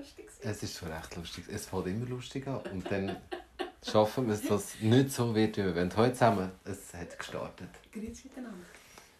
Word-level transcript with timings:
lustig. 0.00 0.26
gewesen. 0.26 0.40
Es 0.42 0.62
ist 0.62 0.78
schon 0.78 0.92
recht 0.92 1.16
lustig. 1.16 1.44
Es 1.48 1.66
fängt 1.66 1.86
immer 1.86 2.06
lustig 2.06 2.46
an. 2.46 2.60
Und 2.72 2.90
dann 2.90 3.16
schaffen 3.86 4.26
wir 4.26 4.34
es, 4.34 4.42
dass 4.42 4.74
es 4.74 4.80
nicht 4.80 5.10
so 5.12 5.34
wird, 5.34 5.56
wie 5.56 5.64
wir 5.64 5.74
wollen. 5.74 5.96
Heute 5.96 6.12
zusammen, 6.14 6.50
es 6.64 6.92
hat 6.94 7.18
gestartet. 7.18 7.70
Grüezi 7.92 8.28
miteinander. 8.28 8.66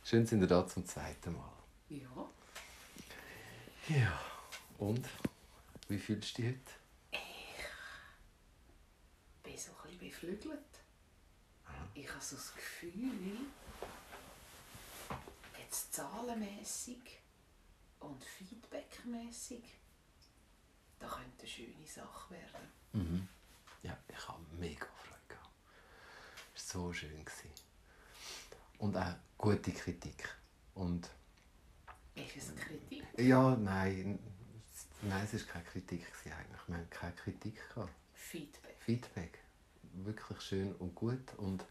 Schön 0.04 0.26
sind 0.26 0.40
wir 0.40 0.48
da 0.48 0.66
zum 0.66 0.86
zweiten 0.86 1.32
Mal. 1.32 1.52
Ja. 1.88 2.28
Ja. 3.88 4.20
Und? 4.78 5.06
Wie 5.88 5.98
fühlst 5.98 6.38
du 6.38 6.42
dich 6.42 6.52
heute? 6.52 6.80
bin 9.42 9.58
so 9.58 9.70
ein 9.72 9.82
bisschen 9.82 9.98
beflügelt. 9.98 10.60
Ich 11.94 12.08
habe 12.08 12.24
so 12.24 12.36
das 12.36 12.54
Gefühl, 12.54 13.12
jetzt 15.58 15.92
zahlenmässig 15.92 17.18
und 17.98 18.24
feedbackmässig, 18.24 19.62
da 21.00 21.08
könnte 21.08 21.40
eine 21.40 21.48
schöne 21.48 21.86
Sache 21.86 22.30
werden. 22.34 22.68
Mhm. 22.92 23.28
Ja, 23.82 23.96
ich 24.08 24.28
habe 24.28 24.38
mega 24.58 24.86
Freude 24.86 25.20
gehabt. 25.28 25.50
Es 26.54 26.74
war 26.74 26.82
so 26.82 26.92
schön. 26.92 27.24
Gewesen. 27.24 27.50
Und 28.78 28.96
auch 28.96 29.14
gute 29.38 29.72
Kritik. 29.72 30.28
Und 30.74 31.10
Ist 32.14 32.36
es 32.36 32.54
Kritik? 32.54 33.04
ja, 33.18 33.56
nein, 33.56 34.18
nein, 35.02 35.24
es 35.32 35.34
war 35.46 35.52
keine 35.54 35.64
Kritik 35.64 36.06
eigentlich. 36.24 36.68
Wir 36.68 36.76
haben 36.76 36.90
keine 36.90 37.14
Kritik 37.14 37.60
gehabt. 37.74 37.90
Feedback. 38.14 38.76
Feedback. 38.80 39.38
Wirklich 39.94 40.40
schön 40.40 40.74
und 40.76 40.94
gut 40.94 41.34
und 41.38 41.64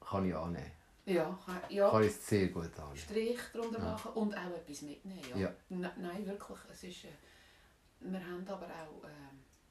kann 0.00 0.28
ich 0.28 0.34
annehmen. 0.34 0.70
Ja, 1.06 1.38
kann- 1.46 1.60
ja. 1.70 1.88
Kann 1.90 2.02
ich 2.02 2.14
sehr 2.16 2.48
gut 2.48 2.76
annehmen. 2.78 2.96
Strich 2.96 3.38
darunter 3.52 3.78
Ja. 3.78 3.84
machen 3.92 4.12
und 4.12 4.34
auch 4.36 4.50
etwas 4.56 4.82
mitnehmen. 4.82 5.22
Ja. 5.30 5.36
Ja. 5.36 5.54
Ne- 5.68 5.92
Nein, 5.98 6.26
wirklich. 6.26 6.58
Es 6.70 6.82
ist, 6.82 7.04
äh, 7.04 7.08
wir 8.00 8.20
haben 8.20 8.46
aber 8.48 8.66
auch 8.66 9.04
äh, 9.04 9.12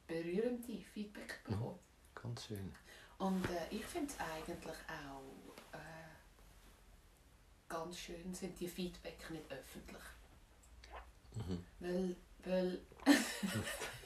berührende 0.06 0.78
Feedback 0.92 1.40
Mhm. 1.46 1.52
bekommen. 1.52 1.78
Ganz 2.14 2.46
schön. 2.46 2.72
Und 3.18 3.44
äh, 3.50 3.66
ich 3.74 3.84
finde 3.84 4.12
es 4.12 4.20
eigentlich 4.20 4.76
auch 4.88 5.76
äh, 5.76 5.78
ganz 7.68 7.98
schön, 7.98 8.34
sind 8.34 8.58
die 8.60 8.68
Feedback 8.68 9.30
nicht 9.30 9.44
öffentlich. 9.50 10.02
Mhm. 11.34 11.64
Weil, 11.80 12.16
weil 12.44 12.80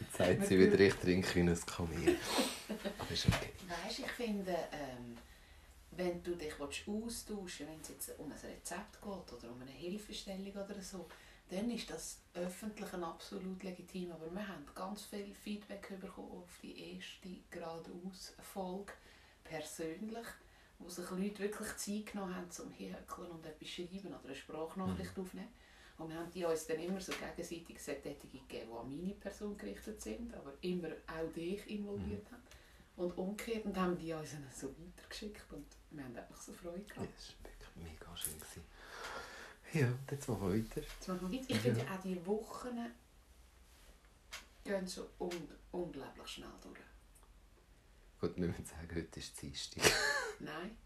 Jetzt 0.01 0.17
sagt 0.17 0.47
sie 0.47 0.59
wieder, 0.59 0.79
ich 0.81 0.95
trinke 0.95 1.35
wie 1.37 1.41
ein 1.41 1.61
Kamel. 1.67 2.17
Aber 2.99 3.11
ist 3.11 3.27
okay. 3.27 3.51
weißt, 3.85 4.01
ich 4.01 4.11
finde, 4.11 4.57
ähm, 4.73 5.17
wenn 5.93 6.23
du 6.23 6.35
dich 6.37 6.59
willst 6.59 6.89
austauschen 6.89 7.67
wenn 7.69 7.81
es 7.81 7.89
jetzt 7.89 8.19
um 8.19 8.31
ein 8.31 8.39
Rezept 8.39 9.01
geht 9.01 9.33
oder 9.33 9.51
um 9.51 9.61
eine 9.61 9.71
Hilfestellung 9.71 10.53
oder 10.53 10.81
so, 10.81 11.09
dann 11.51 11.71
ist 11.71 11.91
das 11.91 12.21
öffentlich 12.35 12.93
absolut 12.93 13.63
legitim. 13.63 14.13
Aber 14.13 14.31
wir 14.31 14.47
haben 14.47 14.65
ganz 14.75 15.05
viel 15.05 15.35
Feedback 15.35 16.01
bekommen 16.01 16.31
auf 16.31 16.59
die 16.63 16.95
erste 16.95 17.29
geradeaus 17.51 18.35
Folge 18.41 18.93
persönlich, 19.43 20.27
wo 20.79 20.89
sich 20.89 21.11
Leute 21.11 21.41
wirklich 21.41 21.77
Zeit 21.77 22.13
genommen 22.13 22.35
haben, 22.35 22.51
zum 22.51 22.71
Hinhöckeln 22.71 23.31
und 23.31 23.45
etwas 23.45 23.69
schreiben 23.69 24.09
oder 24.09 24.25
eine 24.25 24.35
Sprachnachricht 24.35 25.19
aufnehmen. 25.19 25.49
Und 25.99 26.09
wir 26.09 26.17
haben 26.17 26.31
die 26.31 26.45
uns 26.45 26.67
dann 26.67 26.81
immer 26.81 27.01
so 27.01 27.13
gegenseitig 27.13 27.79
Sättigungen 27.79 28.49
gegeben, 28.49 28.71
die 28.71 28.79
an 28.79 28.97
meine 28.97 29.15
Person 29.15 29.57
gerichtet 29.59 30.01
sind, 30.01 30.33
aber 30.35 30.55
immer 30.63 30.89
auch 31.07 31.31
dich 31.35 31.69
involviert 31.69 32.31
haben. 32.33 32.43
Und 32.97 33.17
umgekehrt 33.19 33.67
und 33.67 33.77
haben 33.77 33.99
die 33.99 34.13
uns 34.13 34.33
dann 34.33 34.47
so 34.55 34.75
weitergeschickt 34.79 35.53
und 35.53 35.67
wir 35.91 36.05
haben 36.05 36.17
einfach 36.17 36.41
so 36.41 36.53
Freude 36.53 36.85
gehabt. 36.85 37.09
es 37.19 37.35
war 37.35 37.51
wirklich 37.51 37.93
mega 37.93 38.17
schön. 38.17 38.35
Gewesen. 38.35 38.63
Ja, 39.73 39.87
und 39.87 40.11
jetzt 40.11 40.29
machen 40.29 40.53
wir 40.53 40.59
weiter. 40.65 40.81
Jetzt 40.81 41.09
machen 41.09 41.31
wir 41.31 41.39
weiter. 41.41 41.51
Ich 41.51 41.59
finde 41.61 41.87
auch 41.91 42.01
die 42.03 42.27
Wochen 42.27 42.91
gehen 44.65 44.87
so 44.87 45.09
un 45.19 45.49
unglaublich 45.73 46.27
schnell 46.29 46.49
durch. 46.63 46.79
Gut, 48.21 48.37
wir 48.37 48.47
müssen 48.49 48.65
sagen, 48.67 48.89
heute 48.95 49.19
ist 49.21 49.41
Dienstag. 49.41 49.83
Nein, 50.41 50.77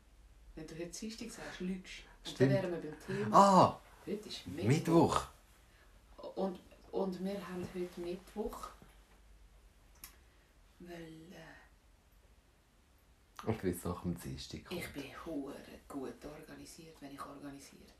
wenn 0.54 0.66
du 0.66 0.75
heute 0.75 0.91
Dienstag 0.91 1.31
sagst, 1.31 1.60
lügst. 1.60 2.03
Und 2.26 2.41
dann 2.41 2.50
wären 2.50 2.70
wir 2.72 2.81
beim 2.91 3.00
Thema. 3.06 3.36
Ah, 3.36 3.81
Heute 4.06 4.28
ist 4.28 4.47
Mittwoch. 4.47 4.69
Mittwoch. 4.69 5.26
Und, 6.37 6.60
und 6.92 7.25
wir 7.25 7.48
haben 7.48 7.66
heute 7.75 8.00
Mittwoch, 8.00 8.69
weil 10.81 11.32
äh, 11.32 11.56
Und 13.47 13.64
wie 13.64 13.70
es 13.70 13.82
nach 13.84 14.03
dem 14.03 14.19
Dienstag 14.20 14.64
kommt. 14.66 14.81
ich 14.81 14.92
bin 14.92 15.04
hure 15.25 15.54
gut 15.88 16.22
organisiert, 16.25 16.97
wenn 17.00 17.12
ich 17.14 17.25
organisiert 17.25 17.87
bin. 17.87 17.94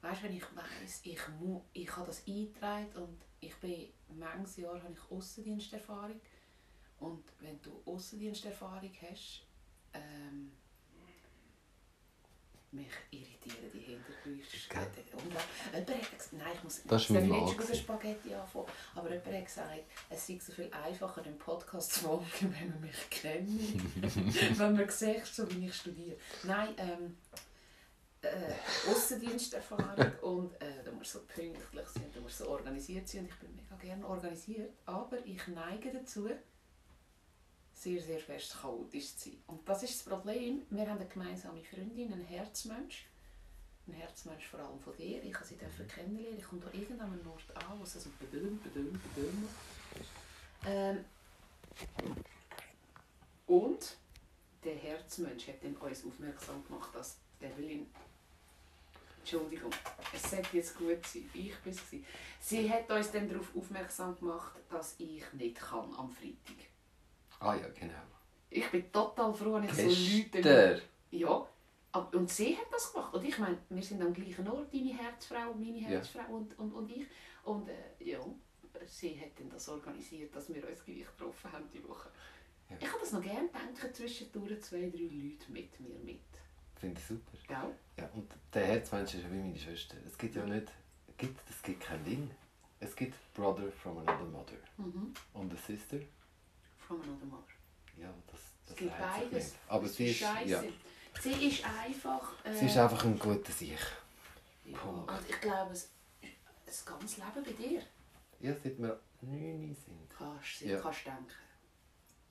Weißt 0.00 0.20
du, 0.20 0.26
wenn 0.26 0.36
ich 0.36 0.44
weiss, 0.54 1.00
ich, 1.02 1.28
mu 1.40 1.62
ich 1.72 1.94
habe 1.96 2.06
das 2.06 2.22
eingetragen 2.26 2.88
und 2.94 3.18
ich 3.40 3.54
bin 3.56 3.88
manches 4.16 4.56
Jahr 4.58 4.82
habe 4.82 4.92
ich 4.92 5.10
Aussendiensterfahrung 5.10 6.20
und 7.00 7.24
wenn 7.40 7.60
du 7.62 7.82
Aussendiensterfahrung 7.84 8.92
hast, 9.02 9.42
ähm, 9.94 10.52
mich 12.70 12.86
irritieren 13.10 13.70
die 13.72 13.78
äh, 13.78 13.98
jemand 15.72 16.02
hat 16.02 16.18
gesagt, 16.18 16.32
nein, 16.34 16.52
ich 16.54 16.64
muss 16.64 16.82
Das 16.86 17.02
ist 17.02 17.10
mein 17.10 17.28
nicht 17.28 17.54
über. 17.54 17.74
Spaghetti 17.74 18.34
anfangen, 18.34 18.66
aber 18.94 19.08
jemand 19.10 19.26
hat 19.34 19.44
gesagt, 19.46 19.84
es 20.10 20.26
sei 20.26 20.38
so 20.38 20.52
viel 20.52 20.70
einfacher, 20.72 21.22
den 21.22 21.38
Podcast 21.38 21.94
zu 21.94 22.00
folgen, 22.00 22.26
wenn 22.40 22.70
man 22.70 22.80
mich 22.82 23.10
kennt, 23.10 23.48
wenn 24.58 24.76
man 24.76 24.88
sieht, 24.90 25.24
so 25.24 25.50
wie 25.50 25.66
ich 25.66 25.74
studiere. 25.74 26.16
Nein, 26.44 26.74
ähm, 26.76 27.16
äh, 28.28 28.90
Aussendiensterfahrung 28.90 30.12
und 30.22 30.54
äh, 30.62 30.82
da 30.84 30.90
muss 30.92 31.12
so 31.12 31.20
pünktlich 31.20 31.86
sein, 31.88 32.10
da 32.14 32.20
muss 32.20 32.38
so 32.38 32.48
organisiert 32.48 33.08
sein 33.08 33.22
und 33.22 33.28
ich 33.28 33.36
bin 33.36 33.54
mega 33.54 33.76
gerne 33.76 34.06
organisiert, 34.06 34.72
aber 34.86 35.18
ich 35.24 35.46
neige 35.48 35.92
dazu, 35.92 36.28
sehr, 37.74 38.02
sehr 38.02 38.18
fest 38.18 38.56
chaotisch 38.60 39.16
zu 39.16 39.30
sein. 39.30 39.38
Und 39.46 39.68
das 39.68 39.82
ist 39.84 39.94
das 39.94 40.12
Problem. 40.12 40.62
Wir 40.70 40.88
haben 40.88 40.98
eine 40.98 41.06
gemeinsame 41.08 41.62
Freundin, 41.62 42.12
einen 42.12 42.24
Herzmensch. 42.24 43.06
Ein 43.86 43.94
Herzmensch 43.94 44.48
vor 44.48 44.60
allem 44.60 44.80
von 44.80 44.96
dir. 44.96 45.22
Ich 45.22 45.34
habe 45.34 45.46
sie 45.46 45.56
dürfen 45.56 45.86
kennenlernen. 45.86 46.38
Ich 46.38 46.44
komme 46.44 46.60
da 46.60 46.76
irgendeinem 46.76 47.26
Ort 47.30 47.44
an, 47.54 47.78
wo 47.78 47.84
es 47.84 47.92
so 47.92 48.10
bedüm, 48.18 48.60
bedüm 48.60 48.90
macht. 49.42 50.06
ähm, 50.66 51.04
Und 53.46 53.96
der 54.64 54.74
Herzmensch 54.74 55.48
hat 55.48 55.62
dann 55.62 55.76
uns 55.76 56.04
aufmerksam 56.04 56.64
gemacht, 56.66 56.90
dass 56.94 57.16
Evelyn 57.40 57.86
Entschuldigung, 59.30 59.70
es 60.14 60.30
sollte 60.30 60.56
jetzt 60.56 60.78
gut 60.78 61.04
sein, 61.06 61.28
ich 61.34 61.54
bin 61.58 61.72
es. 61.72 61.82
Sie 62.40 62.72
hat 62.72 62.90
uns 62.90 63.10
dann 63.10 63.28
darauf 63.28 63.54
aufmerksam 63.54 64.18
gemacht, 64.18 64.56
dass 64.70 64.94
ich 64.98 65.22
nicht 65.34 65.56
kann 65.56 65.92
am 65.94 66.10
Freitag. 66.10 66.56
Ah 67.38 67.54
ja, 67.54 67.68
genau. 67.68 67.92
Ich 68.48 68.70
bin 68.70 68.90
total 68.90 69.34
froh, 69.34 69.54
wenn 69.54 69.64
ich 69.64 69.74
so 69.74 69.82
Leute... 69.82 70.82
Ja, 71.10 71.46
und 72.12 72.30
sie 72.30 72.56
hat 72.56 72.72
das 72.72 72.90
gemacht. 72.90 73.12
Und 73.12 73.22
ich 73.22 73.38
meine, 73.38 73.58
wir 73.68 73.82
sind 73.82 74.00
am 74.00 74.14
gleichen 74.14 74.48
Ort, 74.48 74.72
deine 74.72 74.96
Herzfrau, 74.96 75.52
meine 75.52 75.78
Ja. 75.78 75.88
Herzfrau 75.88 76.34
und, 76.34 76.58
und, 76.58 76.72
und 76.72 76.90
ich. 76.90 77.06
Und 77.44 77.68
äh, 77.68 77.74
ja, 78.00 78.20
sie 78.86 79.20
hat 79.20 79.38
dann 79.38 79.50
das 79.50 79.68
organisiert, 79.68 80.34
dass 80.34 80.48
wir 80.48 80.66
uns 80.66 80.82
gleich 80.82 81.04
getroffen 81.04 81.52
haben 81.52 81.68
die 81.70 81.86
Woche. 81.86 82.08
Ja. 82.70 82.76
Ich 82.80 82.88
habe 82.88 83.00
das 83.00 83.12
noch 83.12 83.22
gerne 83.22 83.50
denken, 83.50 83.94
zwischendurch 83.94 84.62
zwei, 84.62 84.88
drei 84.88 85.02
Leute 85.02 85.52
mit 85.52 85.78
mir 85.80 85.98
mit. 85.98 86.20
Finde 86.80 87.00
ich 87.00 87.06
super. 87.06 87.36
Gell? 87.46 87.74
Ja, 87.96 88.08
und 88.14 88.30
der 88.54 88.66
Herzmensch 88.66 89.14
ist 89.14 89.22
ja 89.24 89.30
wie 89.32 89.36
meine 89.38 89.58
Schwester. 89.58 89.96
Es 90.06 90.16
gibt 90.16 90.36
ja 90.36 90.44
nicht, 90.44 90.68
gibt, 91.16 91.40
es 91.50 91.62
gibt 91.62 91.82
kein 91.82 92.04
Ding. 92.04 92.30
Es 92.80 92.94
gibt 92.94 93.14
Brother 93.34 93.72
from 93.72 93.98
another 93.98 94.24
mother. 94.26 94.52
Mhm. 94.76 95.12
Und 95.34 95.52
a 95.52 95.56
sister. 95.56 95.98
From 96.78 97.00
another 97.02 97.26
mother. 97.26 97.42
Ja, 98.00 98.14
das, 98.30 98.38
Es 98.40 98.46
das 98.66 98.76
gibt 98.76 98.92
reizt 98.92 99.14
sich 99.14 99.30
beides. 99.30 99.44
nicht. 99.46 99.56
Aber 99.66 99.82
Das 99.82 99.96
sie 99.96 100.06
ist, 100.10 100.18
scheisse. 100.20 100.48
ja, 100.48 100.62
Sie 101.20 101.48
ist 101.48 101.64
einfach... 101.64 102.32
Äh, 102.44 102.54
sie 102.54 102.66
ist 102.66 102.76
einfach 102.76 103.04
ein 103.04 103.18
guter 103.18 103.50
Sich. 103.50 103.76
ja, 104.64 104.78
Punkt. 104.78 105.12
ich 105.28 105.40
glaube, 105.40 105.72
es, 105.72 105.90
das 106.64 106.84
ganze 106.86 107.20
Leben 107.20 107.44
bei 107.44 107.50
dir 107.52 107.82
Ja, 108.38 108.54
seit 108.62 108.78
wir 108.78 109.00
9 109.22 109.74
sind. 109.84 110.10
kannst, 110.16 110.60
Ja. 110.60 110.78
kannst 110.80 111.04
denken. 111.06 111.26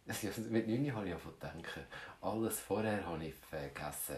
Also, 0.08 0.42
mit 0.50 0.68
9 0.68 0.94
habe 0.96 1.10
ich 1.10 1.16
zu 1.22 1.32
denken. 1.32 1.84
Alles 2.22 2.60
vorher 2.60 3.06
habe 3.06 3.26
ich 3.26 3.36
vergessen. 3.36 4.18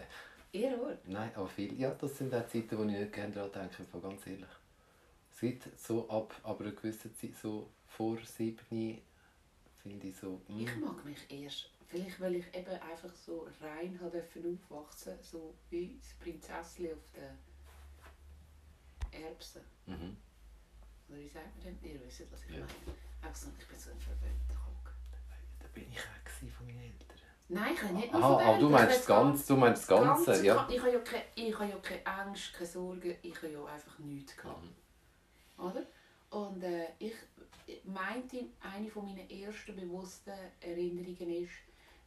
Ihr 0.52 0.80
Ort. 0.82 1.06
Nein, 1.06 1.30
aber 1.34 1.48
viel. 1.48 1.78
Ja, 1.78 1.90
das 1.90 2.18
sind 2.18 2.34
auch 2.34 2.46
Zeiten, 2.48 2.76
wo 2.78 2.82
ich 2.84 2.90
nicht 2.98 3.12
gerne 3.12 3.32
daran 3.32 3.52
denke, 3.52 3.84
Fall 3.84 4.00
ganz 4.00 4.26
ehrlich. 4.26 4.48
Es 5.32 5.40
gibt 5.40 5.80
so 5.80 6.08
ab, 6.08 6.34
ab 6.42 6.60
einer 6.60 6.72
gewissen 6.72 7.14
Zeit, 7.16 7.34
so 7.40 7.70
vor 7.86 8.18
7, 8.18 8.58
finde 9.82 10.06
ich 10.06 10.16
so. 10.16 10.40
mm, 10.48 10.60
Ich 10.60 10.76
mag 10.76 11.04
mich 11.04 11.30
erst, 11.30 11.70
vielleicht 11.88 12.20
weil 12.20 12.34
ich 12.36 12.46
eben 12.54 12.70
einfach 12.70 13.14
so 13.14 13.48
rein 13.60 13.98
habe 14.02 14.22
aufwachsen, 14.22 15.14
so 15.22 15.54
wie 15.70 15.98
das 16.00 16.12
Prinzesschen 16.20 16.92
auf 16.92 17.10
den 17.14 17.38
Erbsen. 19.24 19.62
Mhm. 19.86 20.16
Oder 21.08 21.18
wie 21.18 21.28
sagt 21.28 21.56
man 21.64 21.64
denn? 21.80 21.90
Ihr 21.92 22.00
wisst, 22.04 22.30
was 22.30 22.44
ich 22.44 22.50
Ja. 22.50 22.60
meine. 22.60 22.96
Einfach 23.22 23.34
so, 23.36 23.48
ich 23.58 23.66
bin 23.66 23.78
so 23.78 23.90
ein 23.90 23.98
verwöhnter 24.00 24.59
bin 25.74 25.86
ich 25.90 25.98
auch 25.98 26.56
von 26.56 26.66
meinen 26.66 26.80
Eltern. 26.80 27.18
Nein, 27.48 27.74
ich 27.74 27.82
habe 27.82 27.94
nicht 27.94 28.12
nur 28.12 28.22
aber 28.22 28.38
verwöhnt, 28.38 28.62
du 28.62 28.66
ich 28.66 28.72
meinst 28.72 28.84
habe 28.86 28.94
das 28.98 29.06
Ganze, 29.06 29.46
du 29.48 29.56
meinst 29.56 29.82
das 29.82 29.88
Ganze, 29.88 30.26
Ganze. 30.26 30.46
ja. 30.46 30.68
Ich 30.70 30.78
habe 30.80 30.92
ja 30.92 30.98
keine, 31.00 31.24
ich 31.34 31.54
habe 31.58 31.70
ja 31.70 31.76
keine 31.78 32.06
Angst, 32.06 32.52
keine 32.54 32.66
Sorgen, 32.68 33.16
ich 33.22 33.36
habe 33.36 33.48
ja 33.48 33.64
einfach 33.64 33.98
nichts 33.98 34.36
gehabt. 34.36 34.62
Mhm. 34.62 35.64
Oder? 35.64 35.82
Und 36.30 36.62
äh, 36.62 36.86
ich 36.98 37.14
meinte, 37.84 38.44
eine 38.60 38.88
von 38.88 39.04
meiner 39.04 39.28
ersten 39.30 39.74
bewussten 39.74 40.32
Erinnerungen 40.60 41.44
ist, 41.44 41.50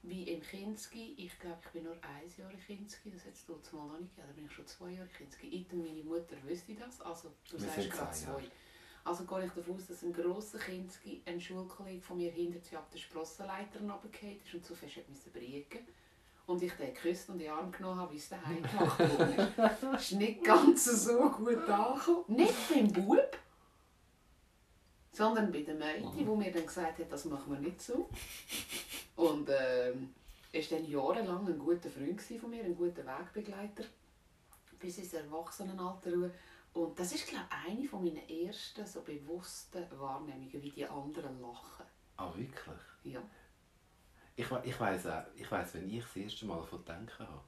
wie 0.03 0.23
im 0.23 0.41
Kinski, 0.41 1.13
ich 1.17 1.37
glaube, 1.39 1.59
ich 1.65 1.71
bin 1.71 1.83
nur 1.83 1.93
ein 1.93 2.29
Jahr 2.37 2.51
in 2.51 2.59
Kinski, 2.59 3.11
das 3.11 3.25
hat 3.25 3.33
es 3.33 3.45
dort 3.45 3.71
mal 3.73 3.87
noch 3.87 3.99
nicht 3.99 4.15
gegeben, 4.15 4.27
da 4.29 4.33
bin 4.35 4.45
ich 4.45 4.51
schon 4.51 4.67
zwei 4.67 4.89
Jahre 4.91 5.07
in 5.07 5.13
Kinski. 5.13 5.47
Ich 5.47 5.71
meine 5.71 6.03
Mutter 6.03 6.35
wüsste 6.43 6.73
das, 6.75 7.01
also 7.01 7.31
du 7.49 7.59
Wir 7.59 7.67
sagst 7.67 7.91
gerade 7.91 8.11
zwei 8.11 8.25
zwei. 8.25 8.31
Jahre. 8.31 8.51
Also 9.05 9.25
gehe 9.25 9.45
ich 9.45 9.51
davon 9.51 9.75
aus, 9.75 9.87
dass 9.87 10.03
ein 10.03 10.13
grosser 10.13 10.59
Kinski, 10.59 11.21
ein 11.25 11.39
Schulkollege 11.39 12.01
von 12.01 12.17
mir 12.17 12.31
hinter 12.31 12.59
sich 12.59 12.77
ab 12.77 12.89
der 12.91 12.99
Sprossenleiter 12.99 13.79
runtergefallen 13.79 14.39
ist 14.43 14.53
und 14.53 14.65
zu 14.65 14.75
fest 14.75 15.09
müssen 15.09 15.31
briegen. 15.31 15.85
Und 16.45 16.61
ich 16.61 16.73
den 16.73 16.93
geküsst 16.93 17.29
und 17.29 17.35
in 17.35 17.41
den 17.41 17.51
Arm 17.51 17.71
genommen 17.71 17.99
habe, 17.99 18.13
wie 18.13 18.17
es 18.17 18.29
daheim 18.29 18.61
gemacht 18.61 18.99
wurde. 18.99 19.97
Ist 19.97 20.11
nicht 20.13 20.43
ganz 20.43 20.85
so 21.05 21.29
gut 21.29 21.69
angekommen. 21.69 22.23
Nicht 22.27 22.69
beim 22.69 22.91
Bub, 22.91 23.37
sondern 25.13 25.51
bei 25.51 25.61
der 25.61 25.75
Mädchen, 25.75 26.17
die 26.17 26.23
mir 26.23 26.51
dann 26.51 26.65
gesagt 26.65 26.99
hat, 26.99 27.11
das 27.11 27.25
machen 27.25 27.53
wir 27.53 27.59
nicht 27.59 27.81
so. 27.81 28.09
Und 29.15 29.49
ähm, 29.49 30.13
er 30.51 30.61
war 30.61 30.77
dann 30.77 30.89
jahrelang 30.89 31.47
ein 31.47 31.59
guter 31.59 31.89
Freund 31.89 32.21
von 32.21 32.49
mir, 32.49 32.63
ein 32.63 32.75
guter 32.75 33.03
Wegbegleiter, 33.05 33.83
bis 34.79 34.97
ins 34.97 35.13
Erwachsenenalter. 35.13 36.31
Und 36.73 36.97
das 36.99 37.13
ist, 37.13 37.27
glaube 37.27 37.45
ich, 37.49 37.69
eine 37.77 37.87
von 37.87 38.03
meiner 38.03 38.27
ersten 38.29 38.85
so 38.85 39.01
bewussten 39.01 39.85
Wahrnehmungen, 39.99 40.61
wie 40.61 40.71
die 40.71 40.85
anderen 40.85 41.39
lachen. 41.41 41.85
Ah, 42.17 42.31
wirklich? 42.35 42.79
Ja, 43.03 43.21
Ich, 44.35 44.49
ich 44.63 44.79
weiss 44.79 45.05
auch, 45.05 45.23
ich 45.35 45.51
weiss, 45.51 45.73
wenn 45.75 45.89
ich 45.89 46.03
das 46.03 46.15
erste 46.15 46.45
Mal 46.45 46.57
davon 46.59 46.83
denken 46.85 47.19
habe. 47.27 47.41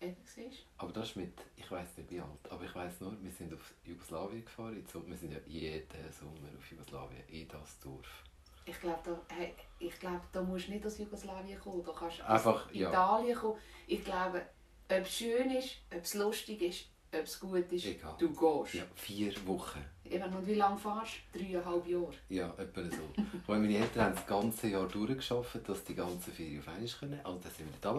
eben 0.00 0.16
siehst 0.24 0.66
Aber 0.78 0.92
das 0.92 1.10
ist 1.10 1.16
mit, 1.16 1.32
ich 1.56 1.70
weiss 1.70 1.96
nicht 1.96 2.10
wie 2.10 2.20
alt, 2.20 2.50
aber 2.50 2.64
ich 2.64 2.74
weiss 2.74 3.00
nur, 3.00 3.16
wir 3.22 3.30
sind 3.30 3.54
auf 3.54 3.74
Jugoslawien 3.84 4.44
gefahren. 4.44 4.84
so- 4.92 5.06
Wir 5.06 5.16
sind 5.16 5.32
ja 5.32 5.38
jeden 5.46 6.12
Sommer 6.12 6.48
auf 6.58 6.70
Jugoslawien, 6.70 7.22
in 7.28 7.46
das 7.48 7.78
Dorf. 7.80 8.24
Ich 8.66 8.80
glaube, 8.80 9.00
da, 9.04 9.34
hey, 9.34 9.54
ich 9.78 9.98
glaub, 10.00 10.20
da 10.32 10.42
musst 10.42 10.66
du 10.68 10.72
nicht 10.72 10.84
aus 10.86 10.98
Jugoslawien 10.98 11.60
kommen, 11.60 11.84
da 11.84 11.92
kannst 11.92 12.18
du 12.18 12.26
Einfach, 12.28 12.66
aus 12.66 12.74
ja. 12.74 12.88
Italien 12.88 13.36
kommen. 13.36 13.60
Ich 13.86 14.02
glaube, 14.04 14.42
ob 14.88 14.98
es 15.02 15.12
schön 15.16 15.50
ist, 15.50 15.76
ob 15.94 16.02
es 16.02 16.14
lustig 16.14 16.62
ist, 16.62 16.86
ob 17.14 17.24
es 17.24 17.40
gut 17.40 17.72
ist, 17.72 17.86
Egal. 17.86 18.14
du 18.18 18.28
gehst. 18.28 18.74
Ja, 18.74 18.82
vier 18.94 19.32
Wochen. 19.46 19.84
Eben, 20.04 20.34
und 20.34 20.46
wie 20.46 20.54
lange 20.54 20.76
fahrst 20.76 21.12
du? 21.32 21.38
Dreieinhalb 21.38 21.86
Jahre. 21.86 22.10
Ja, 22.28 22.52
etwa 22.58 22.82
so. 22.82 23.22
Weil 23.46 23.60
meine 23.60 23.78
Eltern 23.78 24.04
haben 24.06 24.14
das 24.14 24.26
ganze 24.26 24.68
Jahr 24.68 24.86
durchgeschafft, 24.86 25.66
dass 25.66 25.82
die 25.84 25.94
ganzen 25.94 26.32
Ferien 26.32 26.60
auf 26.60 26.68
einmal 26.68 26.88
können. 26.88 27.20
Also 27.24 27.38
dann 27.42 27.52
sind 27.52 27.68
wir 27.70 27.78
da. 27.80 27.90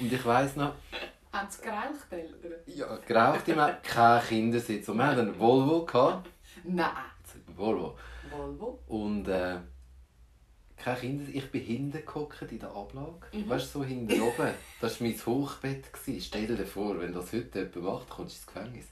Und 0.00 0.12
ich 0.12 0.24
weiss 0.24 0.56
noch, 0.56 0.74
Haben 1.32 1.48
sie 1.50 1.62
geraucht, 1.62 2.10
Eltern? 2.10 2.52
ja, 2.66 2.96
geraucht 3.06 3.48
immer, 3.48 3.72
kein 3.74 4.22
Kindersitz. 4.24 4.88
Und 4.88 4.96
wir 4.98 5.06
hatten 5.06 5.20
einen 5.20 5.38
Volvo. 5.38 5.84
Gehabt. 5.84 6.28
Nein. 6.64 6.88
Volvo. 7.56 7.96
Volvo? 8.30 8.78
Und 8.88 9.28
äh, 9.28 9.56
kein 10.82 10.98
Kindersitz. 10.98 11.34
Ich 11.36 11.50
bin 11.50 11.62
hinten 11.62 11.96
in 12.50 12.58
der 12.58 12.70
Ablage. 12.70 13.12
Mhm. 13.32 13.48
Weißt 13.48 13.74
du, 13.74 13.78
so 13.80 13.84
hinten 13.84 14.20
oben. 14.20 14.50
Das 14.80 15.00
war 15.00 15.06
mein 15.08 15.26
Hochbett. 15.26 15.84
Stell 16.20 16.46
dir 16.46 16.66
vor, 16.66 16.98
wenn 17.00 17.12
das 17.12 17.32
heute 17.32 17.58
jemand 17.60 17.76
macht, 17.76 18.08
kommst 18.10 18.34
du 18.34 18.38
ins 18.38 18.46
Gefängnis. 18.46 18.86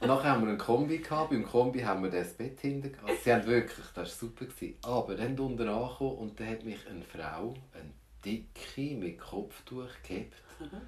Und 0.00 0.08
nachher 0.08 0.30
haben 0.30 0.42
wir 0.42 0.48
einen 0.50 0.58
Kombi 0.58 0.98
gehabt. 0.98 1.30
Beim 1.30 1.44
Kombi 1.44 1.80
haben 1.80 2.02
wir 2.02 2.10
das 2.10 2.32
Bett 2.34 2.60
hinten 2.60 2.92
gehabt. 2.92 3.08
Also, 3.08 3.20
sie 3.22 3.32
haben 3.32 3.46
wirklich, 3.46 3.86
das 3.94 3.96
war 3.96 4.06
super. 4.06 4.44
Gewesen. 4.44 4.76
Aber 4.82 5.14
dann 5.14 5.38
unten 5.38 5.68
angekommen 5.68 6.18
und 6.18 6.40
dann 6.40 6.48
hat 6.48 6.64
mich 6.64 6.86
eine 6.88 7.02
Frau, 7.02 7.54
eine 7.72 7.90
dicke, 8.24 8.96
mit 8.96 9.18
Kopftuch 9.18 9.88
gehabt 10.06 10.32
Mhm. 10.60 10.80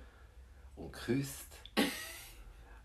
und 0.76 0.92
geküsst. 0.92 1.46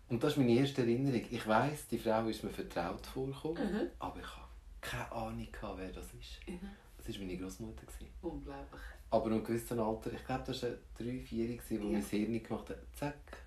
Und 0.08 0.22
das 0.22 0.32
ist 0.32 0.38
meine 0.38 0.52
erste 0.52 0.82
Erinnerung. 0.82 1.24
Ich 1.30 1.46
weiss, 1.46 1.86
die 1.88 1.98
Frau 1.98 2.26
ist 2.26 2.42
mir 2.44 2.50
vertraut 2.50 3.06
vorgekommen, 3.06 3.72
Mhm. 3.72 3.90
aber 3.98 4.18
ich 4.20 4.26
habe 4.26 4.42
keine 4.80 5.12
Ahnung, 5.12 5.48
wer 5.76 5.88
das 5.92 6.06
ist. 6.06 6.46
Mhm. 6.46 6.58
Das 7.04 7.14
war 7.18 7.26
meine 7.26 7.36
Großmutter. 7.38 7.82
Unglaublich. 8.22 8.80
Aber 9.10 9.26
in 9.26 9.32
einem 9.34 9.44
gewissen 9.44 9.78
Alter, 9.80 10.12
ich 10.12 10.24
glaube, 10.24 10.44
das 10.46 10.62
war 10.62 10.70
drei, 10.96 11.18
vier, 11.20 11.58
wo 11.68 11.74
Ja. 11.74 11.82
mein 11.92 12.02
Hirn 12.04 12.42
gemacht 12.42 12.70
hat, 12.70 12.78
zack. 12.94 13.42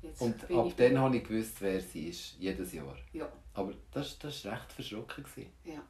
Jetzt 0.00 0.20
Und 0.20 0.50
ab 0.50 0.72
dann 0.76 0.98
habe 0.98 1.16
ich 1.18 1.24
gewusst, 1.24 1.60
wer 1.60 1.80
sie 1.80 2.08
ist, 2.08 2.36
jedes 2.38 2.72
Jahr. 2.72 2.96
Ja, 3.12 3.30
Aber 3.54 3.72
das, 3.92 4.18
das 4.18 4.44
war 4.44 4.52
recht 4.54 4.72
verschrocken. 4.72 5.24
gewesen. 5.24 5.50
ja. 5.64 5.82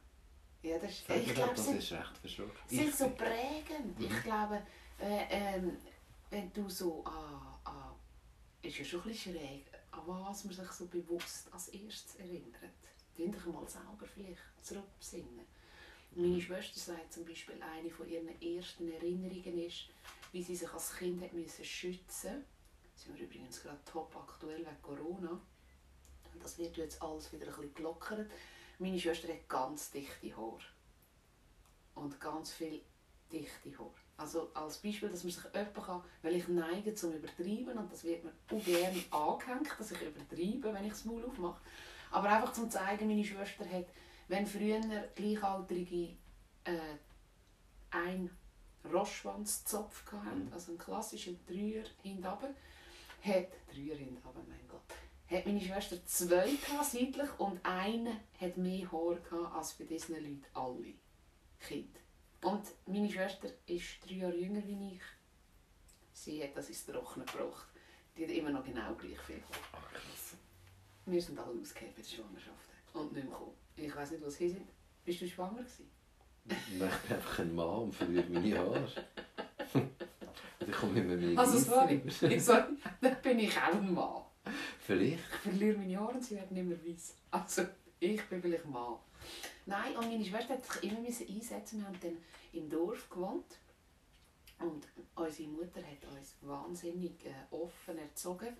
Ja, 0.64 0.78
das 0.78 0.92
ist, 0.92 1.10
ich 1.10 1.34
glaube, 1.34 1.54
das, 1.56 1.66
ist 1.66 1.90
recht 1.92 2.18
verschrocken. 2.18 2.52
sind 2.68 2.88
Ich 2.88 2.94
so 2.94 3.06
bin- 3.08 3.16
prägend. 3.16 3.98
Mhm. 3.98 4.04
Ich 4.04 4.22
glaube, 4.22 4.62
äh, 5.00 5.24
ähm, 5.30 5.76
wenn 6.30 6.52
du 6.52 6.68
so 6.68 7.02
an, 7.04 7.58
an... 7.64 7.92
ist 8.62 8.78
ja 8.78 8.84
schon 8.84 9.00
ein 9.02 9.08
bisschen 9.08 9.34
schräg, 9.34 9.64
an 9.90 10.02
was 10.06 10.44
man 10.44 10.54
sich 10.54 10.70
so 10.70 10.86
bewusst 10.86 11.52
als 11.52 11.66
erstes 11.68 12.14
erinnert. 12.14 12.54
Könnt 13.16 13.34
ihr 13.44 13.52
mal 13.52 13.66
selber 13.68 14.06
vielleicht 14.14 14.38
zurückbesinnen. 14.64 15.40
Meine 16.14 16.40
Schwester 16.42 16.78
sagt 16.78 17.12
zum 17.12 17.24
Beispiel, 17.24 17.54
eine 17.62 17.90
von 17.90 18.06
ihren 18.06 18.28
ersten 18.40 18.92
Erinnerungen 18.92 19.58
ist, 19.58 19.88
wie 20.32 20.42
sie 20.42 20.56
sich 20.56 20.70
als 20.70 20.94
Kind 20.94 21.22
hat 21.22 21.32
müssen 21.32 21.64
schützen 21.64 22.02
musste. 22.04 22.44
sind 22.96 23.16
wir 23.16 23.24
übrigens 23.24 23.62
gerade 23.62 23.82
top 23.90 24.14
aktuell 24.16 24.58
wegen 24.58 24.82
Corona. 24.82 25.40
Das 26.42 26.58
wird 26.58 26.76
jetzt 26.76 27.00
alles 27.00 27.32
wieder 27.32 27.46
ein 27.46 27.54
bisschen 27.54 27.74
gelockert. 27.74 28.30
Meine 28.78 29.00
Schwester 29.00 29.28
hat 29.28 29.48
ganz 29.48 29.90
dichte 29.90 30.36
Haare. 30.36 30.58
Und 31.94 32.20
ganz 32.20 32.52
viel 32.52 32.82
dichte 33.32 33.78
Haare. 33.78 33.94
Also 34.18 34.50
als 34.52 34.78
Beispiel, 34.78 35.08
dass 35.08 35.24
man 35.24 35.32
sich 35.32 35.44
jemanden 35.44 35.82
kann, 35.82 36.04
weil 36.20 36.36
ich 36.36 36.46
neige 36.48 36.94
zum 36.94 37.14
Übertreiben 37.14 37.78
und 37.78 37.90
das 37.90 38.04
wird 38.04 38.22
mir 38.22 38.32
auch 38.50 38.62
gerne 38.62 39.02
angehängt, 39.10 39.74
dass 39.78 39.90
ich 39.90 40.02
übertreibe, 40.02 40.74
wenn 40.74 40.84
ich 40.84 40.92
das 40.92 41.06
Maul 41.06 41.24
aufmache. 41.24 41.60
Aber 42.10 42.28
einfach 42.28 42.52
zum 42.52 42.70
zeigen, 42.70 43.08
meine 43.08 43.24
Schwester 43.24 43.64
hat, 43.64 43.86
wenn 44.32 44.46
früher 44.46 44.80
Gleichaltrige 45.14 46.16
äh, 46.64 46.96
einen 47.90 48.30
Rossschwanzzopf 48.90 50.10
hatten, 50.10 50.50
also 50.54 50.70
einen 50.70 50.78
klassischen 50.78 51.38
Dreier 51.46 51.84
runter, 52.02 52.54
hat, 53.20 53.48
Dreier 53.70 53.98
runter, 53.98 54.32
mein 54.48 54.66
Gott, 54.68 54.80
hat 55.30 55.44
meine 55.44 55.60
Schwester 55.60 56.02
zwei 56.06 56.46
gehabt, 56.46 56.86
seitlich 56.86 57.28
und 57.38 57.62
einer 57.62 58.12
hat 58.40 58.56
mehr 58.56 58.90
Haar 58.90 59.16
gehabt 59.16 59.54
als 59.54 59.74
bei 59.74 59.84
diesen 59.84 60.14
Leuten 60.14 60.46
alle 60.54 60.94
Kinder. 61.60 62.00
Und 62.40 62.64
meine 62.86 63.10
Schwester 63.10 63.50
ist 63.66 64.02
drei 64.02 64.14
Jahre 64.14 64.36
jünger 64.38 64.66
wie 64.66 64.94
ich. 64.94 65.02
Sie 66.14 66.42
hat 66.42 66.56
das 66.56 66.70
ins 66.70 66.86
Trockene 66.86 67.26
gebracht. 67.26 67.68
Die 68.16 68.24
hat 68.24 68.30
immer 68.30 68.50
noch 68.50 68.64
genau 68.64 68.94
gleich 68.94 69.20
viel 69.20 69.42
Haar. 69.42 69.82
Wir 71.04 71.20
sind 71.20 71.38
alle 71.38 71.60
ausgegeben 71.60 71.92
bei 71.94 72.00
der 72.00 72.08
Schwangerschaft 72.08 72.70
und 72.94 73.12
nicht 73.12 73.28
mehr 73.28 73.38
gekommen. 73.38 73.61
Ich 73.76 73.94
weiß 73.94 74.12
nicht, 74.12 74.24
was 74.24 74.34
sie 74.36 74.48
sind. 74.50 74.68
Bist 75.04 75.20
du 75.20 75.28
schwanger 75.28 75.58
gewesen? 75.58 75.90
Nein, 76.44 76.90
ich 76.90 77.08
bin 77.08 77.16
einfach 77.16 77.38
ein 77.38 77.54
Mann 77.54 77.82
und 77.82 77.94
verliere 77.94 78.24
meine 78.28 78.58
Haare. 78.58 78.88
Und 79.74 79.88
ich 80.68 80.72
komme 80.74 81.00
immer 81.00 81.16
mehr 81.16 81.38
Also 81.38 81.54
Weisse 81.54 81.64
sorry, 81.70 81.94
über. 81.96 82.30
ich 82.30 82.44
sorry, 82.44 82.64
dann 83.00 83.22
bin 83.22 83.38
ich 83.38 83.56
auch 83.56 83.74
ein 83.74 83.94
Mann. 83.94 84.22
Vielleicht. 84.80 85.18
Ich 85.18 85.40
verliere 85.50 85.78
meine 85.78 85.98
Haare 85.98 86.14
und 86.14 86.24
sie 86.24 86.34
werden 86.36 86.54
nicht 86.54 86.66
mehr 86.66 86.94
weiß. 86.94 87.14
Also 87.30 87.62
ich 88.00 88.22
bin 88.24 88.42
vielleicht 88.42 88.66
Mann. 88.66 88.96
Nein, 89.66 89.96
und 89.96 90.08
meine 90.10 90.24
Schwester 90.24 90.54
hat 90.54 90.64
sich 90.66 90.90
immer 90.90 90.98
einsetzen. 91.06 91.78
Wir 91.80 91.86
haben 91.86 91.98
dann 92.00 92.16
im 92.52 92.68
Dorf 92.68 93.08
gewohnt. 93.08 93.46
Und 94.58 94.86
unsere 95.16 95.48
Mutter 95.48 95.80
hat 95.80 96.16
uns 96.16 96.36
wahnsinnig 96.40 97.24
äh, 97.24 97.32
offen 97.54 97.98
erzogen 97.98 98.56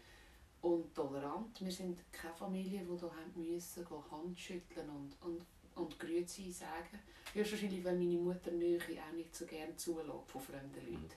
und 0.63 0.95
tolerant. 0.95 1.61
Wir 1.61 1.73
sind 1.73 2.01
keine 2.13 2.35
Familie, 2.35 2.81
die 2.81 2.97
da 2.97 3.11
haben 3.11 3.33
müssen, 3.37 3.87
Hand 4.11 4.39
schütteln 4.39 4.89
und, 4.89 5.17
und, 5.21 5.45
und 5.75 5.99
Grüezi 5.99 6.51
sagen. 6.51 6.99
Höchstwahrscheinlich, 7.35 7.85
weil 7.85 7.97
meine 7.97 8.19
Mutter 8.19 8.51
Nähe 8.53 8.79
auch 8.79 9.15
nicht 9.15 9.35
so 9.35 9.45
gerne 9.45 9.77
zulässt 9.77 10.09
von 10.29 10.41
fremden 10.41 10.87
Leuten. 10.87 11.15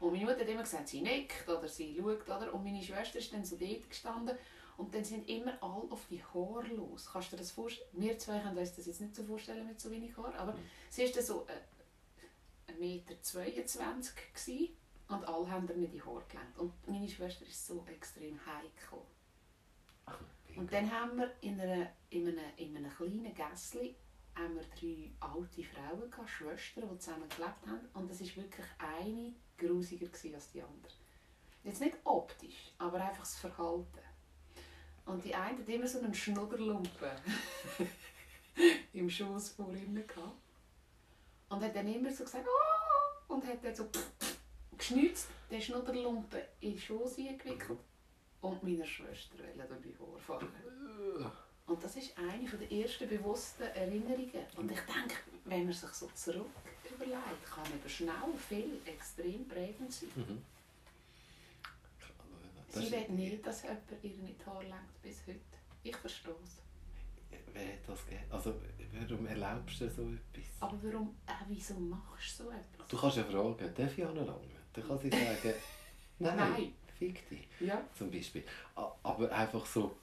Und 0.00 0.12
meine 0.12 0.24
Mutter 0.24 0.40
hat 0.40 0.48
immer 0.48 0.62
gesagt, 0.62 0.88
sie 0.88 1.00
nickt 1.00 1.48
oder 1.48 1.68
sie 1.68 1.96
schaut. 1.96 2.22
Oder? 2.28 2.52
Und 2.54 2.64
meine 2.64 2.82
Schwester 2.82 3.18
ist 3.18 3.32
dann 3.32 3.44
so 3.44 3.56
dort 3.56 3.88
gestanden 3.88 4.36
und 4.76 4.94
dann 4.94 5.04
sind 5.04 5.28
immer 5.28 5.60
alle 5.62 5.90
auf 5.90 6.06
die 6.08 6.22
Haare 6.22 6.68
los. 6.68 7.10
Kannst 7.12 7.32
du 7.32 7.36
dir 7.36 7.42
das 7.42 7.50
vorstellen? 7.50 7.88
Wir 7.92 8.18
zwei 8.18 8.38
können 8.38 8.56
uns 8.56 8.74
das 8.74 8.86
jetzt 8.86 9.00
nicht 9.00 9.14
so 9.14 9.24
vorstellen 9.24 9.66
mit 9.66 9.80
so 9.80 9.90
wenig 9.90 10.16
Haar, 10.16 10.34
aber 10.36 10.54
sie 10.88 11.04
war 11.04 11.10
dann 11.10 11.24
so 11.24 11.46
äh, 12.68 12.72
1,22 12.72 12.78
Meter 12.78 13.14
gewesen, 13.14 14.76
und 15.08 15.24
alle 15.26 15.50
haben 15.50 15.66
nicht 15.66 15.94
die 15.94 16.02
Haare 16.02 16.24
gelenkt. 16.28 16.58
Und 16.58 16.72
meine 16.86 17.08
Schwester 17.08 17.46
ist 17.46 17.66
so 17.66 17.84
extrem 17.86 18.38
heikel. 18.44 18.98
Und 20.56 20.72
dann 20.72 20.90
haben 20.90 21.16
wir 21.18 21.30
in, 21.40 21.60
einer, 21.60 21.90
in, 22.10 22.28
einem, 22.28 22.44
in 22.56 22.76
einem 22.76 22.90
kleinen 22.90 23.34
Gässli 23.34 23.94
haben 24.34 24.54
wir 24.54 24.64
drei 24.78 25.10
alte 25.20 25.64
Frauen, 25.64 26.10
gehabt, 26.10 26.30
Schwestern, 26.30 26.88
die 26.90 26.98
zusammen 26.98 27.28
gelebt 27.28 27.66
haben. 27.66 27.88
Und 27.94 28.10
es 28.10 28.20
war 28.20 28.44
wirklich 28.44 28.66
eine 28.78 29.34
grusiger 29.56 30.06
als 30.34 30.50
die 30.52 30.62
andere. 30.62 30.92
Jetzt 31.64 31.80
nicht 31.80 31.96
optisch, 32.04 32.72
aber 32.78 33.00
einfach 33.00 33.20
das 33.20 33.36
Verhalten. 33.36 33.98
Und 35.06 35.24
die 35.24 35.34
eine 35.34 35.58
hat 35.58 35.68
immer 35.68 35.88
so 35.88 35.98
einen 35.98 36.14
Schnudderlumpen 36.14 37.10
im 38.92 39.10
Schoß 39.10 39.50
vor 39.50 39.72
ihnen 39.72 40.06
gehabt. 40.06 40.36
Und 41.48 41.62
hat 41.62 41.74
dann 41.74 41.88
immer 41.88 42.10
so 42.10 42.24
gesagt, 42.24 42.46
oh! 42.46 43.32
und 43.34 43.46
hat 43.46 43.64
dann 43.64 43.74
so 43.74 43.88
geschnitzt, 44.78 45.28
den 45.50 45.60
Schnudderlumpen 45.60 46.40
in 46.60 46.72
den 46.72 46.80
Schoß 46.80 47.18
eingewickelt 47.18 47.78
und 48.40 48.62
meiner 48.62 48.84
Schwester 48.84 49.38
wollte 49.38 49.74
durch 49.82 49.82
die 49.82 49.98
Haare 49.98 50.18
fahren. 50.18 50.48
Und 51.66 51.84
das 51.84 51.96
ist 51.96 52.16
eine 52.16 52.48
der 52.48 52.72
ersten 52.72 53.08
bewussten 53.08 53.64
Erinnerungen. 53.64 54.46
Und 54.56 54.70
ich 54.70 54.80
denke, 54.80 55.16
wenn 55.44 55.64
man 55.64 55.72
sich 55.72 55.90
so 55.90 56.08
zurück 56.14 56.46
überlegt, 56.90 57.44
kann 57.44 57.66
eben 57.66 57.88
schnell 57.88 58.34
viel 58.48 58.80
extrem 58.86 59.46
prägend 59.46 59.92
sein. 59.92 60.08
Mhm. 60.16 60.42
Das 62.72 62.84
Sie 62.84 62.92
will 62.92 63.08
nicht, 63.10 63.46
dass 63.46 63.62
jemand 63.62 63.82
ihr 64.02 64.10
nicht 64.10 64.46
lenkt 64.46 65.02
bis 65.02 65.26
heute. 65.26 65.40
Ich 65.82 65.96
verstehe 65.96 66.34
es. 66.44 66.62
Wer 67.52 67.72
hat 67.72 67.88
das 67.88 68.04
gegeben? 68.06 68.24
Also, 68.30 68.54
warum 68.92 69.26
erlaubst 69.26 69.80
du 69.80 69.90
so 69.90 70.02
etwas? 70.02 70.44
Aber 70.60 70.78
warum, 70.82 71.16
äh, 71.26 71.32
wieso 71.48 71.74
machst 71.74 72.40
du 72.40 72.44
so 72.44 72.50
etwas? 72.50 72.88
Du 72.88 72.96
kannst 72.96 73.16
ja 73.18 73.24
fragen, 73.24 73.74
darf 73.74 73.98
ich 73.98 74.04
anlangen? 74.04 74.57
Dann 74.72 74.86
kann 74.86 74.98
sie 74.98 75.10
sagen, 75.10 75.54
nein, 76.18 76.36
Nein. 76.36 76.72
fick 76.98 77.28
dich, 77.28 77.48
Ja. 77.60 77.82
zum 77.96 78.10
Beispiel. 78.10 78.44
Aber 79.02 79.30
einfach 79.32 79.64
so, 79.66 79.96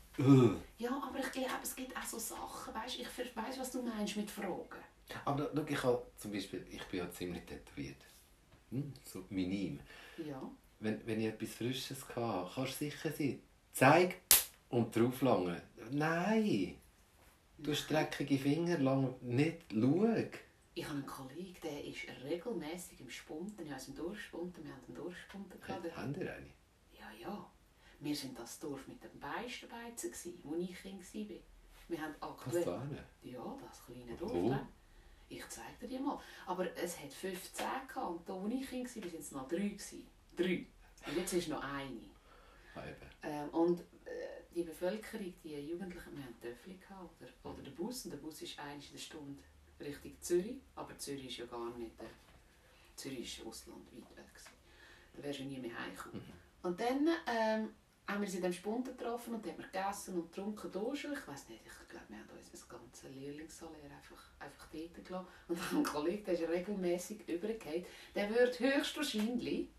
ja, 0.78 0.90
aber 0.92 1.20
ich 1.20 1.32
glaube, 1.34 1.50
es 1.62 1.76
gibt 1.76 1.96
auch 1.96 2.04
so 2.04 2.18
Sachen, 2.18 2.74
weißt, 2.74 3.00
ich 3.00 3.08
ver- 3.08 3.24
weiss, 3.36 3.60
was 3.60 3.72
du 3.72 3.82
meinst 3.82 4.16
mit 4.16 4.32
Fragen. 4.32 4.64
Aber 5.26 5.50
schau, 5.54 5.64
ich 5.68 5.84
habe 5.84 6.02
zum 6.18 6.32
Beispiel, 6.32 6.66
ich 6.72 6.84
bin 6.86 7.00
ja 7.00 7.12
ziemlich 7.12 7.44
tätowiert. 7.46 7.98
Hm? 8.72 8.94
So 9.04 9.26
minim. 9.30 9.80
Ja. 10.26 10.42
Wenn, 10.80 11.06
wenn 11.06 11.20
ich 11.20 11.28
etwas 11.28 11.50
Frisches 11.56 12.08
hatte, 12.16 12.50
kannst 12.56 12.74
du 12.82 12.86
sicher 12.86 13.12
sein. 13.12 13.42
Zeig 13.74 14.22
und 14.70 14.96
drauflangen. 14.96 15.62
Nein! 15.92 16.78
Du 17.58 17.72
hast 17.72 17.88
dreckige 17.90 18.38
Finger, 18.38 18.78
lang 18.80 19.14
nicht. 19.22 19.64
Schau. 19.72 20.40
Ich 20.78 20.84
habe 20.84 20.96
einen 20.96 21.06
Kollegen, 21.06 21.56
der 21.64 21.86
ist 21.86 22.06
regelmäßig 22.26 23.00
im 23.00 23.10
Spunten, 23.10 23.66
ich 23.66 23.72
habe 23.72 23.82
im 23.88 23.96
Dorfspunten, 23.96 24.62
wir 24.66 24.74
haben 24.74 24.84
einen 24.88 24.96
Dorfspunten 24.96 25.62
gehabt. 25.62 25.96
Haben 25.96 26.16
ihr 26.16 26.34
eine? 26.34 26.48
Ja, 27.00 27.10
ja. 27.18 27.52
Wir 28.02 28.14
waren 28.14 28.36
das 28.36 28.60
Dorf 28.60 28.86
mit 28.86 29.02
den 29.02 29.18
Beistenbeizen, 29.18 30.12
gewesen, 30.12 30.40
wo 30.44 30.56
ich 30.56 30.76
Kind 30.76 31.02
war. 31.02 31.38
Wir 31.88 32.02
haben 32.02 32.16
aktuell... 32.20 32.68
ahnen? 32.68 33.00
Ja, 33.24 33.58
das 33.66 33.86
kleine 33.86 34.18
Dorf. 34.18 34.34
Wo? 34.34 34.50
ne? 34.50 34.68
Ich 35.30 35.48
zeige 35.48 35.88
dir 35.88 35.98
die 35.98 36.00
mal. 36.00 36.20
Aber 36.46 36.70
es 36.76 37.00
hat 37.00 37.14
15 37.14 37.66
gehabt 37.88 37.98
und 37.98 38.28
da, 38.28 38.34
wo 38.34 38.48
ich 38.48 38.70
Kind 38.70 38.94
war, 38.94 39.04
waren 39.04 39.20
es 39.20 39.32
noch 39.32 39.48
drei. 39.48 39.70
gewesen. 39.70 40.08
Drei. 40.36 40.68
Und 41.08 41.18
jetzt 41.18 41.34
ist 41.34 41.48
noch 41.48 41.64
eine. 41.64 42.02
Ah. 42.76 42.84
Ähm, 43.24 43.50
und 43.52 43.80
äh, 43.80 44.44
die 44.54 44.64
Bevölkerung, 44.64 45.34
die 45.42 45.58
Jugendlichen, 45.58 46.18
wir 46.18 46.24
hatten 46.26 46.42
Töffel 46.42 46.78
gehabt, 46.78 47.22
oder, 47.22 47.54
oder 47.54 47.64
den 47.64 47.74
Bus. 47.74 48.04
Und 48.04 48.12
der 48.12 48.18
Bus 48.18 48.42
ist 48.42 48.60
eigentlich 48.60 48.88
in 48.88 48.98
der 48.98 49.02
Stunde 49.02 49.42
Richtung 49.80 50.16
Zürich. 50.22 50.62
Aber 50.76 50.98
Zürich 50.98 51.28
ist 51.28 51.38
ja 51.38 51.46
gar 51.46 51.76
nicht... 51.78 52.00
Äh, 52.02 52.06
Zürich 52.96 53.40
ist 53.40 53.46
Ausland, 53.46 53.86
weit 53.92 54.18
weg. 54.18 54.34
Gewesen. 54.34 54.56
Da 55.16 55.24
wärst 55.24 55.40
du 55.40 55.44
nie 55.44 55.60
mehr 55.60 55.78
heimgekommen. 55.78 56.22
Und 56.64 56.80
dann 56.80 57.08
ähm, 57.28 57.70
haben 58.08 58.22
wir 58.22 58.28
uns 58.28 58.36
in 58.36 58.42
dem 58.42 58.54
Spunden 58.54 58.98
getroffen 58.98 59.36
und 59.36 59.46
haben 59.46 59.58
wir 59.58 59.66
gegessen 59.66 60.16
und 60.16 60.32
getrunken 60.32 60.72
duschen. 60.72 61.14
Ich 61.14 61.28
weiß 61.28 61.50
nicht, 61.50 61.62
ich 61.66 61.90
glaube, 61.90 62.06
wir 62.10 62.18
haben 62.18 62.30
uns 62.38 62.52
das 62.52 62.68
ganze 62.68 63.08
Lehrlingssalär 63.10 63.92
einfach, 63.92 64.32
einfach 64.40 64.68
dort 64.72 65.06
gelassen. 65.06 65.28
Und 65.48 65.60
ein 65.74 65.84
Kollege, 65.84 66.24
der 66.24 66.34
ist 66.36 66.50
regelmäßig 66.50 67.28
übergegangen, 67.28 67.86
der 68.14 68.30
wird 68.30 68.60
höchstwahrscheinlich 68.60 69.70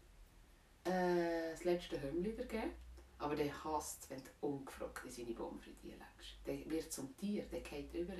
äh, 0.84 1.50
das 1.50 1.64
letzte 1.64 2.02
Hümmli 2.02 2.32
geben. 2.32 2.72
Aber 3.18 3.34
der 3.34 3.64
hasst 3.64 4.10
wenn 4.10 4.22
du 4.22 4.30
ungefragt 4.40 5.04
in 5.06 5.10
seine 5.10 5.34
Bombe 5.34 5.64
legst. 5.82 6.36
Der 6.44 6.70
wird 6.70 6.92
zum 6.92 7.16
Tier, 7.16 7.44
der 7.44 7.60
geht 7.60 7.94
über. 7.94 8.12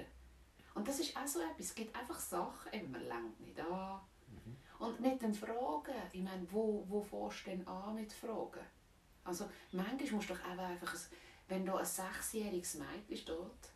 Und 0.77 0.87
das 0.87 1.01
ist 1.01 1.17
auch 1.17 1.27
so 1.27 1.41
etwas. 1.41 1.67
Es 1.67 1.75
gibt 1.75 1.97
einfach 1.97 2.19
Sachen, 2.21 2.73
eben, 2.73 2.93
man 2.93 3.03
lenkt 3.03 3.41
nicht 3.41 3.59
an. 3.61 4.01
Und 4.79 5.01
mit 5.01 5.23
den 5.23 5.33
Fragen, 5.33 5.95
ich 6.13 6.23
meine, 6.23 6.47
wo, 6.53 6.85
wo 6.87 7.01
fährst 7.01 7.47
du 7.47 7.51
denn 7.51 7.67
an 7.67 7.95
mit 7.95 8.13
Fragen? 8.13 8.61
Also 9.25 9.49
manchmal 9.73 10.11
musst 10.13 10.29
du 10.29 10.35
doch 10.35 10.45
auch 10.45 10.59
einfach, 10.59 10.95
ein, 10.95 11.01
wenn 11.49 11.65
da 11.65 11.77
ein 11.79 11.85
sechsjähriges 11.87 12.75
Mädchen 12.75 13.17
steht, 13.17 13.73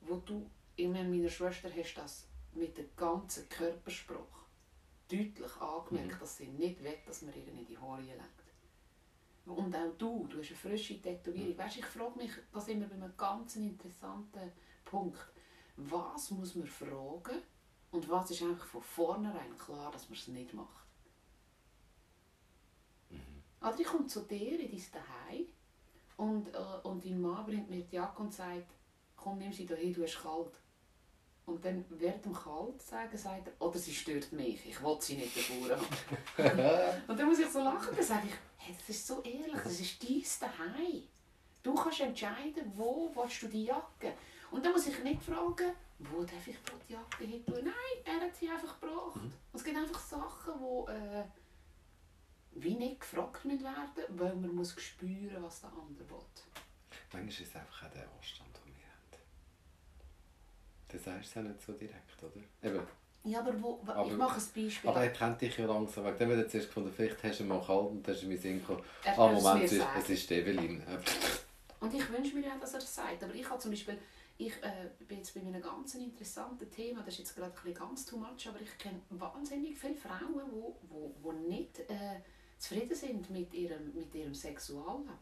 wo 0.00 0.16
du, 0.16 0.50
ich 0.74 0.88
meine, 0.88 1.08
meiner 1.08 1.28
Schwester 1.28 1.70
hast 1.74 1.94
das 1.94 2.26
mit 2.54 2.76
dem 2.76 2.88
ganzen 2.96 3.48
Körperspruch 3.48 4.42
deutlich 5.08 5.56
angemerkt, 5.60 6.14
Mhm. 6.14 6.18
dass 6.18 6.36
sie 6.36 6.48
nicht 6.48 6.82
will, 6.82 6.98
dass 7.06 7.22
man 7.22 7.34
ihr 7.34 7.46
in 7.46 7.64
die 7.64 7.78
Haare 7.78 8.02
lenkt. 8.02 8.42
Und 9.46 9.74
auch 9.74 9.92
du, 9.96 10.26
du 10.28 10.38
hast 10.40 10.48
eine 10.48 10.56
frische 10.56 11.00
Tätowierung. 11.00 11.56
Weißt, 11.56 11.76
ich 11.76 11.86
frage 11.86 12.18
mich, 12.18 12.32
da 12.52 12.60
sind 12.60 12.80
wir 12.80 12.88
bei 12.88 12.94
einem 12.96 13.16
ganz 13.16 13.56
interessanten 13.56 14.52
Punkt. 14.84 15.18
Was 15.76 16.30
muss 16.30 16.54
man 16.54 16.66
fragen 16.66 17.42
und 17.90 18.08
was 18.08 18.30
ist 18.30 18.42
einfach 18.42 18.66
von 18.66 18.82
vornherein 18.82 19.56
klar, 19.58 19.90
dass 19.90 20.08
man 20.08 20.18
es 20.18 20.28
nicht 20.28 20.52
macht? 20.54 20.86
Oder 23.60 23.78
ich 23.78 23.86
komme 23.86 24.06
zu 24.06 24.20
dir 24.22 24.58
in 24.58 24.70
dein 24.70 24.78
Zuhause 24.78 25.46
und, 26.16 26.48
äh, 26.48 26.58
und 26.82 27.04
dein 27.04 27.20
Mann 27.20 27.46
bringt 27.46 27.70
mir 27.70 27.84
die 27.84 27.96
Jacke 27.96 28.22
und 28.22 28.34
sagt, 28.34 28.72
komm, 29.16 29.38
nimm 29.38 29.52
sie 29.52 29.66
hier, 29.66 29.92
du 29.92 30.02
hast 30.02 30.22
kalt. 30.22 30.60
Und 31.44 31.64
dann 31.64 31.84
während 31.90 32.24
dem 32.24 32.32
Kalt 32.32 32.80
sagen, 32.82 33.16
sagt 33.16 33.48
er, 33.48 33.66
oder 33.66 33.78
sie 33.78 33.92
stört 33.92 34.30
mich, 34.32 34.64
ich 34.66 34.82
will 34.82 34.96
sie 35.00 35.16
nicht 35.16 35.36
davor 35.36 35.76
haben. 35.76 37.02
und 37.08 37.18
dann 37.18 37.28
muss 37.28 37.38
ich 37.38 37.48
so 37.48 37.60
lachen, 37.60 37.94
dann 37.94 38.04
sage 38.04 38.28
ich, 38.28 38.34
hey, 38.58 38.74
das 38.78 38.88
ist 38.88 39.06
so 39.06 39.22
ehrlich, 39.22 39.60
das 39.62 39.80
ist 39.80 40.02
dein 40.02 40.22
Zuhause. 40.22 41.02
Du 41.62 41.74
kannst 41.74 42.00
entscheiden, 42.00 42.72
wo 42.74 43.12
willst 43.14 43.42
du 43.42 43.48
die 43.48 43.64
Jacke. 43.64 44.14
Und 44.52 44.64
dann 44.64 44.72
muss 44.72 44.86
ich 44.86 45.02
nicht 45.02 45.22
fragen, 45.22 45.72
wo 45.98 46.22
darf 46.22 46.46
ich 46.46 46.56
die 46.88 46.92
Jacke 46.92 47.24
hin 47.24 47.44
tun. 47.44 47.58
Nein, 47.64 47.74
er 48.04 48.20
hat 48.26 48.36
sie 48.36 48.48
einfach 48.50 48.78
gebracht. 48.80 49.16
Und 49.16 49.32
es 49.54 49.64
gibt 49.64 49.76
einfach 49.76 49.98
Sachen, 49.98 50.52
die 50.58 50.92
äh, 50.92 51.24
wie 52.54 52.74
nicht 52.74 53.00
gefragt 53.00 53.44
müssen 53.46 53.64
werden 53.64 54.04
weil 54.10 54.34
man 54.36 54.54
muss 54.54 54.78
spüren, 54.80 55.42
was 55.42 55.62
der 55.62 55.70
andere 55.70 56.08
will. 56.10 56.18
Manchmal 57.12 57.28
ist 57.28 57.40
es 57.40 57.56
einfach 57.56 57.86
auch 57.86 57.90
der 57.92 58.06
Anstand, 58.16 58.50
den 58.66 58.74
wir 58.76 58.84
haben. 58.84 59.22
Dann 60.88 61.00
sagst 61.00 61.34
du 61.34 61.40
auch 61.40 61.44
nicht 61.44 61.62
so 61.62 61.72
direkt, 61.72 62.22
oder? 62.22 62.42
Eben. 62.62 62.86
Ja, 63.24 63.38
aber, 63.40 63.62
wo, 63.62 63.80
ich 63.82 63.88
Aber- 63.88 64.10
mache 64.16 64.40
ein 64.40 64.64
Beispiel. 64.64 64.90
Aber 64.90 65.00
er 65.02 65.12
kennt 65.12 65.40
dich 65.40 65.56
ja 65.56 65.64
langsam. 65.66 66.04
Wegen 66.04 66.18
dem 66.18 66.30
hat 66.32 66.38
er 66.38 66.48
zuerst 66.48 66.66
gefunden, 66.68 66.92
vielleicht 66.94 67.22
hast 67.22 67.40
du 67.40 67.44
mal 67.44 67.64
kalt 67.64 67.90
und 67.90 68.02
dann 68.06 68.14
ist 68.14 68.20
er 68.20 68.24
in 68.24 68.28
meinen 68.30 68.40
Sinn 68.40 68.60
gekommen. 68.60 68.82
Ah, 69.04 69.28
Moment, 69.28 69.60
mir 69.60 69.64
es 69.64 69.72
ist, 69.72 69.86
es 69.98 70.10
ist 70.10 70.30
Evelyn. 70.32 70.82
Und 71.80 71.94
ich 71.94 72.10
wünsche 72.10 72.34
mir 72.36 72.46
ja, 72.48 72.56
dass 72.58 72.74
er 72.74 72.78
es 72.80 72.94
sagt. 72.94 73.22
Aber 73.22 73.34
ich 73.34 73.48
habe 73.48 73.58
zum 73.60 73.70
Beispiel, 73.70 73.98
ich 74.38 74.52
äh, 74.62 74.90
bin 75.06 75.18
jetzt 75.18 75.34
bei 75.34 75.40
einem 75.40 75.60
ganz 75.60 75.94
interessanten 75.94 76.70
Thema, 76.70 77.02
das 77.02 77.14
ist 77.14 77.20
jetzt 77.20 77.36
gerade 77.36 77.54
ein 77.64 77.74
ganz 77.74 78.04
too 78.06 78.16
much, 78.16 78.48
aber 78.48 78.60
ich 78.60 78.78
kenne 78.78 79.00
wahnsinnig 79.10 79.78
viele 79.78 79.94
Frauen, 79.94 80.32
die 80.34 80.52
wo, 80.52 80.76
wo, 80.88 81.14
wo 81.20 81.32
nicht 81.32 81.80
äh, 81.80 82.20
zufrieden 82.58 82.94
sind 82.94 83.30
mit 83.30 83.52
ihrem, 83.54 83.94
mit 83.94 84.14
ihrem 84.14 84.34
Sexualleben. 84.34 85.12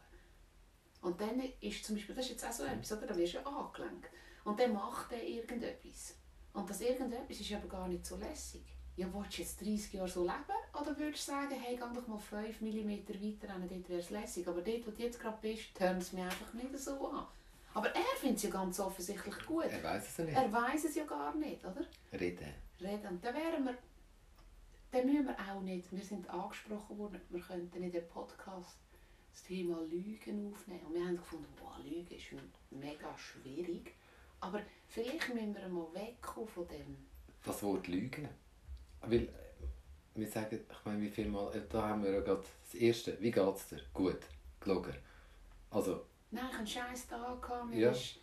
Und 1.01 1.19
dann 1.19 1.41
ist 1.59 1.83
zum 1.83 1.95
Beispiel, 1.95 2.15
das 2.15 2.25
ist 2.25 2.31
jetzt 2.31 2.45
auch 2.45 2.51
so 2.51 2.63
etwas, 2.63 2.91
oder? 2.91 3.07
da 3.07 3.17
wirst 3.17 3.33
du 3.33 3.37
ja 3.37 3.45
angelenkt. 3.45 4.09
Und 4.43 4.59
dann 4.59 4.73
macht 4.73 5.11
er 5.11 5.23
irgendetwas. 5.23 6.15
Und 6.53 6.69
das 6.69 6.81
irgendetwas 6.81 7.39
ist 7.39 7.51
aber 7.53 7.67
gar 7.67 7.87
nicht 7.87 8.05
so 8.05 8.17
lässig. 8.17 8.63
Ja, 8.95 9.07
willst 9.13 9.37
du 9.37 9.41
jetzt 9.41 9.61
30 9.61 9.93
Jahre 9.93 10.09
so 10.09 10.21
leben? 10.21 10.79
Oder 10.79 10.97
würdest 10.97 11.27
du 11.27 11.31
sagen, 11.31 11.55
hey, 11.59 11.75
geh 11.75 11.95
doch 11.95 12.07
mal 12.07 12.19
5 12.19 12.61
mm 12.61 12.89
weiter 12.89 13.53
an, 13.53 13.67
dort 13.67 13.89
wäre 13.89 13.99
es 13.99 14.09
lässig. 14.09 14.47
Aber 14.47 14.61
dort, 14.61 14.85
wo 14.85 14.91
du 14.91 15.01
jetzt 15.01 15.19
gerade 15.19 15.37
bist, 15.41 15.73
tönt 15.75 16.01
es 16.01 16.13
mir 16.13 16.25
einfach 16.25 16.53
nicht 16.53 16.77
so 16.77 17.07
an. 17.09 17.25
Aber 17.73 17.87
er 17.87 18.15
findet 18.19 18.37
es 18.37 18.43
ja 18.43 18.49
ganz 18.49 18.79
offensichtlich 18.79 19.45
gut. 19.45 19.65
Er 19.65 19.83
weiß 19.83 20.07
es 20.07 20.17
ja 20.17 20.25
nicht. 20.25 20.37
Er 20.37 20.51
weiß 20.51 20.85
es 20.85 20.95
ja 20.95 21.05
gar 21.05 21.35
nicht, 21.35 21.63
oder? 21.63 21.85
Reden. 22.11 22.53
Reden. 22.79 23.19
Dann 23.21 23.35
wären 23.35 23.65
wir, 23.65 23.77
dann 24.91 25.05
müssen 25.05 25.27
wir 25.27 25.35
auch 25.39 25.61
nicht, 25.61 25.91
wir 25.91 26.03
sind 26.03 26.29
angesprochen 26.29 26.97
worden, 26.97 27.21
wir 27.29 27.39
könnten 27.39 27.81
in 27.81 27.91
dem 27.91 28.07
Podcast 28.07 28.77
das 29.31 29.43
Thema 29.43 29.81
Lügen 29.81 30.53
aufnehmen. 30.53 30.81
Und 30.87 30.93
wir 30.93 31.05
haben 31.05 31.17
gefunden, 31.17 31.47
wow, 31.61 31.77
Lügen 31.83 32.13
ist 32.13 32.25
mega 32.71 33.17
schwierig. 33.17 33.93
Aber 34.41 34.61
vielleicht 34.87 35.33
müssen 35.33 35.55
wir 35.55 35.69
mal 35.69 35.87
wegkommen 35.93 36.49
von 36.49 36.67
dem. 36.67 36.97
Das 37.45 37.63
Wort 37.63 37.87
Lügen. 37.87 38.27
Weil, 39.01 39.23
äh, 39.23 39.29
wir 40.15 40.27
sagen, 40.27 40.59
ich 40.69 40.85
meine, 40.85 41.01
wie 41.01 41.09
viel 41.09 41.27
Mal, 41.29 41.55
äh, 41.55 41.61
da 41.69 41.89
haben 41.89 42.03
wir 42.03 42.11
ja 42.11 42.19
gerade 42.19 42.43
das 42.65 42.75
Erste, 42.75 43.17
wie 43.21 43.31
geht 43.31 43.55
es 43.55 43.67
dir? 43.69 43.81
Gut, 43.93 44.19
gelogen. 44.59 44.95
Also, 45.69 46.05
Nein, 46.31 46.45
ich 46.51 46.57
einen 46.57 46.67
scheiß 46.67 47.07
Tag. 47.07 47.41
gehabt, 47.41 47.69
mir 47.69 47.79
Ja. 47.79 47.91
ist- 47.91 48.17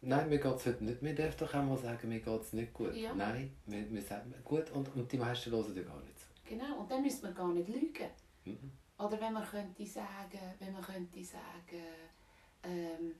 nein, 0.00 0.28
mir 0.28 0.38
geht 0.38 0.54
es 0.56 0.66
heute 0.66 0.84
nicht. 0.84 1.00
Wir 1.02 1.14
dürfen 1.14 1.38
doch 1.38 1.54
auch 1.54 1.62
mal 1.62 1.78
sagen, 1.78 2.08
mir 2.08 2.20
geht 2.20 2.40
es 2.42 2.52
nicht 2.52 2.72
gut. 2.72 2.94
Ja. 2.94 3.14
Nein, 3.14 3.56
wir, 3.66 3.90
wir 3.90 4.02
sagen 4.02 4.34
gut 4.44 4.70
und, 4.70 4.94
und 4.94 5.10
die 5.10 5.16
meisten 5.18 5.50
hören 5.52 5.74
dir 5.74 5.84
gar 5.84 6.00
nicht 6.00 6.18
zu. 6.18 6.26
Genau, 6.44 6.80
und 6.80 6.90
dann 6.90 7.02
müsste 7.02 7.26
man 7.26 7.34
gar 7.34 7.48
nicht 7.48 7.68
lügen. 7.68 8.10
Mhm. 8.44 8.72
Oder 8.98 9.20
wenn 9.20 9.32
man 9.32 9.44
könnte 9.46 9.86
sagen, 9.86 10.38
wenn 10.58 10.72
man 10.72 10.82
könnte 10.82 11.24
sagen, 11.24 11.82
ähm, 12.64 13.14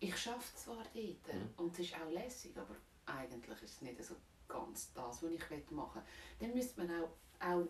ich 0.00 0.16
schaffe 0.16 0.56
zwar 0.56 0.76
dort 0.76 0.94
Mhm. 0.94 1.48
und 1.56 1.72
es 1.72 1.78
ist 1.80 1.94
auch 1.94 2.10
lässig, 2.10 2.56
aber 2.56 2.76
eigentlich 3.06 3.62
ist 3.62 3.74
es 3.76 3.82
nicht 3.82 4.02
so 4.04 4.14
ganz 4.46 4.92
das, 4.92 5.22
was 5.22 5.30
ich 5.30 5.70
machen 5.70 6.02
will. 6.02 6.48
Dann 6.48 6.54
müsste 6.56 6.80
man 6.84 7.02
auch, 7.02 7.08
auch 7.40 7.66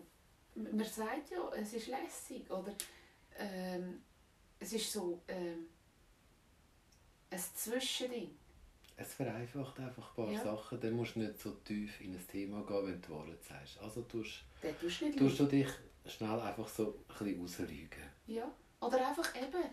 man 0.55 0.83
sagt 0.85 1.29
ja, 1.31 1.49
es 1.55 1.73
ist 1.73 1.87
lässig, 1.87 2.49
oder 2.51 2.73
ähm, 3.37 4.01
es 4.59 4.73
ist 4.73 4.91
so 4.91 5.21
ähm, 5.27 5.67
ein 7.31 7.39
Zwischending. 7.55 8.31
Es 8.97 9.13
vereinfacht 9.13 9.79
einfach 9.79 10.09
ein 10.09 10.15
paar 10.15 10.31
Ja. 10.31 10.43
Sachen. 10.43 10.79
Dann 10.81 10.93
musst 10.93 11.15
du 11.15 11.19
nicht 11.19 11.39
so 11.39 11.51
tief 11.63 12.01
in 12.01 12.13
ein 12.13 12.27
Thema 12.27 12.61
gehen, 12.63 12.85
wenn 12.87 13.01
du 13.01 13.09
Wahrheit 13.15 13.43
sagst. 13.43 13.79
Also 13.79 14.01
tust, 14.01 14.43
tust 14.81 15.01
du 15.01 15.15
tust 15.15 15.39
du 15.39 15.45
dich 15.45 15.67
schnell 16.05 16.39
einfach 16.39 16.67
so 16.67 16.87
ein 16.87 17.07
bisschen 17.25 17.41
rauslügen. 17.41 18.03
Ja. 18.27 18.51
Oder 18.81 19.07
einfach 19.07 19.33
eben, 19.35 19.63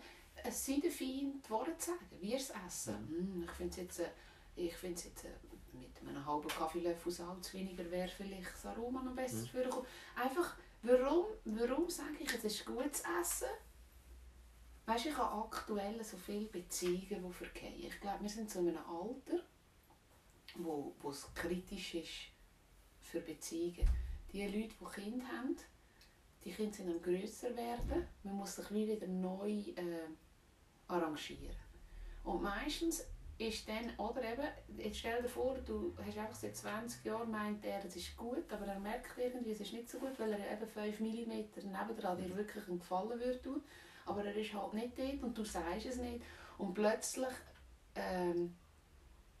es 0.43 0.65
sei 0.65 0.79
der 0.81 0.91
Fein 0.91 1.41
die 1.45 1.49
Worte 1.49 1.77
zu 1.77 1.91
sagen, 1.91 2.05
wie 2.21 2.35
es 2.35 2.51
essen. 2.65 2.95
Mm, 3.39 3.43
ich 3.43 3.51
finde 3.51 3.71
es 3.71 3.77
jetzt, 3.77 3.99
äh, 3.99 4.09
ich 4.55 4.75
find's 4.75 5.03
jetzt 5.05 5.25
äh, 5.25 5.29
mit 5.73 5.89
einem 6.07 6.25
halben 6.25 6.47
Kaffeelöffel 6.47 7.11
Salz 7.11 7.53
weniger 7.53 7.89
wäre 7.91 8.07
vielleicht 8.09 8.53
das 8.53 8.65
Aroma 8.65 9.01
noch 9.03 9.13
besser 9.15 9.45
vorgekommen. 9.47 9.85
Einfach, 10.15 10.55
warum, 10.83 11.25
warum 11.45 11.89
sage 11.89 12.17
ich, 12.19 12.33
es 12.33 12.43
ist 12.45 12.65
gutes 12.65 13.03
Essen? 13.21 13.47
Weißt 14.87 15.03
du, 15.03 15.09
ich 15.09 15.17
habe 15.17 15.43
aktuell 15.43 16.01
so 16.01 16.15
viele 16.15 16.45
Beziehungen, 16.45 17.25
die 17.27 17.33
verkehren. 17.33 17.75
Ich 17.77 17.99
glaube, 17.99 18.21
wir 18.21 18.29
sind 18.29 18.55
in 18.55 18.69
einem 18.69 18.77
Alter, 18.77 19.43
wo, 20.55 20.95
wo 21.01 21.09
es 21.09 21.27
kritisch 21.35 21.95
ist 21.95 22.31
für 23.01 23.19
Beziehungen. 23.19 23.85
Die 24.31 24.43
Leute, 24.45 24.75
die 24.79 25.01
Kinder 25.01 25.25
haben, 25.27 25.57
die 26.45 26.53
Kinder 26.53 26.73
sind 26.73 26.89
am 26.89 27.01
grösser 27.01 27.53
werden. 27.57 28.07
Man 28.23 28.35
muss 28.35 28.55
sich 28.55 28.71
wie 28.71 28.87
wieder 28.87 29.07
neu 29.07 29.51
äh, 29.75 30.07
arrangieren. 30.87 31.57
Und 32.23 32.43
meistens 32.43 33.03
ist 33.37 33.67
dann, 33.67 33.93
oder 33.97 34.23
eben, 34.23 34.47
jetzt 34.77 34.99
stell 34.99 35.21
dir 35.21 35.27
vor, 35.27 35.57
du 35.65 35.93
hast 35.97 36.17
einfach 36.17 36.33
seit 36.33 36.55
20 36.55 37.03
Jahren 37.03 37.29
meint 37.29 37.65
er, 37.65 37.83
es 37.83 37.97
ist 37.97 38.15
gut, 38.15 38.51
aber 38.53 38.65
er 38.65 38.79
merkt 38.79 39.17
irgendwie, 39.17 39.51
es 39.51 39.59
ist 39.59 39.73
nicht 39.73 39.89
so 39.89 39.99
gut, 39.99 40.17
weil 40.17 40.31
er 40.31 40.53
eben 40.53 40.65
5 40.65 41.01
mm 41.01 41.69
nebendran 41.71 42.17
dir 42.17 42.37
wirklich 42.37 42.65
einen 42.69 42.79
Gefallen 42.79 43.19
würde 43.19 43.41
tun. 43.41 43.61
Aber 44.07 44.23
er 44.25 44.35
ist 44.35 44.53
halt 44.53 44.73
nicht 44.73 44.97
dort 44.97 45.23
und 45.23 45.37
du 45.37 45.43
sagst 45.43 45.85
es 45.85 45.97
nicht. 45.97 46.23
Und 46.57 46.73
plötzlich 46.73 47.33
ähm, 47.95 48.55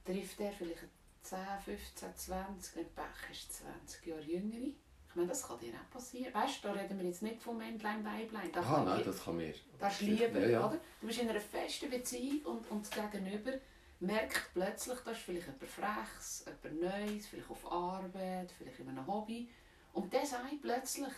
trifft 0.05 0.39
er 0.39 0.51
vielleicht 0.51 0.83
10, 1.23 1.37
15, 1.65 2.15
20, 2.15 2.75
wenn 2.75 2.83
du 2.83 2.89
Pech 2.91 3.29
hast, 3.29 3.53
20 3.53 4.05
Jahre 4.05 4.21
jüngere. 4.21 4.67
Ich 5.09 5.15
meine, 5.15 5.29
das 5.29 5.47
kann 5.47 5.57
dir 5.59 5.73
auch 5.73 5.89
passieren. 5.91 6.33
Weißt 6.33 6.63
du, 6.63 6.67
da 6.67 6.73
reden 6.73 6.99
wir 6.99 7.05
jetzt 7.07 7.23
nicht 7.23 7.41
vom 7.41 7.57
Männlein, 7.57 8.05
Weiblein. 8.05 8.51
Ah, 8.55 8.83
nein, 8.85 9.01
das 9.03 9.23
kann 9.23 9.37
mir. 9.37 9.53
das 9.79 9.93
ist 9.93 10.01
Liebe, 10.01 10.39
Ja, 10.41 10.47
ja. 10.47 10.67
oder? 10.67 10.79
Du 11.01 11.07
bist 11.07 11.19
in 11.19 11.29
einer 11.29 11.39
festen 11.39 11.89
Beziehung 11.89 12.41
und, 12.45 12.69
und 12.71 12.85
das 12.85 13.11
Gegenüber 13.11 13.53
merkt 13.99 14.51
plötzlich, 14.53 14.99
da 14.99 15.11
ist 15.11 15.21
vielleicht 15.21 15.47
jemand 15.47 15.63
Freches, 15.63 16.45
jemand 16.63 16.81
Neues, 16.81 17.27
vielleicht 17.27 17.49
auf 17.49 17.71
Arbeit, 17.71 18.51
vielleicht 18.51 18.79
in 18.79 18.89
einem 18.89 19.07
Hobby. 19.07 19.49
Und 19.93 20.13
der 20.13 20.25
sagt 20.25 20.61
plötzlich, 20.61 21.13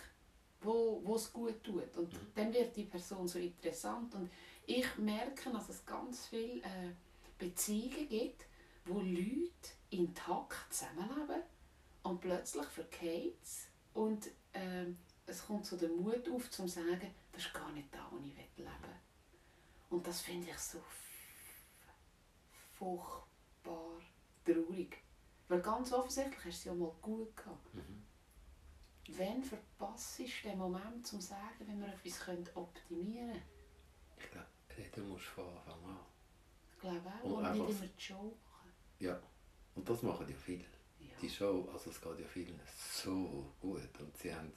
wo, 0.61 1.01
wo 1.03 1.15
es 1.15 1.31
gut 1.31 1.63
tut. 1.63 1.95
Und 1.97 2.13
dann 2.35 2.53
wird 2.53 2.75
die 2.75 2.85
Person 2.85 3.27
so 3.27 3.39
interessant. 3.39 4.13
Und 4.15 4.29
ich 4.65 4.97
merke, 4.97 5.51
dass 5.51 5.69
es 5.69 5.85
ganz 5.85 6.27
viele 6.27 6.61
äh, 6.61 6.91
Beziehungen 7.37 8.07
gibt, 8.07 8.45
wo 8.85 8.99
Leute 8.99 9.51
intakt 9.89 10.73
zusammenleben 10.73 11.43
und 12.03 12.21
plötzlich 12.21 12.65
verkehrt 12.65 13.33
und 13.93 14.29
ähm, 14.53 14.97
es 15.25 15.45
kommt 15.45 15.65
so 15.65 15.77
der 15.77 15.89
Mut 15.89 16.27
auf, 16.29 16.49
zu 16.49 16.67
sagen, 16.67 17.13
das 17.31 17.45
ist 17.45 17.53
gar 17.53 17.71
nicht 17.71 17.93
da, 17.93 18.07
wo 18.11 18.17
ich 18.17 18.35
leben 18.35 18.47
will. 18.57 18.99
Und 19.89 20.05
das 20.05 20.21
finde 20.21 20.49
ich 20.49 20.57
so 20.57 20.79
furchtbar 22.73 23.99
traurig. 24.45 24.97
Weil 25.47 25.61
ganz 25.61 25.91
offensichtlich 25.91 26.37
hast 26.37 26.45
du 26.45 26.49
es 26.49 26.63
ja 26.65 26.73
mal 26.73 26.91
gut 27.01 27.35
gehabt. 27.35 27.73
Mhm. 27.73 28.03
Wenn 29.17 29.43
verpasst 29.43 30.19
du 30.19 30.23
den 30.43 30.57
Moment, 30.57 31.05
zum 31.05 31.19
zu 31.19 31.27
sagen, 31.27 31.65
wenn 31.65 31.79
wir 31.79 31.87
etwas 31.87 32.19
optimieren 32.55 33.31
können? 33.31 33.43
Ich 34.17 34.31
glaube, 34.31 34.47
reden 34.77 35.09
musst 35.09 35.25
du 35.25 35.41
von 35.41 35.57
Anfang 35.57 35.83
an. 35.85 35.99
Ich 36.73 36.79
glaube 36.79 37.09
auch. 37.09 37.23
Und 37.23 37.45
Und, 37.45 37.53
nicht 37.53 37.69
immer 37.69 37.87
die 37.87 38.01
Show 38.01 38.37
machen. 38.51 38.71
Ja. 38.99 39.21
Und 39.75 39.89
das 39.89 40.01
machen 40.03 40.27
ja 40.27 40.35
viele. 40.35 40.65
Ja. 40.99 41.15
Die 41.21 41.29
Show, 41.29 41.69
also 41.73 41.89
es 41.89 42.01
geht 42.01 42.19
ja 42.19 42.27
vielen 42.27 42.59
so 42.65 43.53
gut. 43.59 43.99
Und 43.99 44.17
sie 44.17 44.33
haben 44.33 44.51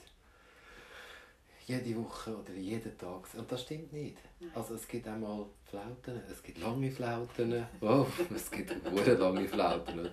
jede 1.67 1.97
Woche 2.03 2.37
oder 2.37 2.53
jeden 2.55 2.97
Tag. 2.99 3.27
Und 3.35 3.51
das 3.51 3.63
stimmt 3.63 3.93
nicht. 3.93 4.17
Nein. 4.41 4.51
Also 4.55 4.75
es 4.75 4.87
gibt 4.89 5.07
einmal 5.07 5.47
Flauten, 5.65 6.21
es 6.31 6.43
gibt 6.43 6.59
lange 6.59 6.91
Flauten. 6.91 7.67
Oh, 7.81 8.07
es 8.35 8.51
gibt 8.51 8.71
sehr 9.05 9.19
lange 9.19 9.47
Flauten. 9.49 10.11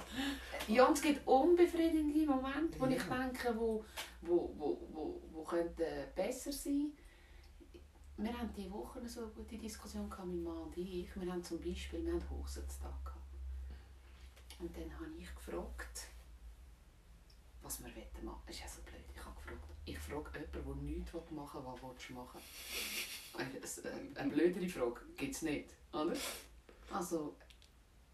Ja, 0.67 0.85
und 0.85 0.95
es 0.97 1.01
gibt 1.01 1.27
unbefriedigende 1.27 2.25
Momente, 2.25 2.79
wo 2.79 2.85
Ja. 2.85 2.91
ich 2.91 3.03
denke, 3.03 3.57
wo, 3.57 3.83
wo, 4.21 4.53
wo, 4.57 4.87
wo, 4.91 5.21
wo 5.31 5.43
könnten 5.43 5.83
besser 6.15 6.51
sein 6.51 6.91
Wir 8.17 8.37
haben 8.37 8.51
diese 8.55 8.71
Woche 8.71 9.07
so 9.07 9.21
eine 9.21 9.29
gute 9.31 9.57
Diskussion 9.57 10.09
gehabt, 10.09 10.27
mein 10.27 10.43
Mann 10.43 10.57
und 10.63 10.77
ich. 10.77 11.09
Wir 11.15 11.31
haben 11.31 11.43
zum 11.43 11.59
Beispiel 11.59 12.05
wir 12.05 12.13
haben 12.13 12.29
Hochzeitstag 12.29 13.03
gehabt. 13.05 13.17
Und 14.59 14.75
dann 14.75 14.93
habe 14.93 15.09
ich 15.17 15.33
gefragt, 15.33 16.07
was 17.61 17.79
wir 17.81 17.87
machen 17.89 18.03
wollen. 18.27 18.35
Das 18.45 18.55
ist 18.55 18.61
ja 18.61 18.67
so 18.67 18.81
blöd. 18.81 19.03
Ich 19.13 19.25
habe 19.25 19.35
gefragt, 19.35 19.63
ich 19.89 19.99
frage 19.99 20.31
jemanden, 20.53 20.85
der 20.85 20.95
nichts 20.95 21.31
machen 21.31 21.63
will, 21.63 21.71
was 21.73 21.83
willst 21.83 22.09
du 22.09 22.13
machen? 22.13 22.41
Eine, 23.33 24.15
eine 24.15 24.31
blödere 24.31 24.67
Frage 24.67 25.01
gibt 25.17 25.35
es 25.35 25.41
nicht, 25.41 25.69
oder? 25.93 26.15
Also, 26.91 27.35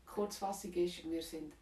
Kurzfassung 0.05 0.73
ist, 0.73 1.09
wir 1.09 1.21
sind 1.21 1.53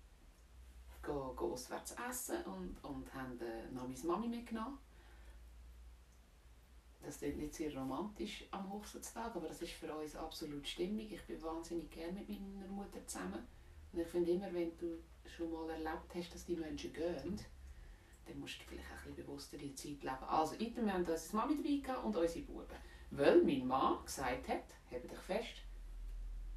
go 1.01 1.35
auswärts 1.37 1.95
essen 2.09 2.43
und, 2.45 2.83
und 2.83 3.13
haben 3.13 3.39
äh, 3.41 3.69
noch 3.71 3.87
meine 3.87 4.03
Mami 4.03 4.27
mitgenommen. 4.27 4.77
Das 7.01 7.21
ist 7.21 7.35
nicht 7.35 7.53
sehr 7.53 7.75
romantisch 7.75 8.45
am 8.51 8.71
Hochzeitstag, 8.71 9.35
aber 9.35 9.49
das 9.49 9.61
ist 9.61 9.73
für 9.73 9.93
uns 9.93 10.15
absolut 10.15 10.65
stimmig. 10.65 11.11
Ich 11.11 11.23
bin 11.25 11.41
wahnsinnig 11.41 11.91
gerne 11.91 12.13
mit 12.13 12.29
meiner 12.29 12.67
Mutter 12.67 13.05
zusammen. 13.05 13.45
Und 13.91 13.99
ich 13.99 14.07
finde 14.07 14.31
immer, 14.31 14.53
wenn 14.53 14.77
du 14.77 14.97
schon 15.25 15.51
mal 15.51 15.69
erlebt 15.69 16.15
hast, 16.15 16.33
dass 16.33 16.45
die 16.45 16.55
Menschen 16.55 16.93
gehen, 16.93 17.37
dann 18.25 18.39
musst 18.39 18.59
du 18.61 18.65
vielleicht 18.65 18.87
auch 18.87 18.91
ein 18.91 19.13
bisschen 19.13 19.25
bewusster 19.25 19.57
die 19.57 19.75
Zeit 19.75 20.03
leben. 20.03 20.23
Also, 20.27 20.55
item, 20.55 20.85
wir 20.85 20.93
haben 20.93 21.05
unsere 21.05 21.35
Mami 21.35 21.81
dabei 21.83 21.97
und 21.99 22.15
unsere 22.15 22.45
Buben. 22.45 22.77
Weil 23.11 23.43
mein 23.43 23.67
Mann 23.67 24.03
gesagt 24.05 24.47
hat, 24.47 24.63
habt 24.91 25.11
dich 25.11 25.19
fest, 25.19 25.63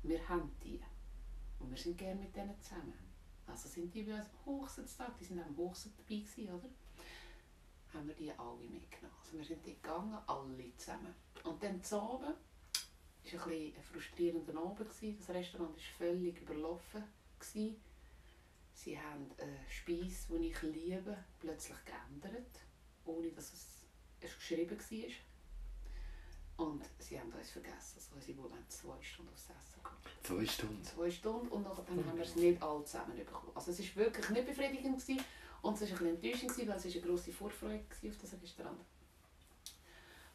wir 0.03 0.29
haben 0.29 0.51
die. 0.63 0.81
Und 1.59 1.71
wir 1.71 1.77
sind 1.77 1.99
gerne 1.99 2.21
mit 2.21 2.35
denen 2.35 2.61
zusammen. 2.61 2.95
Also 3.47 3.69
sind 3.69 3.95
die 3.95 4.03
bei 4.03 4.15
uns 4.15 4.27
am 4.27 4.47
Hochzeitstag, 4.47 5.17
die 5.19 5.25
sind 5.25 5.41
am 5.41 5.57
Hochzeit 5.57 5.93
dabei 5.97 6.21
gewesen, 6.21 6.55
oder? 6.55 6.69
Haben 7.93 8.09
wir 8.09 8.15
die 8.15 8.31
alle 8.33 8.69
mitgenommen. 8.69 9.17
Also 9.21 9.39
wir 9.39 9.45
sind 9.45 9.67
dort 9.67 9.83
gegangen, 9.83 10.19
alle 10.27 10.77
zusammen. 10.77 11.15
Und 11.45 11.63
dann 11.63 11.83
zu 11.83 12.01
Abend, 12.01 12.37
war 13.33 13.47
ein, 13.47 13.51
bisschen 13.51 13.77
ein 13.77 13.83
frustrierender 13.83 14.61
Abend. 14.61 14.89
Das 14.89 15.29
Restaurant 15.29 15.75
war 15.75 15.83
völlig 15.99 16.41
überlaufen. 16.41 17.05
Sie 18.77 19.01
haben 19.01 19.31
eine 19.39 19.59
Speise, 19.71 20.39
die 20.39 20.49
ich 20.51 20.63
liebe, 20.63 21.17
plötzlich 21.41 21.79
geändert, 21.87 22.61
ohne 23.07 23.31
dass 23.31 23.53
es, 23.55 23.67
es 24.21 24.35
geschrieben 24.35 24.79
war. 24.79 26.67
Und 26.67 26.85
sie 26.99 27.19
haben 27.19 27.33
uns 27.33 27.51
vergessen. 27.51 27.97
Also 27.97 28.15
unsere 28.15 28.43
haben 28.43 28.69
zwei 28.69 29.03
Stunden 29.03 29.33
aufs 29.33 29.45
Essen 29.45 29.83
gehabt 29.83 30.09
Zwei 30.23 30.47
Stunden. 30.47 30.85
zwei 30.85 31.11
Stunden 31.11 31.49
und 31.49 31.65
dann 31.65 31.77
haben 32.07 32.17
wir 32.17 32.25
es 32.25 32.37
nicht 32.37 32.63
alle 32.63 32.85
zusammen 32.85 33.17
bekommen. 33.17 33.51
Also 33.55 33.71
es 33.71 33.81
war 33.81 34.05
wirklich 34.05 34.29
nicht 34.31 34.47
befriedigend 34.47 35.01
gewesen, 35.01 35.25
und 35.63 35.81
es 35.81 35.81
war 35.81 35.89
ein 35.89 35.95
bisschen 35.97 36.15
enttäuschend, 36.17 36.51
gewesen, 36.53 36.69
weil 36.69 36.77
es 36.77 36.85
eine 36.85 37.01
grosse 37.01 37.33
Vorfreude 37.33 37.85
war 38.03 38.11
auf 38.11 38.19
das 38.19 38.33
Restaurant. 38.43 38.81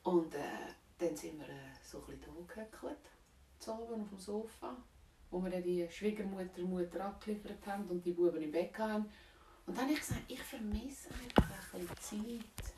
Und 0.03 0.33
äh, 0.33 0.39
dann 0.97 1.15
sind 1.15 1.39
wir 1.39 1.47
äh, 1.47 1.73
so 1.83 1.99
ein 1.99 2.05
bisschen 2.17 2.21
da 2.47 2.53
gehöckelt, 2.53 3.09
zu 3.59 3.71
Abend 3.71 4.01
auf 4.01 4.09
dem 4.09 4.19
Sofa, 4.19 4.75
wo 5.31 5.41
wir 5.41 5.49
dann 5.49 5.63
die 5.63 5.87
Schwiegermutter 5.89 6.61
Mutter 6.61 7.05
abgeliefert 7.05 7.65
haben 7.65 7.85
und 7.85 8.05
die 8.05 8.11
Buben 8.11 8.41
im 8.41 8.51
Bett 8.51 8.77
haben. 8.77 9.05
Und 9.65 9.77
dann 9.77 9.85
habe 9.85 9.93
ich 9.93 9.99
gesagt, 9.99 10.21
ich 10.27 10.41
vermisse 10.41 11.09
einfach 11.09 11.73
ein 11.73 11.87
bisschen 11.87 12.43
Zeit 12.59 12.73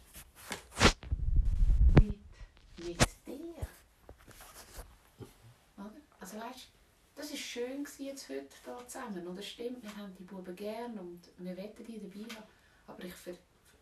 mit, 1.99 2.19
mit 2.85 3.07
dir. 3.25 3.67
Also 6.19 6.37
weißt, 6.37 6.67
das 7.15 7.31
war 7.31 7.37
schön 7.37 7.87
jetzt 7.97 8.29
heute 8.29 8.47
hier 8.63 8.87
zusammen. 8.87 9.27
Und 9.27 9.39
es 9.39 9.47
stimmt, 9.47 9.81
wir 9.81 9.97
haben 9.97 10.15
die 10.17 10.23
Buben 10.23 10.55
gern 10.55 10.97
und 10.99 11.21
wir 11.37 11.57
wollen 11.57 11.71
die 11.87 11.99
dabei 11.99 12.35
haben. 12.35 12.47
Aber 12.85 13.03
ich, 13.03 13.13
ver, 13.13 13.33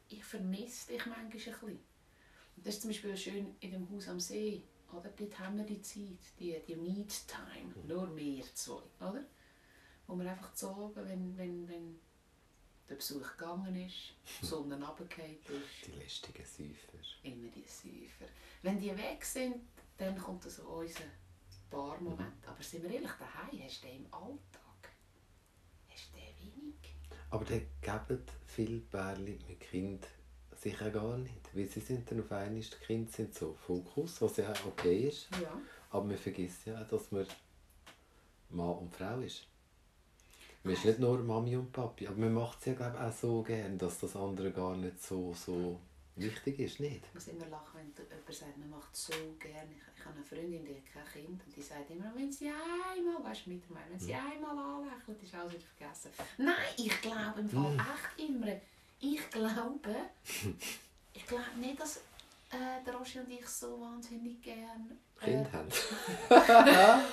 ich 0.09 0.23
vermisse 0.23 0.93
dich 0.93 1.05
manchmal 1.05 1.25
ein 1.25 1.29
bisschen. 1.29 1.53
Und 1.61 2.65
das 2.65 2.75
ist 2.75 2.81
zum 2.81 2.89
Beispiel 2.91 3.17
schön 3.17 3.55
in 3.59 3.71
dem 3.71 3.89
Haus 3.89 4.07
am 4.07 4.19
See. 4.19 4.63
Oder? 4.93 5.09
Dort 5.09 5.39
haben 5.39 5.57
wir 5.57 5.65
die 5.65 5.81
Zeit, 5.81 6.19
die, 6.39 6.59
die 6.67 6.75
Meet-Time, 6.75 7.73
nur 7.87 8.15
wir 8.15 8.43
zwei. 8.53 8.81
Oder? 8.99 9.23
Wo 10.07 10.15
wir 10.15 10.29
einfach 10.29 10.53
zu 10.53 10.69
oben, 10.69 11.07
wenn, 11.07 11.37
wenn, 11.37 11.67
wenn 11.67 11.99
der 12.89 12.95
Besuch 12.95 13.37
gegangen 13.37 13.75
ist, 13.75 14.13
die 14.41 14.45
Sonne 14.45 14.75
runtergefallen 14.83 15.37
ist, 15.47 15.87
Die 15.87 15.91
lästigen 15.91 16.45
Säufer. 16.45 16.97
immer 17.23 17.47
die 17.49 17.65
Säufer. 17.67 18.25
Wenn 18.61 18.79
die 18.79 18.95
weg 18.97 19.23
sind, 19.23 19.55
dann 19.97 20.17
kommt 20.17 20.43
so 20.43 20.63
unser 20.63 21.03
Barmoment. 21.69 22.45
Aber 22.47 22.61
sind 22.61 22.83
wir 22.83 22.91
ehrlich, 22.91 23.11
daheim 23.11 23.61
hast 23.63 23.83
du 23.83 23.87
den 23.87 24.05
im 24.05 24.13
Alltag. 24.13 24.91
Hast 25.89 26.09
du 26.11 26.17
den 26.17 26.53
wenig? 26.53 26.95
Aber 27.29 27.45
dann 27.45 27.65
geben 27.81 28.25
viele 28.45 28.79
Pärchen 28.81 29.23
mit 29.47 29.59
Kind 29.61 30.05
sicher 30.61 30.89
gar 30.91 31.17
nicht. 31.17 31.55
Weil 31.55 31.65
sie 31.65 31.79
sind 31.79 32.09
dann 32.09 32.21
auf 32.21 32.31
einmal, 32.31 32.61
die 32.61 32.85
Kinder 32.85 33.11
sind 33.11 33.33
so 33.33 33.55
Fokus, 33.65 34.21
was 34.21 34.37
ja 34.37 34.53
okay 34.65 35.07
ist. 35.07 35.27
Ja. 35.41 35.59
Aber 35.89 36.05
man 36.05 36.17
vergisst 36.17 36.65
ja, 36.65 36.83
dass 36.83 37.11
man 37.11 37.25
Mann 38.49 38.77
und 38.77 38.95
Frau 38.95 39.19
ist. 39.19 39.47
Man 40.63 40.73
ist 40.73 40.85
nicht 40.85 40.99
nur 40.99 41.17
Mami 41.19 41.57
und 41.57 41.71
Papi, 41.71 42.07
aber 42.07 42.17
man 42.17 42.33
macht 42.33 42.59
es 42.59 42.65
ja 42.65 42.73
glaub, 42.73 42.95
auch 42.95 43.11
so 43.11 43.41
gern, 43.41 43.77
dass 43.79 43.99
das 43.99 44.15
andere 44.15 44.51
gar 44.51 44.75
nicht 44.75 45.01
so, 45.01 45.33
so 45.33 45.79
wichtig 46.15 46.59
ist, 46.59 46.79
nicht? 46.79 47.03
Ich 47.07 47.13
muss 47.15 47.27
immer 47.29 47.47
lachen, 47.47 47.79
wenn 47.79 48.05
jemand 48.05 48.33
sagt, 48.33 48.57
man 48.57 48.69
macht 48.69 48.95
so 48.95 49.13
gerne. 49.39 49.71
Ich, 49.71 49.99
ich 49.99 50.05
habe 50.05 50.17
eine 50.17 50.23
Freundin, 50.25 50.63
die 50.63 50.75
hat 50.75 50.85
kein 50.93 51.23
Kind 51.23 51.43
und 51.43 51.55
die 51.55 51.61
sagt 51.61 51.89
immer, 51.89 52.11
wenn 52.15 52.31
sie 52.31 52.49
einmal, 52.49 53.23
weißt 53.23 53.47
du, 53.47 53.49
mit 53.49 53.69
mir, 53.71 53.79
wenn 53.89 53.99
sie 53.99 54.13
einmal 54.13 54.55
anlächelt, 54.55 55.23
ist 55.23 55.33
alles 55.33 55.53
wieder 55.53 55.65
vergessen. 55.77 56.11
Nein, 56.37 56.53
ich 56.77 57.01
glaube 57.01 57.39
im 57.39 57.49
Fall 57.49 57.75
echt 57.75 58.29
immer. 58.29 58.61
Ich 59.01 59.29
glaube, 59.29 59.95
ich 61.13 61.25
glaube 61.27 61.43
nicht, 61.59 61.79
dass 61.79 61.97
äh, 62.51 62.83
der 62.85 62.93
Roshi 62.95 63.19
und 63.19 63.29
ich 63.31 63.45
so 63.47 63.79
wahnsinnig 63.81 64.41
gerne... 64.41 64.97
Kind 65.19 65.47
haben. 65.51 65.67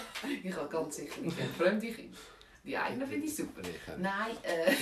ich 0.42 0.54
habe 0.54 0.68
ganz 0.68 0.96
sicher 0.96 1.20
nicht 1.20 1.36
gerne 1.36 1.52
fremde 1.52 1.92
Kinder. 1.92 2.16
Die 2.64 2.76
eigenen 2.76 3.08
finde 3.08 3.26
ich 3.26 3.36
super. 3.36 3.60
Nein, 3.98 4.36
äh, 4.42 4.74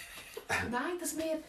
nein, 0.70 0.98
dass 0.98 1.16
wir 1.16 1.42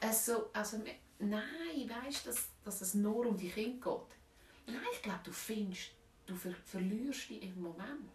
äh, 0.00 0.12
so, 0.12 0.50
also 0.52 0.82
wir- 0.84 0.94
nein, 1.18 1.90
weißt, 2.04 2.26
dass, 2.26 2.48
dass 2.64 2.80
es 2.80 2.94
nur 2.94 3.26
um 3.26 3.36
die 3.36 3.50
Kinder 3.50 3.78
geht. 3.98 4.74
Nein, 4.74 4.84
ich 4.92 5.02
glaube, 5.02 5.20
du 5.24 5.32
findest, 5.32 5.90
du 6.26 6.34
ver 6.34 6.54
verlierst 6.64 7.28
dich 7.30 7.42
im 7.42 7.60
Moment. 7.60 8.12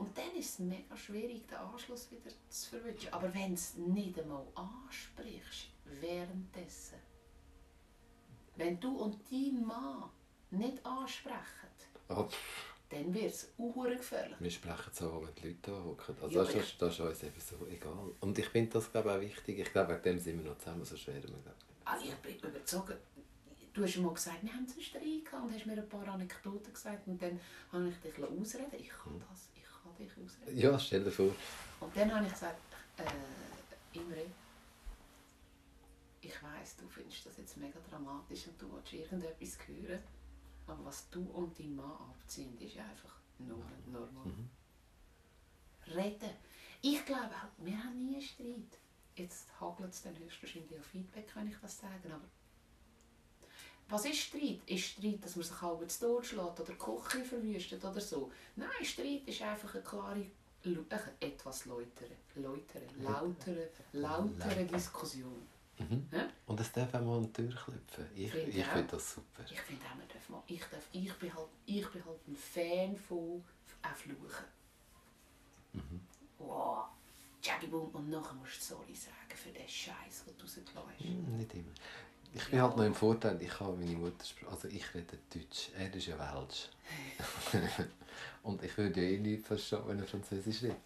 Und 0.00 0.16
dann 0.16 0.34
ist 0.38 0.50
es 0.50 0.58
mega 0.60 0.96
schwierig, 0.96 1.46
den 1.46 1.58
Anschluss 1.58 2.10
wieder 2.10 2.30
zu 2.48 2.70
verwünschen. 2.70 3.12
Aber 3.12 3.32
wenn 3.34 3.48
du 3.48 3.54
es 3.54 3.74
nicht 3.76 4.18
einmal 4.18 4.46
ansprichst, 4.54 5.68
währenddessen, 6.00 6.98
wenn 8.56 8.80
du 8.80 8.96
und 8.96 9.18
dein 9.30 9.64
Mann 9.66 10.04
nicht 10.50 10.84
ansprechen, 10.84 11.68
Oh, 12.08 12.26
dann 12.88 13.14
wird 13.14 13.26
es 13.32 13.52
gefährlich. 13.56 14.36
wir 14.40 14.50
sprechen 14.50 14.90
so, 14.92 15.22
wenn 15.24 15.34
die 15.36 15.48
Leute 15.48 15.58
da 15.70 15.84
hocken. 15.84 16.16
Also 16.22 16.34
Ja, 16.38 16.44
das, 16.44 16.54
ist, 16.56 16.82
das 16.82 16.94
ist 16.94 17.00
uns 17.00 17.22
eben 17.22 17.40
so 17.40 17.66
egal. 17.66 18.10
Und 18.18 18.36
ich 18.36 18.48
finde 18.48 18.70
das 18.72 18.90
glaube 18.90 19.12
auch 19.14 19.20
wichtig. 19.20 19.60
Ich 19.60 19.70
glaube, 19.70 19.92
wegen 19.92 20.02
dem 20.02 20.18
sind 20.18 20.42
wir 20.42 20.50
noch 20.50 20.58
zusammen, 20.58 20.84
so 20.84 20.96
schwer 20.96 21.22
wir. 21.22 21.54
Also 21.84 22.06
ich 22.06 22.14
bin 22.16 22.36
überzogen. 22.50 22.96
Du 23.72 23.84
hast 23.84 23.96
mal 23.98 24.12
gesagt, 24.12 24.42
wir 24.42 24.52
haben 24.52 24.66
einen 24.68 24.82
Streit 24.82 25.24
gehabt 25.24 25.44
und 25.44 25.54
hast 25.54 25.66
mir 25.66 25.74
ein 25.80 25.88
paar 25.88 26.08
Anekdoten 26.08 26.72
gesagt 26.72 27.06
und 27.06 27.22
dann 27.22 27.38
habe 27.70 27.88
ich 27.88 27.96
dich 28.00 28.18
ausreden 28.18 28.74
Ich 28.76 28.88
kann 28.88 29.20
das, 29.30 29.48
ich 29.49 29.49
kann 29.49 29.49
dich 30.00 30.10
ausreden. 30.12 30.58
Ja, 30.58 30.78
stell 30.78 31.04
dir 31.04 31.10
vor. 31.10 31.34
Und 31.80 31.96
dann 31.96 32.14
habe 32.14 32.26
ich 32.26 32.32
gesagt, 32.32 32.60
äh, 32.98 33.98
Imre, 33.98 34.26
ich 36.20 36.42
weiss, 36.42 36.76
du 36.76 36.88
findest 36.88 37.26
das 37.26 37.38
jetzt 37.38 37.56
mega 37.56 37.78
dramatisch 37.88 38.46
und 38.48 38.60
du 38.60 38.72
willst 38.72 38.92
irgendetwas 38.92 39.58
hören, 39.66 40.00
aber 40.66 40.84
was 40.84 41.08
du 41.10 41.22
und 41.22 41.58
dein 41.58 41.74
Mann 41.74 41.92
abziehen, 42.10 42.56
ist 42.60 42.76
einfach 42.76 43.16
nur 43.38 43.64
normal. 43.86 44.26
Mhm. 44.26 44.50
Reden. 45.86 46.30
Ich 46.82 47.04
glaube 47.04 47.30
auch, 47.30 47.64
wir 47.64 47.76
haben 47.76 48.06
nie 48.06 48.14
einen 48.14 48.22
Streit. 48.22 48.78
Jetzt 49.16 49.48
hagelt 49.60 49.92
es 49.92 50.02
dann 50.02 50.16
höchstwahrscheinlich 50.18 50.78
auf 50.78 50.86
Feedback, 50.86 51.28
wenn 51.34 51.48
ich 51.48 51.56
das 51.60 51.78
sage, 51.78 52.14
aber 52.14 52.24
was 53.90 54.04
ist 54.04 54.18
Streit? 54.18 54.60
Ist 54.66 54.84
Streit, 54.84 55.24
dass 55.24 55.36
man 55.36 55.44
sich 55.44 55.60
halb 55.60 55.90
zu 55.90 56.00
Tod 56.00 56.26
schlägt 56.26 56.60
oder 56.60 56.72
die 56.72 56.78
Küche 56.78 57.24
verwüstet 57.24 57.84
oder 57.84 58.00
so? 58.00 58.30
Nein, 58.56 58.68
Streit 58.82 59.26
ist 59.26 59.42
einfach 59.42 59.74
eine 59.74 59.82
klare, 59.82 60.20
äh, 60.64 61.26
etwas 61.26 61.64
läutere, 61.66 62.16
läutere, 62.36 62.84
lautere, 63.00 63.68
lautere 63.92 64.64
Diskussion. 64.64 65.46
Mhm. 65.78 66.06
Ja? 66.12 66.28
Und 66.46 66.60
es 66.60 66.72
darf 66.72 66.94
auch 66.94 67.00
mal 67.00 67.16
an 67.16 67.24
die 67.24 67.32
Tür 67.32 67.48
klopfen. 67.48 68.06
Ich, 68.14 68.30
Finde 68.30 68.50
ich 68.50 68.56
ich 68.58 68.66
finde 68.66 68.88
das 68.88 69.14
super. 69.14 69.44
Ich 69.50 69.60
finde 69.60 69.84
auch, 69.86 69.96
man 69.96 70.08
darf 70.08 70.28
mal, 70.28 70.42
ich, 70.46 70.60
darf, 70.60 70.86
ich, 70.92 71.12
bin 71.14 71.34
halt, 71.34 71.48
ich 71.66 71.88
bin 71.88 72.04
halt 72.04 72.28
ein 72.28 72.36
Fan 72.36 72.96
von 72.96 73.42
auch 73.82 73.96
Fluchen. 73.96 74.44
Mhm. 75.72 76.00
Wow, 76.38 76.84
Jackie 77.42 77.66
Boom, 77.68 77.88
und 77.94 78.10
nachher 78.10 78.34
musst 78.34 78.60
du 78.60 78.74
sorry 78.74 78.94
sagen 78.94 79.16
für 79.34 79.50
den 79.50 79.68
Scheiß, 79.68 80.24
den 80.26 80.36
du 80.36 80.44
rausgelassen 80.44 80.74
hast. 80.76 81.00
Hm, 81.00 81.36
Nicht 81.36 81.54
immer. 81.54 81.72
Ich 82.32 82.48
bin 82.48 82.62
halt 82.62 82.76
noch 82.76 82.84
im 82.84 82.94
Vorteil, 82.94 83.40
ich 83.42 83.58
habe 83.58 83.76
meine 83.76 83.96
Muttersprache, 83.96 84.52
also 84.52 84.68
ich 84.68 84.94
rede 84.94 85.18
Deutsch, 85.34 85.70
er 85.76 85.92
ist 85.92 86.06
ja 86.06 86.14
Welsch. 86.18 86.68
Und 88.42 88.62
ich 88.62 88.76
würde 88.78 89.00
ja 89.00 89.08
eh 89.08 89.18
nicht 89.18 89.46
verstehen, 89.46 89.80
wenn 89.86 89.98
er 89.98 90.06
Französisch 90.06 90.62
redet. 90.62 90.76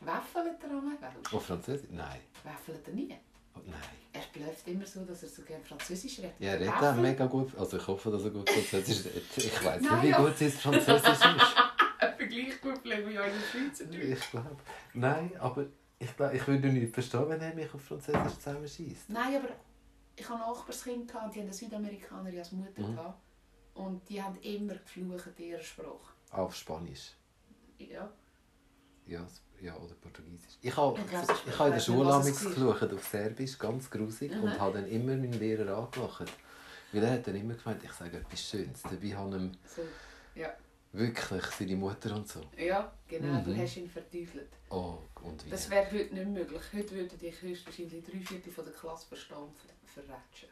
Waffelt 0.00 0.62
er 0.62 0.70
am 0.70 0.96
Welsch? 1.00 1.32
Oh, 1.32 1.38
Französisch? 1.38 1.88
Nein. 1.92 2.20
Waffelt 2.42 2.86
er 2.88 2.94
nie? 2.94 3.14
Oh, 3.54 3.60
nein. 3.64 3.78
Er 4.12 4.22
blöft 4.32 4.66
immer 4.66 4.86
so, 4.86 5.04
dass 5.04 5.22
er 5.22 5.28
so 5.28 5.42
gerne 5.42 5.64
Französisch 5.64 6.18
redet. 6.18 6.32
Ja, 6.40 6.50
er 6.50 6.60
redet 6.60 6.74
auch 6.74 6.96
mega 6.96 7.26
gut, 7.26 7.56
also 7.56 7.76
ich 7.76 7.86
hoffe, 7.86 8.10
dass 8.10 8.24
er 8.24 8.30
gut 8.30 8.50
Französisch 8.50 9.04
redet. 9.06 9.24
Ich 9.36 9.64
weiß 9.64 9.80
nicht, 9.80 10.02
wie 10.02 10.08
ja. 10.08 10.18
gut 10.18 10.36
sein 10.36 10.50
Französisch 10.50 11.10
ist. 11.10 11.56
Etwa 12.00 12.24
gleich 12.24 12.60
gut 12.60 12.82
bleiben 12.82 13.08
wie 13.08 13.18
unsere 13.18 13.40
Schweizerdeutsch. 13.52 14.18
Ich 14.18 14.30
glaube. 14.30 14.56
Nein, 14.94 15.30
aber 15.38 15.66
ich, 16.00 16.16
glaub, 16.16 16.32
ich 16.32 16.46
würde 16.46 16.68
nicht 16.68 16.92
verstehen, 16.92 17.28
wenn 17.28 17.40
er 17.40 17.54
mich 17.54 17.72
auf 17.72 17.82
Französisch 17.82 18.34
zusammenschießt. 18.34 19.10
Nein, 19.10 19.36
aber 19.36 19.48
ich 20.18 20.28
hatte 20.28 20.40
Nachbarskind, 20.40 21.08
gehabt, 21.10 21.34
die 21.34 21.38
haben 21.40 21.46
eine 21.46 21.54
Südamerikanerin 21.54 22.38
als 22.38 22.52
Mutter. 22.52 22.80
Mhm. 22.82 22.96
Gehabt, 22.96 23.18
und 23.74 24.08
die 24.08 24.22
haben 24.22 24.36
immer 24.40 24.74
geflucht 24.74 25.30
in 25.36 25.44
ihrer 25.44 25.62
Sprache. 25.62 26.12
Auf 26.32 26.54
Spanisch. 26.54 27.12
Ja. 27.78 28.10
Ja, 29.06 29.26
ja 29.60 29.76
oder 29.76 29.94
Portugiesisch. 29.94 30.58
Ich 30.60 30.76
habe, 30.76 30.98
Ich 30.98 31.12
ist- 31.12 31.30
ich 31.46 31.58
habe 31.58 31.64
in 31.68 31.70
der 31.70 31.78
ich 31.78 31.84
Schule 31.84 32.18
geflucht 32.32 32.92
auf 32.92 33.06
Serbisch, 33.08 33.58
ganz 33.58 33.88
grusig, 33.90 34.32
Mhm. 34.34 34.42
und 34.42 34.60
habe 34.60 34.74
dann 34.80 34.88
immer 34.88 35.12
meinen 35.16 35.32
Lehrer 35.32 35.76
angelacht. 35.78 36.30
Weil 36.92 37.02
er 37.04 37.12
hat 37.12 37.26
dann 37.26 37.36
immer 37.36 37.54
gemeint, 37.54 37.82
ich 37.84 37.92
sage 37.92 38.16
etwas 38.18 38.40
Schönes. 38.42 38.82
Dabei 38.82 39.14
habe 39.14 39.36
ich 39.36 39.70
So. 39.70 39.82
Ja. 40.34 40.52
Wirklich 40.92 41.44
seine 41.44 41.76
Mutter 41.76 42.14
und 42.16 42.28
so. 42.28 42.40
ja, 42.56 42.92
genau, 43.06 43.40
du 43.42 43.50
Mhm. 43.50 43.58
hast 43.60 43.76
ihn 43.76 43.88
verteufelt. 43.90 44.48
Oh, 44.70 44.98
und 45.22 45.44
wie? 45.46 45.50
Das 45.50 45.68
wäre 45.70 45.86
heute 45.90 46.14
nicht 46.14 46.28
möglich. 46.28 46.62
Heute 46.74 46.90
würden 46.92 47.18
dich 47.18 47.42
höchstwahrscheinlich 47.42 48.04
drei 48.04 48.20
Viertel 48.20 48.52
von 48.52 48.64
der 48.64 48.74
Klasse 48.74 49.06
verstehen 49.06 49.36
und 49.38 49.56
ver 49.58 50.02
verratschen. 50.02 50.48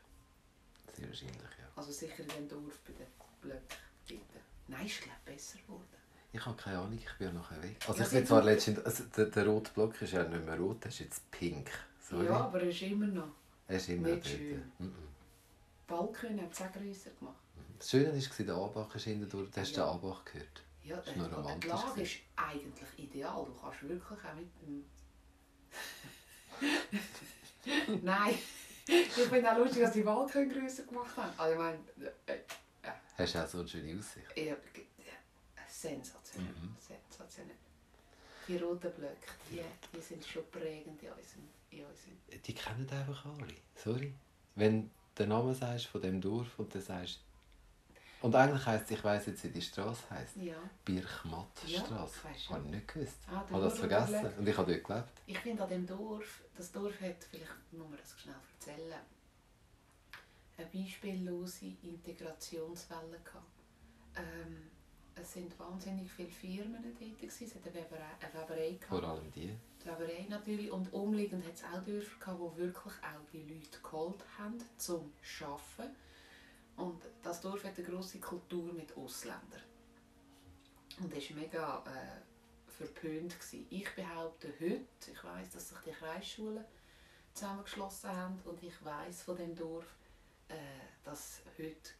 Sehr 0.96 1.08
wahrscheinlich, 1.08 1.36
ja. 1.36 1.68
Also 1.76 1.92
sicher 1.92 2.20
in 2.20 2.28
dem 2.28 2.48
Dorf 2.48 2.78
bei 2.86 2.92
den 2.92 3.06
Blöcken. 3.40 4.20
Nein, 4.68 4.86
ist 4.86 5.00
glaube 5.02 5.18
besser 5.24 5.58
geworden. 5.58 5.84
Ich 6.32 6.44
habe 6.44 6.56
keine 6.56 6.78
Ahnung, 6.78 6.98
ich 6.98 7.18
bin 7.18 7.28
ja 7.28 7.32
nachher 7.32 7.62
weg. 7.62 7.76
Also 7.86 8.00
Ja, 8.00 8.06
ich 8.06 8.12
bin 8.12 8.26
zwar 8.26 8.42
letztens... 8.42 8.78
Also 8.80 9.04
der, 9.04 9.26
der 9.26 9.46
rote 9.46 9.70
Block 9.72 10.00
ist 10.02 10.12
ja 10.12 10.24
nicht 10.24 10.44
mehr 10.44 10.58
rot, 10.58 10.82
der 10.84 10.90
ist 10.90 10.98
jetzt 11.00 11.30
pink. 11.30 11.70
Sorry. 12.00 12.26
Ja, 12.26 12.40
aber 12.44 12.60
er 12.62 12.68
ist 12.68 12.82
immer 12.82 13.06
noch. 13.06 13.28
er 13.68 13.76
ist 13.76 13.88
immer 13.88 14.08
dort. 14.08 14.26
schön. 14.26 14.72
Mhm. 14.78 14.92
Die 14.94 15.86
Balkone 15.86 16.42
hat 16.42 16.72
grösser 16.74 17.10
gemacht. 17.10 17.36
Das 17.78 17.90
Schöne 17.90 18.12
war, 18.12 18.44
der 18.46 18.54
Abach 18.54 18.94
ist 18.94 19.04
hinten 19.04 19.28
durch. 19.28 19.50
Du 19.50 19.60
hast 19.60 19.76
Ja. 19.76 19.84
den 19.86 19.94
Abach 19.94 20.24
gehört. 20.24 20.62
Ja, 20.84 20.96
Das 20.96 21.08
ist 21.08 21.16
und 21.16 21.32
romantisch 21.32 21.60
die 21.62 21.68
Lage 21.68 22.02
ist 22.02 22.16
eigentlich 22.36 22.98
ideal. 22.98 23.44
Du 23.44 23.54
kannst 23.60 23.82
wirklich 23.82 24.02
auch 24.24 24.34
mit 24.34 24.48
dem... 24.62 24.84
Nein, 28.04 28.34
ich 28.86 29.08
finde 29.08 29.52
auch 29.52 29.58
lustig, 29.58 29.82
dass 29.82 29.92
die 29.92 30.02
Balkone 30.02 30.48
grösser 30.48 30.84
gemacht 30.84 31.16
haben. 31.16 31.32
Also 31.36 31.52
ich 31.52 31.58
meine, 31.58 31.78
äh, 32.26 32.38
Hast 33.18 33.34
du 33.34 33.42
auch 33.42 33.46
so 33.48 33.58
eine 33.58 33.68
schöne 33.68 33.98
Aussicht? 33.98 34.26
ja, 34.36 34.44
ja, 34.44 34.54
sensationell. 35.68 36.52
Mhm. 36.52 36.76
sensationell. 36.78 37.56
Die 38.46 38.56
roten 38.58 38.92
Blöcke, 38.92 39.32
die, 39.50 39.60
die 39.92 40.00
sind 40.00 40.24
schon 40.24 40.48
prägend 40.50 41.02
in 41.02 41.08
unserem... 41.10 41.48
In 41.70 41.84
unserem 41.84 42.42
Die 42.44 42.54
kennen 42.54 42.88
einfach 42.88 43.24
alle. 43.26 43.54
Sorry. 43.74 44.14
Wenn 44.54 44.82
du 44.84 44.90
den 45.18 45.28
Namen 45.30 45.52
sagst 45.54 45.86
von 45.86 46.00
dem 46.00 46.20
Dorf 46.20 46.58
und 46.58 46.72
dann 46.74 46.82
sagst... 46.82 47.20
Und 48.22 48.34
eigentlich 48.34 48.64
heisst 48.66 48.90
ich 48.90 49.04
weiss 49.04 49.26
jetzt, 49.26 49.44
wie 49.44 49.48
die 49.50 49.60
Straße 49.62 50.02
heisst. 50.10 50.36
ja, 50.36 50.54
Birchmattstraße. 50.84 52.20
Ja, 52.24 52.30
ich. 52.34 52.50
Habe 52.50 52.64
ich 52.64 52.70
nicht 52.70 52.88
gewusst. 52.88 53.18
Ah, 53.28 53.44
Ich 53.46 53.52
habe 53.52 53.64
das 53.64 53.78
vergessen. 53.78 54.14
überlegt. 54.14 54.38
Und 54.38 54.48
ich 54.48 54.56
habe 54.58 54.72
dort 54.72 54.84
gelebt. 54.84 55.08
ich 55.26 55.38
finde 55.38 55.62
an 55.62 55.68
dem 55.68 55.86
Dorf, 55.86 56.40
das 56.56 56.72
Dorf 56.72 57.00
hat, 57.00 57.24
vielleicht 57.30 57.72
muss 57.72 57.88
man 57.88 57.98
das 57.98 58.18
schnell 58.20 58.34
erzählen, 58.58 59.00
eine 60.58 60.66
beispiellose 60.68 61.66
Integrationswelle 61.82 63.18
gehabt. 63.22 63.44
Ähm, 64.16 64.70
es 65.14 65.32
sind 65.32 65.58
wahnsinnig 65.58 66.10
viele 66.10 66.30
Firmen 66.30 66.82
dort. 66.82 66.98
gewesen. 66.98 67.44
Es 67.46 67.54
hat 67.54 67.62
eine 67.66 67.74
Weberei, 67.74 68.04
eine 68.20 68.32
Weberei 68.42 68.78
Vor 68.88 69.00
gehabt. 69.00 69.18
allem 69.18 69.32
die. 69.32 69.54
Die 69.82 69.86
Weberei 69.86 70.26
natürlich. 70.28 70.70
Und 70.70 70.92
umliegend 70.92 71.44
hat 71.46 71.54
es 71.54 71.64
auch 71.64 71.82
Dörfer 71.84 72.18
gehabt, 72.18 72.40
wo 72.40 72.56
wirklich 72.56 72.94
auch 72.94 73.30
die 73.32 73.42
Leute 73.42 73.78
geholt 73.82 74.24
haben, 74.38 74.58
zum 74.78 75.12
Arbeiten. 75.42 75.94
Und 76.76 77.02
das 77.22 77.40
Dorf 77.40 77.64
hat 77.64 77.78
eine 77.78 77.86
grosse 77.86 78.18
Kultur 78.18 78.72
mit 78.72 78.96
Ausländern. 78.96 79.62
Und 81.00 81.14
das 81.14 81.30
war 81.30 81.36
mega 81.36 81.84
äh, 81.86 82.72
verpönt. 82.72 83.38
Gewesen. 83.38 83.66
Ich 83.70 83.88
behaupte 83.94 84.52
heute, 84.60 85.10
ich 85.12 85.24
weiß, 85.24 85.50
dass 85.50 85.68
sich 85.70 85.78
die 85.78 85.92
Kreisschulen 85.92 86.64
zusammengeschlossen 87.32 88.10
haben 88.10 88.40
und 88.44 88.62
ich 88.62 88.84
weiß 88.84 89.22
von 89.22 89.36
dem 89.36 89.54
Dorf, 89.54 89.86
äh, 90.48 90.54
dass 91.04 91.40
heute 91.58 91.90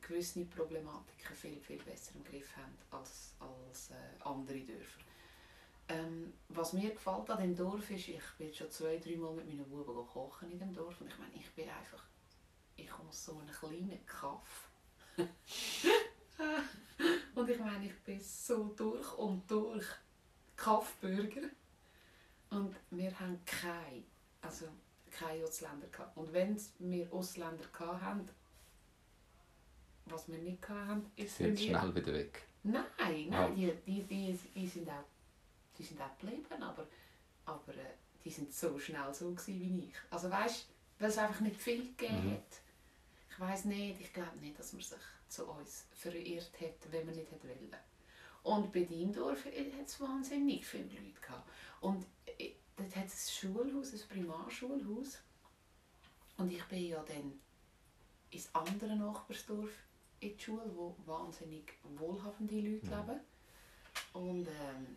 gewisse 0.00 0.44
Problematiken 0.44 1.36
viel, 1.36 1.60
viel 1.60 1.82
besser 1.82 2.12
im 2.14 2.24
Griff 2.24 2.56
haben 2.56 2.76
als, 2.90 3.34
als 3.40 3.90
äh, 3.90 4.22
andere 4.22 4.60
Dörfer. 4.60 5.00
Ähm, 5.88 6.32
was 6.48 6.72
mir 6.72 6.90
gefällt 6.90 7.30
an 7.30 7.40
dem 7.40 7.54
Dorf 7.54 7.90
ist, 7.90 8.08
ich 8.08 8.22
bin 8.38 8.52
schon 8.52 8.70
zwei, 8.70 8.98
drei 8.98 9.16
Mal 9.16 9.32
mit 9.34 9.46
meinen 9.46 9.68
Buben 9.68 10.06
kochen 10.06 10.50
in 10.50 10.58
dem 10.58 10.72
Dorf 10.72 11.00
und 11.00 11.08
ich 11.08 11.18
meine, 11.18 11.34
ich 11.34 11.50
bin 11.52 11.68
einfach, 11.68 12.04
ich 12.76 12.92
aus 12.92 13.24
so 13.26 13.38
einem 13.38 13.48
kleinen 13.48 14.04
Kaff. 14.06 14.70
und 17.34 17.48
ich 17.48 17.58
meine, 17.58 17.86
ich 17.86 17.98
bin 18.00 18.20
so 18.20 18.64
durch 18.76 19.12
und 19.18 19.50
durch 19.50 19.86
Kaffbürger 20.56 21.48
und 22.50 22.74
wir 22.90 23.18
haben 23.18 23.40
keine, 23.44 24.04
also 24.42 24.66
keine 25.10 25.44
Ausländer. 25.44 25.86
Gehabt. 25.88 26.16
Und 26.16 26.32
wenn 26.32 26.60
wir 26.78 27.12
Ausländer 27.12 27.64
hatten, 27.78 28.28
was 30.06 30.28
wir 30.28 30.38
nicht 30.38 30.68
hatten, 30.68 31.10
ist 31.16 31.36
Sind 31.36 31.58
schnell 31.58 31.94
wieder 31.94 32.12
weg. 32.12 32.46
Nein, 32.62 32.84
nein, 33.28 33.54
die, 33.54 33.72
die, 33.86 34.02
die, 34.02 34.38
die, 34.54 34.66
sind 34.66 34.88
auch, 34.88 35.04
die 35.78 35.82
sind 35.84 36.00
auch 36.00 36.16
geblieben, 36.18 36.62
aber, 36.62 36.86
aber 37.44 37.72
äh, 37.74 37.94
die 38.24 38.30
sind 38.30 38.52
so 38.52 38.78
schnell 38.78 39.12
so 39.14 39.30
gewesen 39.30 39.60
wie 39.60 39.84
ich. 39.88 39.94
Also 40.10 40.30
weißt, 40.30 40.66
weil 40.98 41.08
es 41.08 41.18
einfach 41.18 41.40
nicht 41.40 41.56
viel 41.60 41.82
gegeben 41.96 42.26
Mhm. 42.30 42.32
hat. 42.34 42.60
Ich 43.36 43.40
weiß 43.40 43.66
nicht, 43.66 44.00
ich 44.00 44.12
glaube 44.14 44.38
nicht, 44.38 44.58
dass 44.58 44.72
man 44.72 44.80
sich 44.80 44.96
zu 45.28 45.44
uns 45.46 45.84
verirrt 45.92 46.58
hätte, 46.58 46.90
wenn 46.90 47.04
man 47.04 47.14
nicht 47.14 47.30
hätte 47.30 47.46
wollen. 47.48 47.76
Und 48.42 48.72
bei 48.72 48.84
Diemdorf 48.84 49.44
hat 49.44 49.52
es 49.86 50.00
wahnsinnig 50.00 50.64
viele 50.64 50.84
Leute 50.84 51.20
gehabt. 51.20 51.50
Und 51.82 52.06
äh, 52.38 52.52
dort 52.76 52.96
hat 52.96 53.06
es 53.08 53.26
ein 53.28 53.52
Schulhaus, 53.52 53.92
ein 53.92 54.08
Primarschulhaus. 54.08 55.18
Und 56.38 56.50
ich 56.50 56.64
bin 56.64 56.86
ja 56.86 57.02
dann 57.02 57.38
ins 58.30 58.48
andere 58.54 58.96
Nachbarsdorf 58.96 59.70
in 60.20 60.34
die 60.34 60.42
Schule, 60.42 60.70
wo 60.74 60.96
wahnsinnig 61.04 61.74
wohlhabende 61.82 62.54
Leute 62.54 62.86
Mhm. 62.86 62.90
leben. 62.92 63.20
Und 64.14 64.48
ähm, 64.48 64.96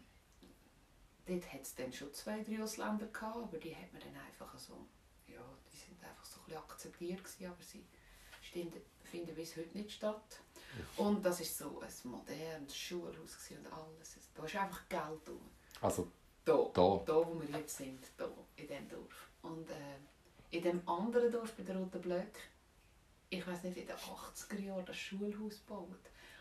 dort 1.25 1.51
hat 1.53 1.61
es 1.63 1.75
dann 1.75 1.91
schon 1.91 2.13
zwei, 2.13 2.41
drei 2.41 2.63
Ausländer 2.63 3.07
gehabt, 3.07 3.35
aber 3.35 3.57
die 3.57 3.75
hat 3.75 3.91
man 3.91 4.01
dann 4.01 4.15
einfach 4.15 4.57
so, 4.57 4.87
ja, 5.27 5.41
die 5.73 5.75
sind 5.77 6.01
einfach 6.05 6.23
so 6.23 6.39
ein 6.39 6.45
bisschen 6.45 6.61
akzeptiert 6.61 7.23
gewesen, 7.23 7.45
aber 7.47 7.63
sie 7.63 7.83
finden 8.49 9.35
bis 9.35 9.55
heute 9.57 9.77
nicht 9.77 9.91
statt. 9.91 10.39
Und 10.97 11.25
das 11.25 11.39
ist 11.41 11.57
so 11.57 11.79
ein 11.81 12.11
modernes 12.11 12.75
Schulhaus 12.75 13.37
und 13.51 13.73
alles. 13.73 14.17
Da 14.35 14.43
ist 14.45 14.55
einfach 14.55 14.87
Geld 14.87 15.25
drin. 15.27 15.39
Also 15.81 16.11
Da, 16.45 16.53
da. 16.73 17.01
da 17.05 17.15
wo 17.15 17.39
wir 17.41 17.59
jetzt 17.59 17.77
sind, 17.77 17.99
da, 18.17 18.29
in 18.55 18.67
diesem 18.67 18.87
Dorf. 18.89 19.29
Und 19.41 19.69
äh, 19.69 19.75
in 20.51 20.63
dem 20.63 20.87
anderen 20.87 21.31
Dorf, 21.31 21.53
bei 21.53 21.63
den 21.63 21.77
Roten 21.77 22.01
Blöcken, 22.01 22.41
ich 23.29 23.45
weiß 23.45 23.63
nicht, 23.63 23.77
in 23.77 23.87
den 23.87 23.95
80er 23.95 24.59
Jahren 24.59 24.85
das 24.85 24.97
Schulhaus 24.97 25.59
gebaut. 25.65 25.89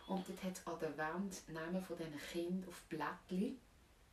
Und 0.06 0.26
dort 0.28 0.42
hat 0.42 0.56
es 0.56 0.66
an 0.66 0.78
der 0.80 0.96
Wand 0.96 1.48
Namen 1.50 1.82
von 1.82 1.96
diesen 1.96 2.18
Kindern 2.32 2.68
auf 2.68 2.82
Blättchen, 2.88 3.60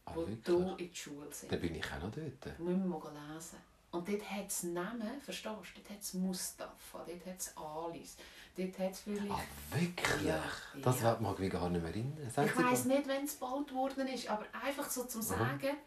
Ah, 0.08 0.14
die 0.18 0.40
hier 0.46 0.76
in 0.78 0.78
die 0.78 0.96
Schule 0.96 1.34
sind. 1.34 1.52
Dann 1.52 1.60
bin 1.62 1.74
ich 1.76 1.86
auch 1.86 2.00
noch 2.00 2.12
dort. 2.12 2.46
Das 2.46 2.60
müssen 2.60 2.88
wir 2.88 3.00
mal 3.00 3.34
lesen. 3.34 3.58
Und 3.96 4.08
dort 4.10 4.30
hat 4.30 4.48
es 4.48 4.64
Namen, 4.64 5.22
verstehst 5.22 5.46
du? 5.46 5.80
Dort 5.82 5.90
hat 5.90 6.02
es 6.02 6.14
Mustafa, 6.14 7.06
dort 7.08 7.26
hat 7.26 7.40
es 7.40 7.56
Alice, 7.58 8.18
dort 8.58 8.78
hat 8.80 8.92
es 8.92 9.00
vielleicht... 9.00 9.32
Ah, 9.32 9.42
wirklich? 9.72 10.22
Ja, 10.24 10.44
Das 10.82 11.02
ja. 11.02 11.18
mag 11.22 11.40
mich 11.40 11.52
gar 11.52 11.70
nicht 11.70 11.82
mehr 11.82 11.92
erinnern. 11.92 12.30
Sagen 12.30 12.50
Ich 12.50 12.56
mal. 12.56 12.72
nicht, 12.98 13.08
wenn 13.08 13.24
es 13.26 13.34
gebaut 13.40 13.74
worden 13.74 14.08
ist, 14.08 14.30
aber 14.30 14.46
einfach 14.64 14.90
so 14.90 15.06
zum 15.06 15.22
Sagen, 15.22 15.78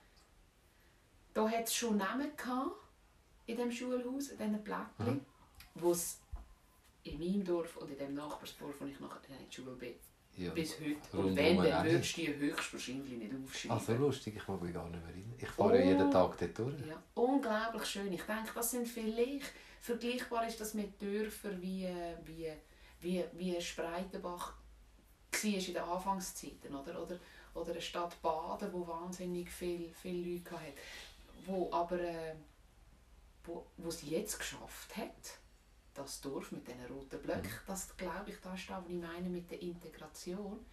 da 1.34 1.48
hat 1.48 1.64
es 1.66 1.74
schon 1.74 1.96
Namen 1.98 2.34
gehabt, 2.36 2.72
in 3.46 3.56
dem 3.56 3.70
Schulhaus, 3.70 4.28
in 4.28 4.38
diesen 4.38 4.62
Blättchen, 4.64 5.06
Mhm. 5.14 5.20
wo 5.74 5.92
es 5.92 6.18
in 7.04 7.18
meinem 7.18 7.44
Dorf 7.44 7.76
und 7.76 7.90
in 7.90 7.98
dem 7.98 8.14
Nachbarsdorf, 8.14 8.74
wo 8.80 8.86
ich 8.86 8.98
nachher 9.00 9.20
in 9.38 9.48
die 9.48 9.54
Schule 9.54 9.72
bin, 9.72 9.94
Ja. 10.38 10.52
bis 10.52 10.78
heute. 10.78 10.96
Rundum 11.12 11.30
Und 11.30 11.36
wenn, 11.36 11.56
dann 11.62 11.84
würdest 11.84 12.16
du 12.16 12.20
die 12.20 12.36
höchstwahrscheinlich 12.36 13.18
nicht 13.18 13.32
aufschreiben. 13.34 13.80
So 13.80 13.92
lustig, 13.94 14.36
ich 14.36 14.48
mag 14.48 14.62
mich 14.62 14.72
gar 14.72 14.88
nicht 14.88 15.00
mehr 15.00 15.08
erinnern. 15.10 15.34
Ich 15.38 15.48
fahre 15.48 15.78
ja 15.78 15.84
jeden 15.84 16.08
Oh. 16.08 16.12
Tag 16.12 16.38
dort 16.38 16.58
durch. 16.58 16.74
Ja, 16.86 17.02
unglaublich 17.14 17.84
schön. 17.84 18.12
Ich 18.12 18.22
denke, 18.22 18.50
das 18.54 18.70
sind 18.70 18.86
vielleicht 18.86 19.52
vergleichbar 19.80 20.46
ist 20.46 20.60
das 20.60 20.74
mit 20.74 21.00
Dörfern 21.00 21.60
wie, 21.60 21.84
äh, 21.84 22.16
wie, 22.24 22.52
wie, 23.00 23.24
wie 23.32 23.60
Spreitenbach 23.60 24.52
war 25.30 25.44
in 25.44 25.60
den 25.64 25.76
Anfangszeiten. 25.76 26.74
Oder, 26.74 27.02
oder, 27.02 27.18
oder 27.54 27.70
eine 27.72 27.80
Stadt 27.80 28.20
Baden, 28.22 28.72
wo 28.72 28.86
wahnsinnig 28.86 29.50
viele 29.50 29.90
viel 29.90 30.34
Leute 30.34 30.50
hatte. 30.52 30.72
Wo 31.46 31.68
aber 31.72 32.00
äh, 32.00 32.34
wo, 33.44 33.66
wo 33.76 33.88
es 33.88 34.02
jetzt 34.02 34.38
geschafft 34.38 34.96
hat, 34.96 35.38
das 35.98 36.20
Dorf 36.20 36.52
mit 36.52 36.66
diesen 36.66 36.84
roten 36.86 37.20
Blöcken, 37.20 37.50
das 37.66 37.96
glaube 37.96 38.30
ich, 38.30 38.40
das 38.40 38.60
ist 38.60 38.70
das, 38.70 38.82
was 38.82 38.88
ich 38.90 38.96
meine 38.96 39.28
mit 39.28 39.50
der 39.50 39.60
Integration. 39.60 40.64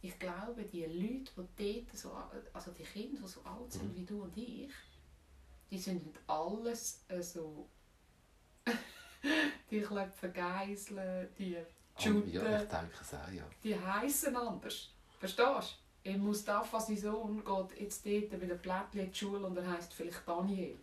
Ich 0.00 0.18
glaube, 0.18 0.62
die 0.64 0.84
Leute, 0.84 1.48
die 1.58 1.84
dort 1.86 1.96
so, 1.98 2.12
also 2.52 2.70
die 2.70 2.84
Kinder, 2.84 3.20
die 3.20 3.28
so 3.28 3.40
alt 3.42 3.72
sind 3.72 3.90
Mhm. 3.92 3.96
wie 3.96 4.04
du 4.04 4.22
und 4.22 4.36
ich, 4.36 4.72
die 5.70 5.78
sind 5.78 6.06
nicht 6.06 6.18
alles 6.28 7.04
äh, 7.08 7.20
so. 7.22 7.68
die 9.70 9.80
klopfen 9.80 10.32
Geiseln, 10.32 11.28
die 11.38 11.56
Ah, 11.56 12.00
shooten, 12.00 12.30
ja, 12.32 12.62
ich 12.62 12.68
denke 12.68 12.94
es 13.00 13.12
auch, 13.14 13.28
ja. 13.32 13.42
die 13.64 13.78
heißen 13.78 14.36
anders. 14.36 14.90
Verstehst 15.18 15.76
du? 16.04 16.10
In 16.10 16.20
Mustafa, 16.24 16.78
sein 16.78 16.96
Sohn, 16.96 17.44
geht 17.44 17.80
jetzt 17.80 18.06
dort 18.06 18.30
bei 18.30 18.36
den 18.46 18.62
Plättchen 18.62 19.00
in 19.00 19.10
die 19.10 19.18
Schule 19.18 19.44
und 19.44 19.56
er 19.56 19.68
heisst 19.68 19.92
vielleicht 19.92 20.26
Daniel. 20.26 20.78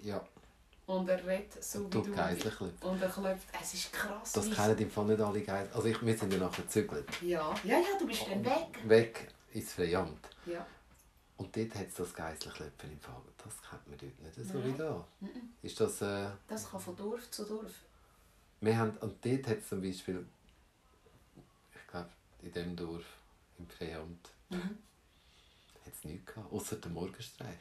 Ja, 0.00 0.24
Und 0.90 1.08
er 1.08 1.24
redet 1.24 1.62
so 1.62 1.86
wie 1.86 1.90
du 1.90 2.00
du. 2.02 2.10
Und 2.10 3.00
er 3.02 3.08
klopft. 3.08 3.46
Es 3.62 3.74
ist 3.74 3.92
krass. 3.92 4.32
Das 4.32 4.50
kennen 4.50 4.78
im 4.78 4.90
Fall 4.90 5.04
nicht 5.06 5.20
alle 5.20 5.40
Geisel. 5.42 5.72
Also 5.72 5.86
ich, 5.86 6.02
wir 6.04 6.16
sind 6.18 6.32
ja 6.32 6.38
nachher 6.40 6.62
gezügelt. 6.62 7.22
Ja, 7.22 7.54
ja, 7.64 7.78
ja, 7.78 7.98
du 7.98 8.06
bist 8.06 8.26
dann 8.28 8.44
weg. 8.44 8.78
Weg 8.88 9.28
ins 9.52 9.72
Freiamt. 9.72 10.28
Ja. 10.46 10.66
Und 11.36 11.56
dort 11.56 11.74
hat 11.76 11.86
es 11.88 11.94
das 11.94 12.12
Geiselklöpfen 12.12 12.90
im 12.92 13.00
Fall. 13.00 13.22
Das 13.38 13.54
kennt 13.68 13.86
man 13.88 13.98
dort 13.98 14.20
nicht 14.20 14.50
so 14.52 14.58
Nein. 14.58 14.74
wie 14.74 14.78
da. 14.78 15.06
Ist 15.62 15.80
das... 15.80 16.02
Äh, 16.02 16.28
Das 16.48 16.68
kann 16.70 16.80
von 16.80 16.96
Dorf 16.96 17.30
zu 17.30 17.44
Dorf. 17.44 17.72
wir 18.60 18.76
haben, 18.76 18.96
und 18.98 19.24
dort 19.24 19.46
hat 19.46 19.58
es 19.58 19.68
zum 19.68 19.80
Beispiel... 19.80 20.26
Ich 21.74 21.86
glaube, 21.90 22.08
in 22.42 22.52
dem 22.52 22.76
Dorf, 22.76 23.04
im 23.58 23.68
Freiamt, 23.68 24.28
Mhm. 24.50 24.78
hat 25.86 25.92
es 25.96 26.04
nichts 26.04 26.26
gehabt. 26.34 26.52
Außer 26.52 26.76
der 26.76 26.90
Morgenstreich. 26.90 27.58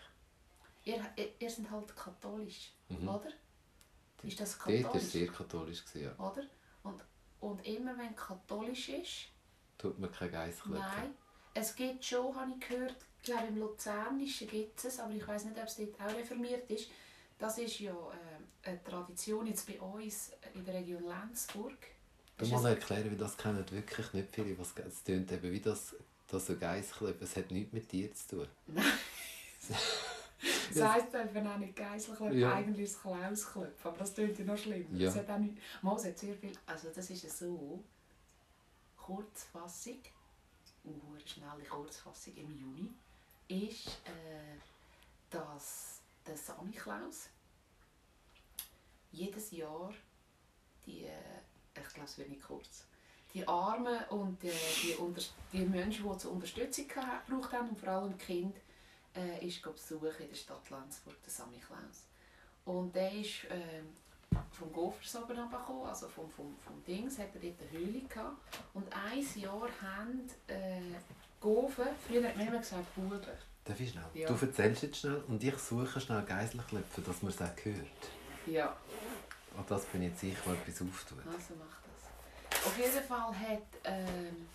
Ihr, 0.86 1.06
ihr, 1.18 1.30
ihr 1.40 1.50
seid 1.50 1.70
halt 1.72 1.96
katholisch, 1.96 2.72
Mhm. 2.90 3.08
oder? 3.08 3.30
Ist 4.24 4.40
das 4.40 4.58
Dort 4.58 4.68
war 4.68 4.76
katholisch? 4.82 5.04
es 5.04 5.12
sehr 5.12 5.28
katholisch. 5.28 5.84
Ja. 5.94 6.12
Oder? 6.18 6.44
Und, 6.84 7.04
und 7.40 7.66
immer 7.68 7.98
wenn 7.98 8.16
katholisch 8.16 8.90
ist, 8.90 9.28
Tut 9.78 9.98
man 10.00 10.12
kein 10.12 10.32
Geiselklöpfen. 10.32 10.80
nein. 10.80 11.14
Es 11.54 11.76
gibt 11.76 12.04
schon, 12.04 12.36
habe 12.36 12.52
ich 12.60 12.68
gehört, 12.68 12.96
ich 13.18 13.24
glaube 13.24 13.48
im 13.48 13.58
Luzernischen 13.60 14.48
gibt 14.48 14.84
es, 14.84 15.00
aber 15.00 15.14
ich 15.14 15.28
weiß 15.28 15.46
nicht, 15.46 15.58
ob 15.58 15.64
es 15.66 15.76
dort 15.78 16.00
auch 16.02 16.16
reformiert 16.16 16.70
ist. 16.70 16.90
Das 17.38 17.58
ist 17.58 17.80
ja 17.80 17.92
äh, 17.94 18.68
eine 18.70 18.84
Tradition 18.84 19.48
jetzt 19.48 19.66
bei 19.68 19.80
uns 19.80 20.32
in 20.54 20.66
der 20.66 20.74
Region 20.76 21.04
Lenzburg. 21.04 21.78
Du 22.38 22.46
musst 22.46 22.64
es- 22.66 22.70
erklären, 22.72 23.12
wie 23.12 23.16
das 23.18 23.38
kennen 23.38 23.70
wirklich 23.72 24.14
nicht 24.14 24.34
viele. 24.34 24.58
Was, 24.60 24.74
es 24.78 25.04
tönt 25.04 25.32
eben 25.32 25.52
wie 25.52 25.60
das, 25.62 25.96
das 26.28 26.48
so 26.48 26.58
Geiselklöpfen. 26.58 27.24
Es 27.24 27.36
hat 27.38 27.52
nichts 27.52 27.72
mit 27.74 27.90
dir 27.92 28.14
zu 28.14 28.28
tun. 28.28 28.48
Das 30.74 30.94
heisst 30.94 31.14
eben 31.14 31.48
auch 31.48 31.58
nicht 31.58 31.76
Geiselklöpfen, 31.76 32.38
Ja. 32.40 32.54
eigentlich 32.54 32.86
ist 32.86 32.96
es 32.96 33.02
Klausklöpfen, 33.02 33.88
aber 33.90 33.98
das 33.98 34.14
klingt 34.14 34.38
ja 34.40 34.46
noch 34.46 34.58
schlimmer. 34.58 34.98
Ja. 34.98 35.10
Es 35.10 35.16
hat 35.16 35.30
auch 35.30 35.38
nicht, 35.38 35.58
Mal, 35.82 35.96
es 35.96 36.06
hat 36.06 36.18
sehr 36.18 36.36
viel, 36.36 36.52
also 36.66 36.90
das 36.94 37.10
ist 37.10 37.24
ja 37.24 37.30
so, 37.30 37.84
Kurzfassung, 38.98 40.00
eine 40.86 41.28
schnelle 41.28 41.64
Kurzfassung 41.64 42.36
im 42.36 42.52
Juni, 42.58 42.90
ist, 43.48 43.88
äh, 44.06 44.58
dass 45.30 46.02
der 46.26 46.38
Samichlaus 46.38 47.30
jedes 49.12 49.52
Jahr 49.52 49.92
die, 50.86 51.06
äh, 51.06 51.12
ich 51.76 51.94
glaube 51.94 52.06
es 52.08 52.18
wird 52.18 52.30
nicht 52.30 52.44
kurz, 52.44 52.86
die 53.34 53.48
Armen 53.48 54.04
und 54.10 54.44
äh, 54.44 54.52
die, 54.84 54.94
unter 54.96 55.22
die 55.54 55.66
Menschen, 55.66 56.10
die 56.12 56.18
zur 56.18 56.32
Unterstützung 56.32 56.88
gebraucht 56.88 57.52
haben, 57.54 57.70
und 57.70 57.80
vor 57.80 57.90
allem 57.90 58.18
die 58.18 58.26
Kinder, 58.26 58.60
äh, 59.20 59.46
ist 59.46 59.62
besuchen 59.62 60.22
in 60.24 60.30
der 60.30 60.36
Stadt 60.36 60.70
Lenzburg, 60.70 61.16
der 61.24 61.32
Sammy 61.32 61.58
Klaus. 61.58 62.06
Und 62.66 62.96
der 62.96 63.12
ist 63.14 63.46
ähm, 63.50 63.88
vom 64.52 64.72
Gofers 64.72 65.16
oben 65.16 65.38
runtergekommen, 65.40 65.88
also 65.88 66.08
vom, 66.08 66.30
vom, 66.30 66.56
vom 66.58 66.84
Dings, 66.84 67.18
hat 67.18 67.30
er 67.36 67.42
dort 67.42 67.62
eine 67.62 67.72
Höhle 67.72 68.02
gehabt. 68.02 68.38
Und 68.74 68.86
ein 68.94 69.42
Jahr 69.42 69.70
haben 69.82 70.30
äh, 70.48 70.82
Gofen, 71.40 71.86
früher 72.08 72.28
hat 72.28 72.38
man 72.38 72.48
immer 72.48 72.60
gesagt 72.60 72.94
Buben. 72.96 73.20
Darf 73.66 73.80
ich 73.80 73.90
schnell? 73.92 74.04
Ja. 74.14 74.28
Du 74.28 74.46
erzählst 74.46 74.84
jetzt 74.84 74.98
schnell 75.00 75.24
und 75.28 75.44
ich 75.44 75.58
suche 75.58 76.00
schnell 76.00 76.24
Geiselklöpfen, 76.24 77.04
dass 77.04 77.22
man 77.22 77.32
es 77.32 77.42
auch 77.42 77.66
hört. 77.66 78.02
Ja, 78.46 78.76
An 79.58 79.64
das 79.68 79.86
bin 79.86 80.02
ich 80.04 80.10
jetzt 80.10 80.22
sicher, 80.22 80.40
mal 80.46 80.56
etwas 80.56 80.82
auftut. 80.82 81.20
also 81.26 81.54
macht 81.56 81.80
das. 81.86 82.66
Auf 82.66 82.78
jeden 82.78 83.04
Fall 83.04 83.40
hat, 83.40 83.62
ähm, 83.84 84.48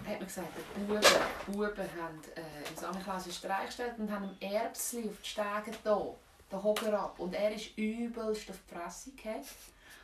hat 0.00 0.18
man 0.18 0.26
gesagt, 0.26 0.48
die 0.56 0.80
Buben, 0.80 1.00
die 1.00 1.50
Buben 1.52 1.78
haben 2.00 2.20
äh, 2.34 2.68
im 2.68 2.76
Samichlaus 2.76 3.24
einen 3.24 3.32
Streich 3.32 3.66
gestellt 3.66 3.94
und 3.98 4.10
haben 4.10 4.24
ihm 4.40 4.52
Erbsli 4.52 5.08
auf 5.08 5.20
die 5.22 5.28
Stege 5.28 5.76
da, 5.84 6.14
den 6.50 6.62
Hocker 6.62 6.98
ab. 6.98 7.18
Und 7.18 7.34
er 7.34 7.54
ist 7.54 7.76
übelst 7.76 8.50
auf 8.50 8.56
die 8.68 8.74
Fresse 8.74 9.10
gefallen. 9.12 9.44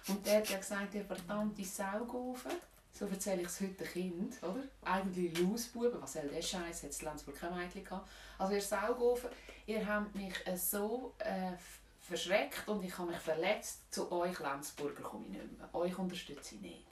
Und 0.08 0.26
der 0.26 0.38
hat 0.38 0.48
ja 0.48 0.58
gesagt, 0.58 0.94
ihr 0.94 1.04
verdammte 1.04 1.64
Saugofen. 1.64 2.52
So 2.92 3.06
erzähle 3.06 3.42
ich 3.42 3.48
es 3.48 3.60
heute 3.60 3.84
Kind, 3.84 4.42
oder? 4.42 4.62
Eigentlich 4.82 5.38
Lausbuben, 5.38 6.00
was 6.00 6.14
soll 6.14 6.28
der 6.28 6.42
Scheiß? 6.42 6.82
Hat 6.82 6.90
es 6.90 7.02
Lenzburg 7.02 7.36
kein 7.38 7.56
Mädchen 7.56 7.84
gehabt. 7.84 8.08
Also 8.38 8.54
ihr 8.54 8.62
Saugofen, 8.62 9.30
ihr 9.66 9.86
habt 9.86 10.14
mich 10.14 10.34
äh, 10.46 10.56
so 10.56 11.14
äh, 11.18 11.52
verschreckt 12.00 12.66
und 12.66 12.82
ich 12.84 12.96
habe 12.98 13.10
mich 13.10 13.20
verletzt. 13.20 13.92
Zu 13.92 14.10
euch 14.10 14.38
Lenzburger 14.40 15.02
komme 15.02 15.26
ich 15.26 15.32
nicht 15.32 15.58
mehr. 15.58 15.74
Euch 15.74 15.96
unterstütze 15.98 16.56
ich 16.56 16.60
nicht. 16.60 16.86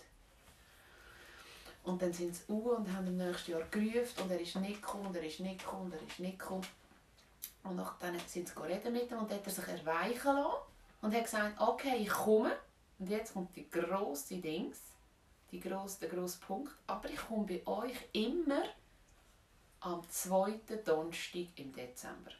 Und 1.87 2.03
dann 2.03 2.13
sind 2.13 2.35
sie 2.35 2.43
u 2.53 2.71
und 2.73 2.93
haben 2.93 3.07
im 3.07 3.17
nächsten 3.17 3.53
Jahr 3.53 3.63
gerufen 3.71 4.23
und 4.23 4.31
er 4.31 4.41
ist 4.41 4.57
nicht 4.57 4.83
gekommen, 4.83 5.07
und 5.07 5.17
er 5.17 5.25
ist 5.25 5.39
nicht 5.41 5.61
gekommen, 5.61 5.85
und 5.85 5.95
er 5.95 6.03
ist 6.07 6.19
nicht 6.19 6.39
gekommen. 6.39 6.67
Und 7.63 7.77
dann 8.01 8.19
sind 8.27 8.49
sie 8.49 8.61
reden 8.63 8.93
mit 8.93 9.11
ihm 9.11 9.19
und 9.19 9.31
dann 9.31 9.39
hat 9.39 9.47
er 9.47 9.53
sich 9.53 9.69
erweichen 9.69 10.35
lassen. 10.35 10.57
und 11.03 11.15
hat 11.15 11.25
gesagt, 11.25 11.61
okay, 11.61 11.97
ich 11.99 12.09
komme. 12.09 12.53
Und 12.99 13.09
jetzt 13.09 13.35
kommt 13.35 13.55
die 13.55 13.69
grosse 13.71 14.39
Dings, 14.39 14.79
die 15.53 15.61
grosse, 15.61 16.01
der 16.01 16.09
grosse 16.09 16.39
Punkt. 16.41 16.73
Aber 16.87 17.09
ich 17.09 17.19
komme 17.29 17.47
bei 17.47 17.67
euch 17.67 17.95
immer 18.13 18.65
am 19.81 20.03
zweiten 20.09 20.83
Donnerstag 20.85 21.47
im 21.57 21.73
Dezember. 21.73 22.31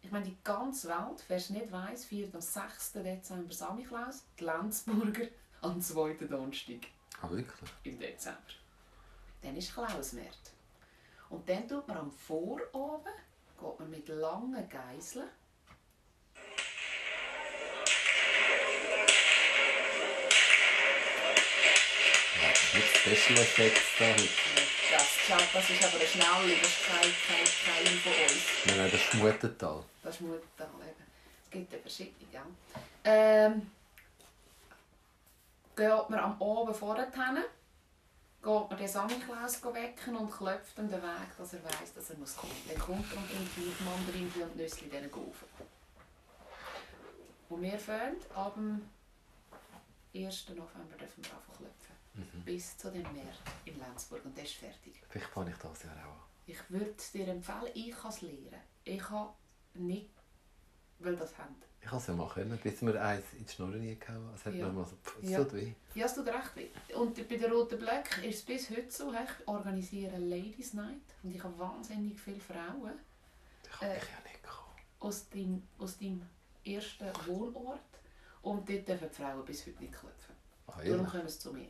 Ich 0.00 0.10
meine, 0.10 0.24
die 0.26 0.36
ganze 0.42 0.88
Welt, 0.88 1.24
wer 1.28 1.36
es 1.36 1.50
nicht 1.50 1.70
weiss, 1.72 2.04
feiert 2.06 2.34
am 2.34 2.40
6. 2.40 2.92
Dezember 2.92 3.52
Samichlaus, 3.52 4.24
die 4.38 4.44
Lenzburger 4.44 5.26
am 5.60 5.80
zweiten 5.80 6.28
Donnerstag 6.28 6.86
Ah, 7.20 7.30
wirklich? 7.30 7.70
im 7.84 7.98
Dezember. 7.98 8.38
Dann 9.42 9.56
ist 9.56 9.74
Klausmärt. 9.74 10.52
Und 11.28 11.48
dann 11.48 11.66
tut 11.68 11.86
man 11.88 11.96
am 11.96 12.10
Voroben, 12.10 13.12
geht 13.58 13.78
man 13.78 13.90
mit 13.90 14.08
langen 14.08 14.68
Geiseln 14.68 15.28
Special 23.02 23.38
Effects 23.40 23.98
da 23.98 24.04
heute. 24.06 24.28
Das, 24.92 25.08
schau, 25.26 25.36
das 25.52 25.70
ist 25.70 25.84
aber 25.84 25.96
eine 25.96 26.06
Schnalle, 26.06 26.54
das 26.54 26.68
ist 26.68 26.86
kein, 26.86 27.12
kein, 27.26 27.84
kein 27.84 27.98
von 27.98 28.12
uns. 28.12 28.42
Nein, 28.64 28.76
nein, 28.76 28.90
das 28.92 29.00
ist 29.00 29.10
Schmutental. 29.10 29.84
Das 30.04 30.14
ist 30.14 30.20
Mutter 30.20 30.40
eben. 30.60 31.04
Es 31.42 31.50
gibt 31.50 31.72
ja 31.72 31.78
verschiedene, 31.80 32.32
ja. 32.32 32.42
Ähm, 33.02 33.72
geht 35.74 36.10
man 36.10 36.20
am 36.20 36.40
Oben 36.40 36.72
vorne 36.72 37.10
hin, 37.12 37.44
geht 38.42 38.70
man 38.70 38.76
den 38.76 38.88
Samichlaus 38.88 39.62
wecken 39.62 40.16
und 40.16 40.30
klopft 40.30 40.78
ihm 40.78 40.90
den 40.90 41.00
Weg, 41.00 41.36
dass 41.38 41.54
er 41.54 41.64
weiss, 41.64 41.94
dass 41.94 42.10
er 42.10 42.18
muss 42.18 42.36
kommen. 42.36 42.52
Dann 42.68 42.78
kommt 42.78 43.12
er 43.12 43.18
und 43.18 43.54
bringt 43.54 43.78
die 43.78 43.84
Mandarinchen 43.84 44.42
und 44.42 44.56
Nüsse 44.56 44.84
diesen 44.84 45.10
Gaufen. 45.10 45.46
Und 47.48 47.62
wir 47.62 47.78
fangen 47.78 48.16
ab 48.34 48.54
dem 48.54 48.88
1. 50.14 50.48
November 50.48 50.96
dürfen 50.98 51.24
wir 51.24 51.32
einfach 51.32 51.56
klopfen. 51.56 52.42
Bis 52.44 52.76
zu 52.76 52.90
dem 52.90 53.02
März 53.14 53.36
in 53.64 53.78
Lenzburg. 53.78 54.24
Und 54.24 54.36
das 54.36 54.44
ist 54.44 54.54
fertig. 54.54 55.02
Vielleicht 55.08 55.30
fange 55.30 55.50
ich 55.50 55.56
das 55.56 55.82
Jahr 55.84 55.96
auch 55.96 56.12
an. 56.12 56.32
Ich 56.46 56.70
würde 56.70 56.94
es 56.98 57.12
dir 57.12 57.28
empfehlen, 57.28 57.70
ich 57.74 57.92
kann 57.92 58.10
es 58.10 58.20
lernen. 58.20 58.60
Ich 58.84 59.10
habe 59.10 59.32
nicht, 59.74 60.10
weil 60.98 61.16
das 61.16 61.38
haben. 61.38 61.56
Ich 61.82 61.88
kann 61.88 61.98
es 61.98 62.06
ja 62.06 62.28
können, 62.32 62.58
bis 62.62 62.80
mir 62.82 63.02
eins 63.02 63.24
in 63.36 63.44
die 63.44 63.52
Schnur 63.52 63.72
reingehauen 63.74 64.28
hat. 64.28 64.36
Es 64.36 64.46
hat 64.46 64.54
Ja. 64.54 64.68
mal 64.68 64.84
so, 64.84 64.96
pff, 65.04 65.18
Ja. 65.22 65.38
tut 65.42 65.52
weh. 65.54 65.72
Ja, 65.94 66.06
es 66.06 66.14
tut 66.14 66.26
recht 66.28 66.56
weh. 66.56 66.68
Und 66.94 67.28
bei 67.28 67.36
den 67.36 67.52
Roten 67.52 67.78
Blöcken 67.78 68.22
ist 68.24 68.38
es 68.38 68.42
bis 68.44 68.70
heute 68.70 68.90
so, 68.90 69.12
ich 69.12 69.48
organisiere 69.48 70.16
Ladies 70.18 70.74
Night 70.74 71.02
und 71.22 71.34
ich 71.34 71.42
habe 71.42 71.58
wahnsinnig 71.58 72.18
viele 72.20 72.40
Frauen 72.40 72.92
Da 73.64 73.70
kann 73.78 73.88
Äh. 73.90 73.96
ich 73.96 74.02
ja 74.04 74.30
nicht 74.30 74.42
kommen. 74.44 74.76
aus 75.00 75.28
deinem, 75.28 75.62
aus 75.78 75.98
deinem 75.98 76.22
ersten 76.64 77.06
Wohnort 77.26 77.80
und 78.42 78.68
dort 78.68 78.88
dürfen 78.88 79.08
die 79.10 79.14
Frauen 79.22 79.44
bis 79.44 79.66
heute 79.66 79.80
nicht 79.80 79.92
klopfen. 79.92 80.34
Ah, 80.68 80.72
Darum 80.76 80.86
ehrlich? 80.86 81.08
kommen 81.10 81.28
sie 81.28 81.38
zu 81.40 81.52
mir. 81.52 81.68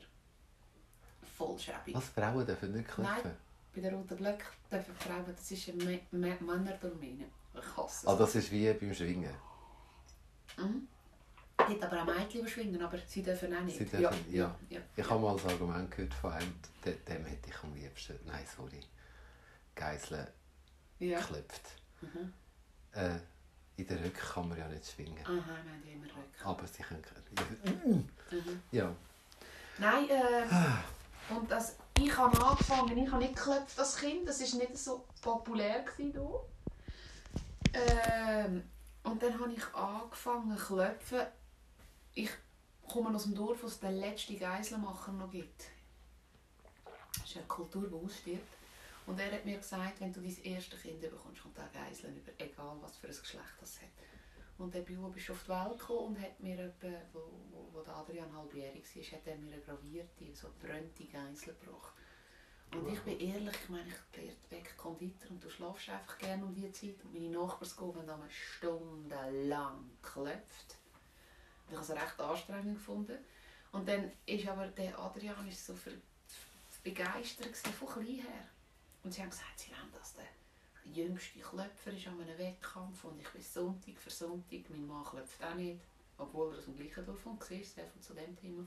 Voll 1.36 1.58
schäbig. 1.58 1.94
Was, 1.94 2.08
Frauen 2.10 2.44
dürfen 2.46 2.72
nicht 2.72 2.86
klopfen? 2.88 3.14
Nein. 3.24 3.36
Bei 3.74 3.80
den 3.80 3.94
Roten 3.94 4.16
Blöcken 4.16 4.46
dürfen 4.70 4.94
die 5.00 5.04
Frauen, 5.08 5.24
das 5.34 5.50
ist 5.50 5.68
eine 5.70 6.00
Männerdomäne. 6.10 7.24
Ich 7.54 7.76
hasse 7.76 8.06
es. 8.06 8.06
Ah, 8.06 8.16
das 8.16 8.34
ist 8.34 8.50
wie 8.52 8.70
beim 8.74 8.92
Schwingen. 8.94 9.34
Mhm. 10.56 10.88
Hat 11.58 11.82
aber 11.82 12.02
auch 12.02 12.06
Mädchen 12.06 12.48
schwingen, 12.48 12.82
aber 12.82 12.98
sie 13.06 13.22
dürfen 13.22 13.54
auch 13.54 13.60
nicht. 13.60 13.78
Sie 13.78 13.84
dürfen- 13.84 14.32
ja. 14.32 14.54
ja. 14.68 14.80
Ich 14.96 15.08
habe 15.08 15.20
mal 15.20 15.36
das 15.36 15.46
Argument 15.52 15.90
gehört 15.90 16.14
von 16.14 16.32
einem, 16.32 16.54
dem, 16.84 17.04
dem 17.04 17.24
hätte 17.24 17.50
ich 17.50 17.62
am 17.62 17.74
liebsten, 17.74 18.18
nein, 18.26 18.44
sorry, 18.56 18.80
Geiseln 19.74 20.26
ja. 20.98 21.20
geklopft. 21.20 21.62
Mhm. 22.00 22.32
Äh, 22.92 23.18
in 23.76 23.86
der 23.86 23.98
Rücken 24.04 24.18
kann 24.34 24.48
man 24.48 24.58
ja 24.58 24.68
nicht 24.68 24.86
schwingen. 24.90 25.24
Aha, 25.24 25.30
haben 25.30 25.82
ja 25.86 25.92
immer 25.92 26.04
Rücken. 26.06 26.44
Aber 26.44 26.66
sie 26.66 26.82
können... 26.82 27.02
Mhm. 27.82 28.08
Ja. 28.72 28.94
Nein, 29.78 30.08
äh, 30.10 31.32
und 31.34 31.50
das, 31.50 31.76
ich 31.98 32.16
habe 32.16 32.44
angefangen, 32.44 32.98
ich 32.98 33.10
habe 33.10 33.22
nicht 33.22 33.36
geklopft 33.36 33.78
als 33.78 33.96
Kind, 33.96 34.28
das 34.28 34.40
war 34.40 34.58
nicht 34.58 34.76
so 34.78 35.04
populär 35.20 35.82
gewesen 35.82 36.12
hier. 36.12 36.40
Ähm, 37.74 38.62
und 39.04 39.22
dann 39.22 39.38
habe 39.40 39.52
ich 39.52 39.74
angefangen 39.74 40.56
zu 40.56 40.64
klopfen. 40.64 41.26
Ich 42.14 42.30
komme 42.86 43.14
aus 43.14 43.24
dem 43.24 43.34
Dorf, 43.34 43.62
wo 43.62 43.66
es 43.66 43.80
den 43.80 43.96
letzten 43.96 44.38
Geiselmacher 44.38 45.12
noch 45.12 45.30
gibt. 45.30 45.64
Das 47.14 47.24
ist 47.24 47.36
eine 47.36 47.46
Kultur, 47.46 47.88
die 47.88 47.94
ausstirbt. 47.94 48.46
Und 49.06 49.18
er 49.18 49.32
hat 49.32 49.44
mir 49.44 49.58
gesagt, 49.58 50.00
wenn 50.00 50.12
du 50.12 50.20
dein 50.20 50.44
erste 50.44 50.76
Kind 50.76 51.00
bekommst, 51.00 51.42
kommt 51.42 51.58
auch 51.58 51.72
Geiseln 51.72 52.16
über, 52.16 52.32
egal 52.38 52.76
was 52.80 52.96
für 52.96 53.08
ein 53.08 53.16
Geschlecht 53.16 53.56
das 53.60 53.80
hat. 53.82 53.88
Und 54.58 54.72
der 54.72 54.82
Bio 54.82 55.08
ist 55.16 55.30
auf 55.30 55.42
die 55.42 55.48
Welt 55.48 55.78
gekommen 55.78 56.14
und 56.14 56.20
hat 56.20 56.38
mir, 56.38 56.58
etwa, 56.58 56.88
wo, 57.12 57.20
wo, 57.50 57.68
wo 57.72 57.90
Adrian 57.90 58.32
halbjährig 58.32 58.84
war, 58.84 59.18
hat 59.18 59.26
er 59.26 59.36
mir 59.36 59.54
eine 59.54 59.62
gravierte, 59.62 60.34
so 60.34 60.48
brennte 60.60 61.04
Geisel 61.04 61.56
gebracht. 61.58 61.94
Und 62.74 62.88
ich 62.90 63.00
bin 63.00 63.20
ehrlich, 63.20 63.54
ich 63.62 63.68
meine, 63.68 63.88
ich 63.88 64.18
bin 64.18 64.30
weg 64.50 64.76
Konditor 64.76 65.30
und 65.30 65.44
du 65.44 65.50
schlafst 65.50 65.90
einfach 65.90 66.16
gerne 66.18 66.44
um 66.44 66.54
diese 66.54 66.72
Zeit. 66.72 67.04
Und 67.04 67.12
meine 67.12 67.28
Nachbarsgruppe 67.28 68.00
haben 68.00 68.22
eine 68.22 68.30
Stunde 68.30 69.30
lang 69.46 69.90
geklopft. 70.02 70.76
Ich 71.68 71.74
habe 71.74 71.82
es 71.82 71.90
recht 71.90 72.20
anstrengend 72.20 72.76
gefunden. 72.76 73.18
Und 73.72 73.88
dann 73.88 74.10
ist 74.26 74.46
aber 74.48 74.66
der 74.68 74.98
Adrian 74.98 75.48
ist 75.48 75.66
so 75.66 75.74
begeistert 76.82 77.56
von 77.56 77.88
klein 77.88 78.06
her. 78.06 78.48
Und 79.04 79.12
sie 79.12 79.20
haben 79.20 79.30
gesagt, 79.30 79.58
sie 79.58 79.70
wollen 79.70 79.92
das 79.98 80.14
der 80.14 80.24
jüngste 80.84 81.40
Klöpfer 81.40 81.92
ist 81.92 82.06
an 82.06 82.20
einem 82.20 82.38
Wettkampf 82.38 83.04
und 83.04 83.20
ich 83.20 83.28
bin 83.28 83.42
Sonntag 83.42 83.98
für 83.98 84.10
Sonntag. 84.10 84.68
Mein 84.68 84.86
Mann 84.86 85.04
klopft 85.04 85.42
auch 85.42 85.54
nicht, 85.54 85.80
obwohl 86.18 86.52
er 86.52 86.58
aus 86.58 86.64
dem 86.64 86.76
gleichen 86.76 87.06
Dorf 87.06 87.24
war, 87.24 87.38
der 87.48 87.86
von 87.86 88.02
zu 88.02 88.14
dem 88.14 88.36
Thema. 88.36 88.66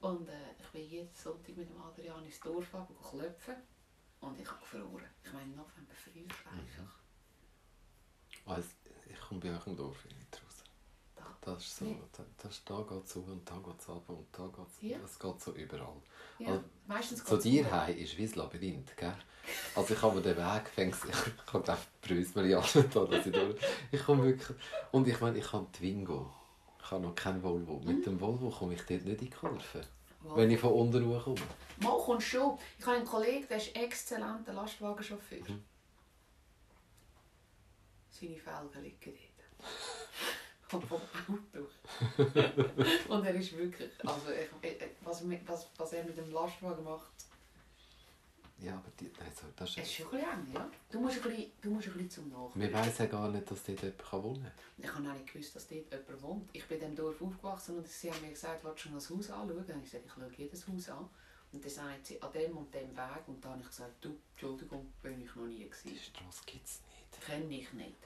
Und 0.00 0.28
äh, 0.28 0.32
ich 0.58 0.66
bin 0.68 0.88
jeden 0.88 1.14
Sonntag 1.14 1.56
mit 1.56 1.68
dem 1.68 1.80
Adrian 1.82 2.24
ins 2.24 2.40
Dorf 2.40 2.66
gegangen, 2.66 2.96
klopfen. 3.02 3.54
Und 4.20 4.38
ich 4.40 4.48
habe 4.50 4.60
gefroren. 4.60 5.04
Ich 5.24 5.32
meine, 5.32 5.48
November 5.50 5.94
früh 5.94 6.20
einfach. 6.20 6.94
Also, 8.46 8.68
ich 9.06 9.20
komme 9.20 9.40
bei 9.40 9.54
euch 9.54 9.66
im 9.66 9.76
Dorf 9.76 10.04
nicht 10.06 10.42
raus. 10.42 10.64
Da. 11.16 11.26
Das 11.42 11.62
ist 11.64 11.76
so, 11.76 11.84
Nee. 11.84 12.00
da, 12.16 12.24
das, 12.42 12.64
da 12.64 12.82
geht 12.82 13.04
es 13.04 13.10
zu 13.10 13.20
und 13.22 13.48
da 13.48 13.56
geht 13.58 13.78
es 13.80 13.88
ab 13.88 14.02
und 14.08 14.26
da 14.32 14.46
geht 14.46 14.66
es, 14.66 14.82
Ja. 14.82 14.98
es 15.04 15.18
geht 15.18 15.40
so 15.40 15.52
überall. 15.54 15.96
Ja, 16.38 16.48
Also, 16.48 16.64
meistens 16.86 17.24
Zu 17.24 17.36
dir 17.38 17.70
heim 17.70 17.96
ist 17.96 18.16
wie 18.16 18.24
ein 18.24 18.32
Labyrinth, 18.34 18.96
gell? 18.96 19.14
Also 19.74 19.94
ich 19.94 20.02
habe 20.02 20.20
den 20.20 20.36
Weg 20.36 20.68
fängst 20.68 21.04
ich 21.06 21.14
habe 21.52 21.62
glaube 21.64 21.78
Brüsmeli 22.02 22.50
da, 22.50 22.60
dass 22.60 23.26
ich 23.26 23.32
durch. 23.32 23.60
Ich 23.90 24.02
komme 24.04 24.24
wirklich 24.24 24.56
und 24.92 25.08
ich 25.08 25.20
meine, 25.20 25.38
ich 25.38 25.52
habe 25.52 25.66
Twingo. 25.72 26.30
Ich 26.90 26.92
habe 26.92 27.06
noch 27.06 27.14
kein 27.14 27.40
Volvo. 27.40 27.78
Mit 27.84 28.04
dem 28.04 28.20
Volvo 28.20 28.50
komme 28.50 28.74
ich 28.74 28.80
dort 28.80 29.04
nicht 29.04 29.06
in 29.06 29.16
die 29.18 29.30
Kurve. 29.30 29.86
Wow. 30.22 30.36
Wenn 30.36 30.50
ich 30.50 30.58
von 30.58 30.72
unten 30.72 31.04
komme. 31.22 31.40
Mal 31.78 31.98
kommst 31.98 32.26
schon. 32.26 32.58
Ich 32.80 32.84
habe 32.84 32.96
einen 32.96 33.06
Kollegen, 33.06 33.46
der 33.46 33.58
ist 33.58 33.76
exzellenter 33.76 34.52
Lastwagenchauffeur. 34.52 35.38
Mhm. 35.38 35.62
Seine 38.10 38.36
Felgen 38.36 38.82
liegen 38.82 39.16
dort. 40.68 40.72
Und 40.72 40.84
vom 40.84 41.00
Auto. 41.28 41.68
Und 43.08 43.24
er 43.24 43.34
ist 43.36 43.56
wirklich, 43.56 43.90
also 44.04 44.32
ich, 44.32 44.68
ich, 44.68 44.82
was, 45.02 45.22
was, 45.46 45.68
was 45.76 45.92
er 45.92 46.02
mit 46.02 46.18
dem 46.18 46.32
Lastwagen 46.32 46.82
macht, 46.82 47.12
Ja, 48.62 48.74
aber 48.74 48.90
die, 48.98 49.10
nein, 49.18 49.32
so, 49.34 49.46
das 49.56 49.70
ist 49.70 49.78
ist, 49.78 49.92
schon 49.94 50.06
ein 50.06 50.10
bisschen 50.10 50.30
eng, 50.30 50.52
ja? 50.54 50.70
Du 50.90 51.00
musst 51.00 51.16
ein 51.16 51.22
bisschen, 51.22 51.52
du 51.62 51.70
musst 51.70 51.86
ein 51.86 51.92
bisschen 51.94 52.10
zum 52.10 52.28
Nachdenken. 52.28 52.60
wir 52.60 52.84
wissen 52.84 52.98
ja 52.98 53.06
gar 53.06 53.28
nicht, 53.30 53.50
dass 53.50 53.62
dort 53.64 53.82
jemand 53.82 54.12
wohnen 54.12 54.42
kann. 54.42 54.52
Ich 54.76 54.94
habe 54.94 55.08
auch 55.08 55.14
nicht 55.14 55.32
gewusst, 55.32 55.56
dass 55.56 55.68
dort 55.68 55.90
jemand 55.90 56.22
wohnt. 56.22 56.50
Ich 56.52 56.68
bin 56.68 56.76
in 56.76 56.80
diesem 56.90 56.96
Dorf 56.96 57.22
aufgewachsen 57.22 57.76
und 57.78 57.88
sie 57.88 58.12
haben 58.12 58.20
mir 58.20 58.30
gesagt, 58.30 58.62
willst 58.64 58.76
du 58.78 58.82
schon 58.82 58.94
das 58.94 59.10
Haus 59.10 59.30
anschauen? 59.30 59.56
Und 59.56 59.84
ich 59.84 59.90
gesagt, 59.90 60.04
ich 60.06 60.12
schaue 60.12 60.30
jedes 60.36 60.68
Haus 60.68 60.88
an. 60.90 61.08
Und 61.52 61.64
dann 61.64 61.70
sagt 61.70 62.06
sie, 62.06 62.22
an 62.22 62.32
dem 62.32 62.56
und 62.56 62.74
dem 62.74 62.96
Weg. 62.96 63.22
Und 63.26 63.44
dann 63.44 63.52
habe 63.52 63.62
ich 63.62 63.68
gesagt, 63.68 64.04
du, 64.04 64.16
Entschuldigung, 64.32 64.92
bin 65.02 65.20
ich 65.22 65.34
noch 65.34 65.46
nie 65.46 65.58
Die 65.64 65.70
gewesen. 65.70 65.98
Straße 65.98 66.42
gibt 66.46 66.66
es 66.66 66.80
nicht. 66.82 67.26
Kenne 67.26 67.54
ich 67.54 67.72
nicht. 67.72 67.96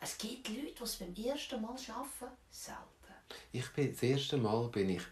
Es 0.00 0.16
gibt 0.16 0.48
Leute, 0.48 0.72
die 0.78 0.82
es 0.82 0.96
beim 0.96 1.14
ersten 1.14 1.60
Mal 1.60 1.76
arbeiten, 1.88 2.36
selten. 2.50 2.82
Ich 3.52 3.68
bin, 3.70 3.92
das 3.92 4.02
erste 4.02 4.36
Mal 4.36 4.68
bin 4.68 4.90
ich 4.90 5.02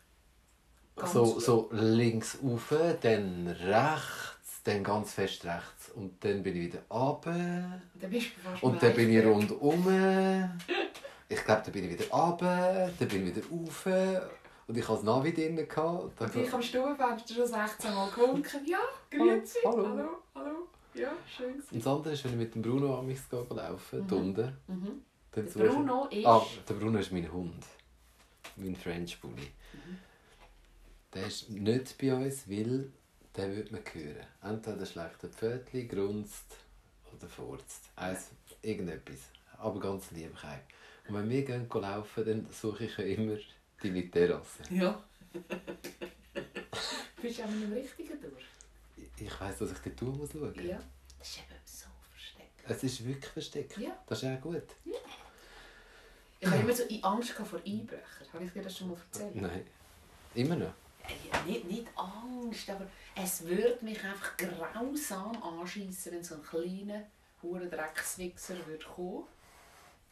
Ganz 0.96 1.12
so, 1.12 1.38
so 1.40 1.68
links 1.72 2.38
rauf, 2.42 2.74
dann 3.00 3.46
rechts, 3.48 4.39
dann 4.62 4.84
ganz 4.84 5.12
fest 5.14 5.44
rechts. 5.44 5.90
Und 5.94 6.22
dann 6.24 6.42
bin 6.42 6.56
ich 6.56 6.62
wieder 6.68 6.80
runter. 6.90 7.30
Und 7.94 8.02
dann 8.02 8.10
bist 8.10 8.26
du 8.36 8.40
fast 8.48 8.62
Und 8.62 8.82
dann 8.82 8.94
bin 8.94 9.10
ich 9.12 9.24
rundum. 9.24 10.50
Ich 11.28 11.44
glaube, 11.44 11.62
dann 11.64 11.72
bin 11.72 11.84
ich 11.84 11.98
wieder 11.98 12.10
runter, 12.16 12.90
dann 12.98 13.08
bin 13.08 13.26
ich 13.28 13.36
wieder 13.36 13.46
rauf. 13.48 13.86
Und 14.66 14.76
ich 14.76 14.82
hatte 14.84 14.94
das 14.94 15.02
Navi 15.02 15.32
drin. 15.34 15.58
Und 15.58 16.36
ich 16.36 16.52
am 16.52 16.62
Stubenfenster 16.62 17.34
schon 17.34 17.46
16 17.46 17.94
Mal 17.94 18.10
gewunken. 18.10 18.66
Ja, 18.66 18.78
grüezi. 19.10 19.58
Hallo. 19.64 19.88
hallo, 19.88 20.08
hallo. 20.34 20.68
Ja, 20.94 21.12
schön 21.36 21.52
gewesen. 21.54 21.68
Und 21.72 21.84
das 21.84 21.92
andere 21.92 22.12
ist, 22.14 22.24
wenn 22.24 22.32
ich 22.32 22.38
mit 22.38 22.54
dem 22.54 22.62
Bruno 22.62 22.98
am 22.98 23.08
laufen, 23.56 24.00
Mhm. 24.00 24.06
mhm. 24.06 24.12
unten. 24.12 24.56
Mhm. 24.68 25.02
Dann 25.32 25.44
Der 25.44 25.52
suche 25.52 25.64
ich- 25.66 25.70
Bruno 25.72 26.06
ist... 26.06 26.26
Ah, 26.26 26.46
der 26.68 26.74
Bruno 26.74 26.98
ist 26.98 27.12
mein 27.12 27.32
Hund. 27.32 27.64
Mein 28.56 28.74
French 28.76 29.20
Bully. 29.20 29.34
Mhm. 29.72 29.98
Der 31.14 31.26
ist 31.26 31.48
nicht 31.50 31.98
bei 31.98 32.14
uns, 32.14 32.48
weil 32.50 32.92
der 33.36 33.54
würde 33.54 33.72
man 33.72 33.82
hören. 33.92 34.26
Entweder 34.42 34.86
schlägt 34.86 35.22
er 35.22 35.28
Pfötchen, 35.28 35.88
grunzt 35.88 36.56
oder 37.14 37.28
furzt. 37.28 37.90
Eins, 37.96 38.30
irgendetwas. 38.62 39.18
Aber 39.58 39.78
ganz 39.80 40.10
lieb. 40.10 40.34
kein. 40.36 40.60
Und 41.08 41.14
wenn 41.14 41.28
wir 41.28 41.44
gehen 41.44 41.68
laufen, 41.72 42.24
dann 42.24 42.46
suche 42.50 42.84
ich 42.84 42.96
ja 42.96 43.04
immer 43.04 43.36
deine 43.82 44.10
Terrasse. 44.10 44.62
Ja. 44.70 45.02
Bist 47.20 47.38
du 47.38 47.42
auch 47.44 47.48
mit 47.48 47.62
dem 47.62 47.72
Richtigen 47.72 48.20
durch? 48.20 48.44
Ich 49.18 49.40
weiss, 49.40 49.58
dass 49.58 49.72
ich 49.72 49.78
dort 49.78 49.96
tun 49.96 50.16
muss 50.16 50.32
schauen. 50.32 50.54
Ja. 50.66 50.80
Das 51.18 51.28
ist 51.28 51.38
eben 51.38 51.60
so 51.64 51.86
versteckt. 52.10 52.62
Es 52.64 52.82
ist 52.82 53.06
wirklich 53.06 53.32
versteckt. 53.32 53.78
Ja. 53.78 53.96
Das 54.06 54.22
ist 54.22 54.28
auch 54.28 54.40
gut. 54.40 54.62
Ich 56.42 56.46
habe 56.46 56.56
immer 56.56 56.72
so 56.72 56.84
Angst 57.02 57.32
vor 57.32 57.60
Einbrechern. 57.66 58.32
Habe 58.32 58.44
ich 58.44 58.52
dir 58.52 58.62
das 58.62 58.78
schon 58.78 58.88
mal 58.88 58.96
erzählt? 58.96 59.36
Nein. 59.36 59.66
Immer 60.34 60.56
noch. 60.56 60.72
Ja, 61.32 61.42
nicht, 61.42 61.64
nicht 61.64 61.88
Angst, 61.96 62.70
aber 62.70 62.86
es 63.14 63.44
würde 63.44 63.84
mich 63.84 64.02
einfach 64.04 64.36
grausam 64.36 65.42
anschießen, 65.42 66.12
wenn 66.12 66.24
so 66.24 66.36
ein 66.36 66.42
kleiner, 66.42 67.04
hoher 67.42 67.66
Dreckswichser 67.66 68.54
würde 68.66 68.84
kommen, 68.84 69.24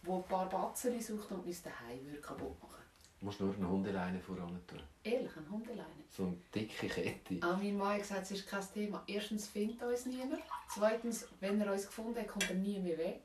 der 0.06 0.14
ein 0.14 0.24
paar 0.24 0.48
Batzen 0.48 1.00
sucht 1.00 1.30
und 1.30 1.46
mein 1.46 1.56
Daheim 1.62 2.06
würde 2.06 2.20
kaputt 2.20 2.62
machen. 2.62 2.78
Du 3.20 3.26
musst 3.26 3.40
nur 3.40 3.52
eine 3.52 3.68
Hundeleine 3.68 4.20
voran 4.20 4.60
tun. 4.66 4.80
Ehrlich, 5.02 5.36
eine 5.36 5.50
Hundeleine. 5.50 6.04
So 6.08 6.24
eine 6.24 6.36
dicke 6.54 6.86
Kette. 6.86 7.38
Ah, 7.40 7.58
mein 7.60 7.76
Mann 7.76 7.94
hat 7.94 7.98
gesagt, 8.02 8.22
es 8.22 8.30
ist 8.30 8.46
kein 8.48 8.62
Thema. 8.72 9.02
Erstens 9.08 9.48
findet 9.48 9.82
uns 9.82 10.06
niemand. 10.06 10.40
Zweitens, 10.72 11.26
wenn 11.40 11.60
er 11.60 11.72
uns 11.72 11.86
gefunden 11.86 12.16
hat, 12.20 12.28
kommt 12.28 12.48
er 12.48 12.54
nie 12.54 12.78
mehr 12.78 12.96
weg. 12.96 13.22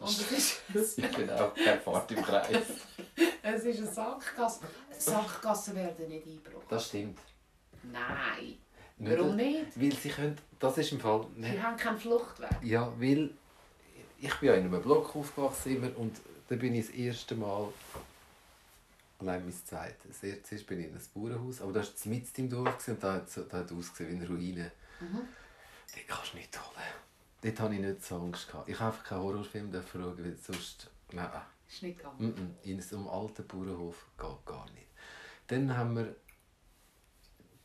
Und 0.00 0.10
es 0.10 0.32
ist, 0.32 0.62
es 0.74 0.98
Ich 0.98 1.16
bin 1.16 1.30
auch 1.30 1.54
keine 1.54 1.80
Fahrt 1.80 2.10
im 2.12 2.22
Kreis. 2.22 2.48
ist 3.42 3.78
eine 3.78 3.86
Sackgasse. 3.86 4.60
Sackgassen 4.98 5.76
werden 5.76 6.08
nicht 6.08 6.26
eingebrochen. 6.26 6.66
Das 6.68 6.88
stimmt. 6.88 7.18
Nein. 7.82 8.58
Nicht, 8.96 9.18
Warum 9.18 9.36
nicht? 9.36 9.80
Weil 9.80 9.92
sie 9.92 10.08
können... 10.08 10.36
Das 10.58 10.78
ist 10.78 10.92
im 10.92 11.00
Fall... 11.00 11.26
Nicht, 11.36 11.60
haben 11.60 11.76
keinen 11.76 11.98
Fluchtweg. 11.98 12.50
ja, 12.62 12.92
weil... 12.98 13.30
Ich 14.18 14.34
bin 14.36 14.48
ja 14.48 14.54
in 14.54 14.64
einem 14.66 14.80
Block 14.80 15.14
aufgewachsen 15.16 15.76
immer 15.76 15.98
und 15.98 16.16
da 16.48 16.56
bin 16.56 16.74
ich 16.74 16.86
das 16.86 16.94
erste 16.94 17.34
Mal... 17.34 17.68
Nein, 19.20 19.42
mein 19.44 19.64
zweites. 19.64 20.20
Das 20.20 20.22
erste 20.22 20.56
bin 20.64 20.80
ich 20.80 20.86
in 20.86 20.92
einem 20.92 21.02
Bauernhaus, 21.14 21.60
aber 21.60 21.72
das 21.72 22.04
war 22.04 22.12
mitten 22.12 22.40
im 22.42 22.50
Dorf 22.50 22.88
und 22.88 23.02
da 23.02 23.14
hat 23.14 23.28
es 23.28 23.40
da 23.48 23.58
hat 23.58 23.72
ausgesehen 23.72 24.10
wie 24.10 24.16
eine 24.16 24.28
Ruine. 24.28 24.72
Mhm. 25.00 25.20
Dort 25.94 26.08
kannst 26.08 26.32
du 26.32 26.36
nicht 26.36 26.58
holen. 26.58 26.84
Dort 27.44 27.60
hatte 27.60 27.74
ich 27.74 27.80
nicht 27.80 28.02
so 28.02 28.16
Angst. 28.16 28.48
Gehabt. 28.48 28.68
Ich 28.68 28.80
habe 28.80 28.92
einfach 28.92 29.04
keinen 29.04 29.20
Horrorfilm 29.22 29.70
schauen, 29.72 30.24
weil 30.24 30.36
sonst... 30.36 30.90
Nein, 31.12 31.28
Ist 31.68 31.82
nicht 31.82 31.98
gegangen. 31.98 32.16
Mm 32.18 32.34
-mm, 32.34 32.62
in 32.70 32.80
so 32.80 32.96
einem 32.96 33.08
alten 33.08 33.46
Bauernhof 33.46 34.06
geht 34.16 34.46
gar 34.46 34.64
nicht. 34.70 34.88
Dann 35.46 35.76
haben 35.76 35.96
wir 35.96 36.16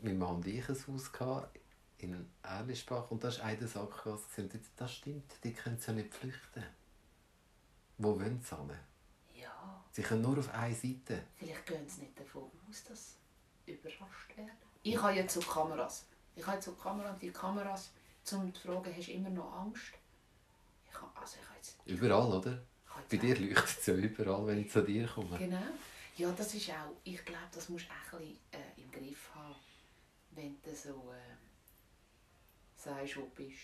mein 0.01 0.17
Mann 0.17 0.36
und 0.36 0.47
ich 0.47 0.67
ein 0.69 0.75
Haus 0.88 1.11
gehabt, 1.11 1.57
in 1.97 2.30
Erlischbach 2.43 3.09
und 3.11 3.23
das 3.23 3.39
war 3.39 3.45
eine 3.45 3.67
Sackgasse. 3.67 4.41
Und 4.41 4.53
Das 4.77 4.93
stimmt, 4.93 5.34
die 5.43 5.53
können 5.53 5.77
sie 5.77 5.88
ja 5.88 5.93
nicht 5.93 6.13
flüchten. 6.13 6.63
Wo 7.97 8.15
wollen 8.19 8.41
sie 8.41 8.55
hin? 8.55 8.71
Ja, 9.36 9.84
Sie 9.91 10.01
können 10.01 10.21
nur 10.21 10.38
auf 10.39 10.53
eine 10.53 10.73
Seite. 10.75 11.23
vielleicht 11.36 11.65
gehen 11.65 11.88
sie 11.88 12.01
nicht 12.01 12.19
davon 12.19 12.43
aus, 12.69 12.84
dass 12.86 13.17
sie 13.65 13.73
überrascht 13.73 14.36
werden. 14.38 14.51
Ich 14.84 15.01
habe 15.01 15.13
jetzt 15.13 15.34
so 15.34 15.41
Kameras. 15.41 16.05
Ich 16.36 16.45
habe 16.45 16.55
jetzt 16.55 16.65
so 16.65 16.73
Kameras 16.73 17.13
und 17.13 17.21
die 17.21 17.32
Kameras, 17.32 17.91
um 18.34 18.53
zu 18.53 18.61
fragen, 18.67 18.93
hast 18.95 19.07
du 19.07 19.11
immer 19.11 19.30
noch 19.30 19.51
Angst? 19.53 19.93
Ich 20.89 21.01
habe, 21.01 21.11
also 21.19 21.38
ich 21.41 21.47
habe 21.47 21.57
jetzt... 21.57 21.77
Überall, 21.86 22.32
oder? 22.32 22.61
Bei 23.09 23.17
dir 23.17 23.36
leuchtet 23.38 23.80
es 23.80 23.86
ja 23.86 23.93
überall, 23.95 24.45
wenn 24.47 24.59
ich 24.59 24.71
zu 24.71 24.84
dir 24.84 25.07
komme. 25.07 25.38
Genau. 25.38 25.61
Ja, 26.17 26.32
das 26.32 26.53
ist 26.53 26.69
auch, 26.69 26.91
ich 27.03 27.23
glaube, 27.23 27.47
das 27.53 27.69
musst 27.69 27.86
du 27.86 27.91
auch 27.91 28.19
ein 28.19 28.27
bisschen 28.27 28.39
äh, 28.51 28.82
im 28.82 28.91
Griff 28.91 29.30
haben, 29.34 29.55
wenn 30.32 30.61
du 30.61 30.75
so 30.75 30.89
äh, 31.13 31.36
sagst, 32.75 33.17
wo 33.17 33.21
du 33.21 33.30
bist. 33.30 33.59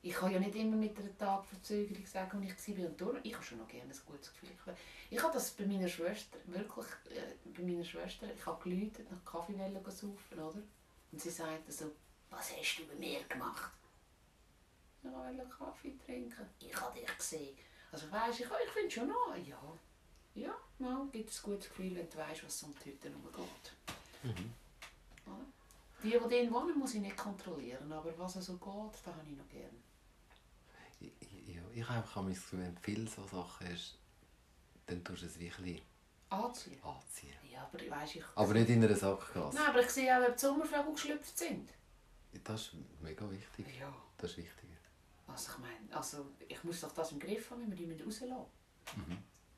Ich 0.00 0.14
kann 0.14 0.30
ja 0.30 0.38
nicht 0.38 0.54
immer 0.54 0.76
mit 0.76 0.96
einer 0.96 1.18
Tagverzögerung 1.18 2.06
sagen, 2.06 2.40
wo 2.40 2.46
ich 2.46 2.78
war. 2.78 2.86
Und 2.86 3.00
darum, 3.00 3.16
ich 3.22 3.34
habe 3.34 3.44
schon 3.44 3.58
noch 3.58 3.66
gerne 3.66 3.92
ein 3.92 4.00
gutes 4.06 4.32
Gefühl. 4.32 4.50
Ich, 5.10 5.16
ich 5.16 5.22
habe 5.22 5.34
das 5.34 5.50
bei 5.50 5.66
meiner 5.66 5.88
Schwester, 5.88 6.38
wirklich, 6.46 6.86
äh, 7.10 7.34
bei 7.44 7.62
meiner 7.64 7.84
Schwester, 7.84 8.32
ich 8.32 8.46
habe 8.46 8.62
geläutet, 8.62 9.10
nach 9.10 9.24
Kaffee 9.24 9.54
saufen, 9.90 10.38
oder? 10.38 10.62
Und 11.10 11.20
sie 11.20 11.30
sagte 11.30 11.72
so, 11.72 11.90
was 12.30 12.56
hast 12.56 12.78
du 12.78 12.86
bei 12.86 12.94
mir 12.94 13.24
gemacht? 13.24 13.72
Wollte 15.36 15.50
Kaffee 15.50 15.94
trinken. 16.04 16.46
Ich 16.58 16.80
habe 16.80 16.98
dich 16.98 17.16
gesehen. 17.16 17.56
Also 17.92 18.10
weisst, 18.10 18.40
ich, 18.40 18.46
ich 18.46 18.72
finde 18.72 18.90
schon 18.90 19.08
noch, 19.08 19.34
ja. 19.36 19.78
Ja, 20.34 20.54
ja, 20.78 21.08
gibt 21.10 21.30
es 21.30 21.38
ein 21.38 21.50
gutes 21.50 21.68
Gefühl, 21.68 21.96
wenn 21.96 22.08
du 22.08 22.16
weißt, 22.16 22.44
was 22.44 22.62
um 22.62 22.74
die 22.84 22.90
Hütte 22.90 23.08
herumgeht. 23.08 23.72
Mhm. 24.22 24.54
Die, 26.02 26.10
die 26.10 26.18
drin 26.18 26.52
wohnen, 26.52 26.78
muss 26.78 26.94
ich 26.94 27.00
nicht 27.00 27.16
kontrollieren, 27.16 27.90
aber 27.92 28.16
was 28.18 28.34
so 28.34 28.56
geht, 28.56 28.92
das 28.92 29.06
habe 29.14 29.26
ich 29.28 29.36
noch 29.36 29.48
gerne. 29.48 29.78
Ja, 31.00 31.62
ich 31.74 31.88
habe 31.88 31.98
einfach 31.98 32.24
das 32.24 32.34
Gefühl, 32.34 32.60
wenn 32.60 32.74
du 32.74 32.80
viele 32.80 33.08
so 33.08 33.26
Sachen 33.26 33.68
hast, 33.68 33.98
dann 34.86 35.02
tust 35.04 35.22
du 35.22 35.26
es 35.26 35.38
wirklich 35.38 35.82
Anziehen. 36.30 36.82
anziehen. 36.82 37.34
Ja, 37.50 37.62
aber 37.62 37.82
ich 37.82 37.90
weiss, 37.90 38.14
ich... 38.14 38.24
Aber 38.34 38.52
nicht 38.54 38.68
in 38.68 38.84
einer 38.84 38.94
Sackgasse. 38.94 39.56
Nein, 39.56 39.66
aber 39.66 39.80
ich 39.80 39.90
sehe 39.90 40.16
auch, 40.16 40.28
ob 40.28 40.34
die 40.34 40.40
Sommervögel 40.40 40.92
geschlüpft 40.92 41.36
sind. 41.38 41.70
Das 42.44 42.60
ist 42.62 42.74
mega 43.00 43.28
wichtig. 43.30 43.66
Ja. 43.80 43.92
Das 44.18 44.32
ist 44.32 44.38
wichtiger. 44.38 44.77
Also 45.28 45.52
ich 45.52 45.58
meine, 45.58 45.96
also, 45.96 46.26
ich 46.48 46.64
muss 46.64 46.80
doch 46.80 46.92
das 46.92 47.12
im 47.12 47.20
Griff 47.20 47.50
haben, 47.50 47.60
wenn 47.62 47.70
wir 47.70 47.76
die 47.76 47.86
mit 47.86 48.04
rauslassen. 48.04 48.30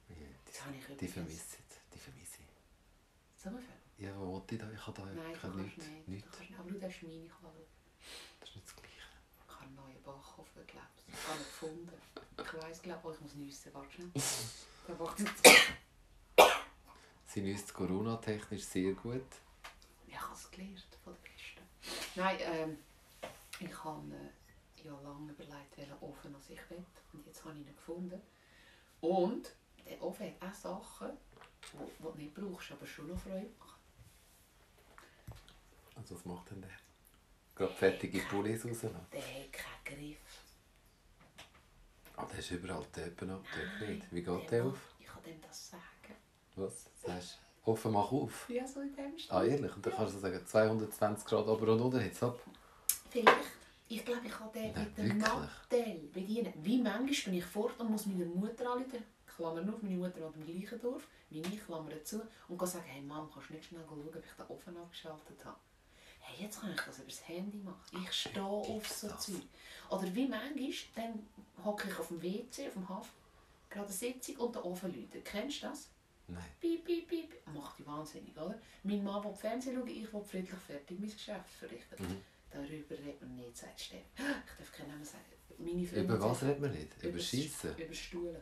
Ja, 0.09 0.17
Das 0.45 0.65
habe 0.65 0.75
ich 0.77 0.97
Die 0.97 1.09
vermisse 1.09 1.57
ich. 1.57 1.93
Die 1.95 1.99
vermisse 1.99 2.39
ich. 2.43 4.05
Ja, 4.05 4.17
wo 4.19 4.33
wollte 4.33 4.55
ich 4.57 4.61
da? 4.61 4.71
Ich 4.71 4.87
habe 4.87 5.01
da 5.01 5.07
Nein, 5.07 5.33
du 5.33 5.39
kannst 5.41 5.57
nichts. 5.59 5.87
nicht. 5.87 6.09
nichts. 6.09 6.31
Du 6.31 6.37
kannst 6.37 6.51
nicht. 6.51 6.59
Aber 6.61 6.71
du 6.71 6.79
darfst 6.79 7.03
meine 7.03 7.29
Quelle. 7.29 7.67
Das 8.41 8.49
ist 8.49 8.57
nicht 8.57 8.67
das 8.69 8.77
Gleiche. 8.77 8.97
Ich 9.47 9.55
habe 9.55 9.65
einen 9.67 9.75
neuen 9.77 10.03
Bachhof 10.03 10.55
geglaubt. 10.55 11.03
Ich 11.07 11.15
habe 11.29 11.39
ihn 11.39 11.45
gefunden. 11.45 11.91
Ich 12.39 12.63
weiss, 12.63 12.83
glaube 12.83 13.01
oh, 13.09 13.13
ich 13.13 13.21
muss 13.21 13.35
nüssen. 13.35 13.75
Warte 13.75 13.93
schnell. 13.93 14.11
Der 14.89 14.95
macht 14.97 15.19
Sie 17.27 17.43
nüsst 17.43 17.73
Corona-technisch 17.75 18.65
sehr 18.65 18.93
gut. 18.95 19.23
Ja, 20.09 20.15
ich 20.15 20.21
habe 20.21 20.35
es 20.35 20.51
gelernt 20.51 20.87
von 21.05 21.15
der 21.15 21.23
Kiste. 21.31 21.63
Nein, 22.17 22.39
ähm, 22.41 22.79
ich 23.61 23.85
habe 23.85 24.15
äh, 24.17 24.31
ja 24.85 24.99
lange 25.01 25.33
überlegt, 25.33 25.77
welchen 25.77 25.99
Ofen 26.01 26.35
als 26.35 26.51
ich 26.51 26.71
will. 26.71 26.85
Und 27.13 27.27
jetzt 27.27 27.45
habe 27.45 27.59
ich 27.59 27.67
ihn 27.67 27.75
gefunden. 27.75 28.21
Und 29.01 29.55
der 29.89 30.03
Ofen 30.03 30.27
hat 30.27 30.51
auch 30.51 30.55
Sachen, 30.55 31.11
die 31.73 32.03
du 32.03 32.13
nicht 32.17 32.35
brauchst, 32.35 32.73
aber 32.73 32.87
schon 32.87 33.09
noch 33.09 33.19
Freude 33.19 33.51
machen. 33.59 33.81
Also 35.97 36.15
was 36.15 36.25
macht 36.25 36.51
denn 36.51 36.63
der? 36.63 36.71
Gerade 37.55 37.75
fertige 37.75 38.21
Pullis 38.21 38.65
rauslassen. 38.65 39.07
Der 39.13 39.21
hat 39.21 39.53
keinen 39.53 39.85
Griff. 39.85 40.19
Ah, 42.17 42.27
der 42.27 42.39
ist 42.39 42.51
überall 42.51 42.85
Töpen 42.93 43.31
abgedeckt, 43.31 43.81
Nein, 43.81 43.95
nicht? 43.95 44.13
Wie 44.13 44.23
geht 44.23 44.51
der 44.51 44.65
auf? 44.67 44.79
Ich 44.99 45.07
kann 45.07 45.23
dem 45.23 45.41
das 45.41 45.71
sagen. 45.71 45.83
Was? 46.57 46.91
Sagst 47.03 47.39
du? 47.65 47.71
Offen, 47.71 47.93
mach 47.93 48.11
auf. 48.11 48.49
Ja, 48.49 48.67
so 48.67 48.81
in 48.81 48.95
dem 48.95 49.19
Stil. 49.19 49.35
Ah, 49.35 49.45
ehrlich? 49.45 49.75
Und 49.77 49.85
dann 49.85 49.95
kannst 49.95 50.15
du 50.15 50.19
sagen, 50.19 50.47
220 50.47 51.27
Grad 51.27 51.47
ober 51.47 51.73
und 51.73 51.81
unter, 51.81 52.03
jetzt 52.03 52.23
ab. 52.23 52.41
Vielleicht. 53.11 53.60
Ich 53.91 54.05
glaube, 54.05 54.25
ich 54.25 54.33
kann 54.33 54.53
den 54.53 54.73
mit 54.73 54.97
dem? 54.97 55.19
Nattel 55.19 56.09
bedienen. 56.13 56.55
Wie 56.63 56.81
manchmal 56.81 57.33
bin 57.33 57.35
ich 57.35 57.45
fort 57.45 57.79
und 57.81 57.91
muss 57.91 58.07
meiner 58.07 58.25
Mutter 58.25 58.71
anrufen. 58.71 59.03
Klammer 59.27 59.63
auf, 59.69 59.83
meine 59.83 59.97
Mutter 59.97 60.21
wohnt 60.21 60.37
im 60.37 60.47
gleichen 60.47 60.81
Dorf 60.81 61.09
wie 61.29 61.41
ich, 61.41 61.65
Klammer 61.65 62.05
zu. 62.05 62.23
Und 62.49 62.57
kann 62.57 62.69
sagen, 62.69 62.85
hey 62.87 63.03
Mom, 63.03 63.29
kannst 63.33 63.51
du 63.51 63.55
nicht 63.55 63.67
schnell 63.67 63.85
schauen, 63.89 64.07
ob 64.07 64.15
ich 64.15 64.23
den 64.23 64.47
Ofen 64.47 64.77
abgeschaltet 64.77 65.45
habe? 65.45 65.57
Hey, 66.21 66.45
jetzt 66.45 66.61
kann 66.61 66.71
ich 66.71 66.81
das 66.81 66.99
über 66.99 67.09
das 67.09 67.29
Handy 67.29 67.59
machen. 67.59 68.05
Ich 68.05 68.13
stehe 68.13 68.45
auf 68.45 68.89
so? 68.89 69.09
Zeug. 69.09 69.43
Oder 69.89 70.15
wie 70.15 70.29
manchmal, 70.29 70.73
dann 70.95 71.27
hocke 71.65 71.89
ich 71.89 71.99
auf 71.99 72.09
dem 72.09 72.23
WC, 72.23 72.69
auf 72.69 72.75
dem 72.75 72.89
Hafen, 72.89 73.11
gerade 73.71 73.87
eine 73.87 73.95
Sitzung 73.95 74.37
und 74.37 74.55
der 74.55 74.65
Ofen 74.65 74.95
läutet. 74.95 75.25
Kennst 75.25 75.65
du 75.65 75.67
das? 75.67 75.89
Nein. 76.29 76.45
Piep, 76.61 76.85
piep, 76.85 77.09
piep. 77.09 77.47
Macht 77.53 77.77
die 77.81 77.87
wahnsinnig, 77.87 78.37
oder? 78.37 78.57
Mein 78.85 79.03
Mann 79.03 79.25
will 79.25 79.35
Fernsehen 79.35 79.75
schauen, 79.75 79.89
ich 79.89 80.13
will 80.13 80.23
friedlich 80.23 80.61
fertig 80.61 81.01
mein 81.01 81.11
Geschäft 81.11 81.51
verrichten. 81.59 82.05
Mhm. 82.05 82.23
Darüber 82.53 82.95
redet 82.99 83.21
man 83.23 83.37
nicht, 83.37 83.57
sagt 83.57 83.81
Steff. 83.81 84.01
Ich 84.17 84.25
darf 84.25 84.73
keinen 84.77 84.89
Namen 84.91 85.05
sagen. 85.05 85.25
Meine 85.59 85.87
Freundin 85.87 86.05
Über 86.05 86.21
was 86.31 86.43
redet 86.43 86.61
man 86.61 86.71
nicht? 86.73 87.03
Über 87.03 87.19
das- 87.19 87.27
Schiessen? 87.27 87.77
Über 87.77 87.95
Stuhlen. 87.95 88.37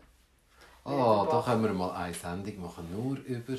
Ah, 0.84 0.90
Über 1.24 1.28
da 1.30 1.42
können 1.42 1.64
wir 1.64 1.72
mal 1.74 1.90
eine 1.92 2.14
Sendung 2.14 2.61
machen, 2.62 2.90
nur 2.90 3.16
über 3.18 3.54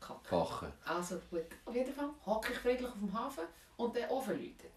Kacke. 0.00 0.72
Also 0.84 1.20
gut. 1.30 1.42
Auf 1.64 1.74
jeden 1.74 1.92
Fall 1.92 2.08
hocke 2.24 2.52
ich 2.52 2.58
friedlich 2.58 2.86
auf 2.88 2.94
dem 2.94 3.12
Hafen 3.12 3.44
und 3.76 3.94
der 3.94 4.10
Ofen 4.10 4.34
läutet. 4.36 4.72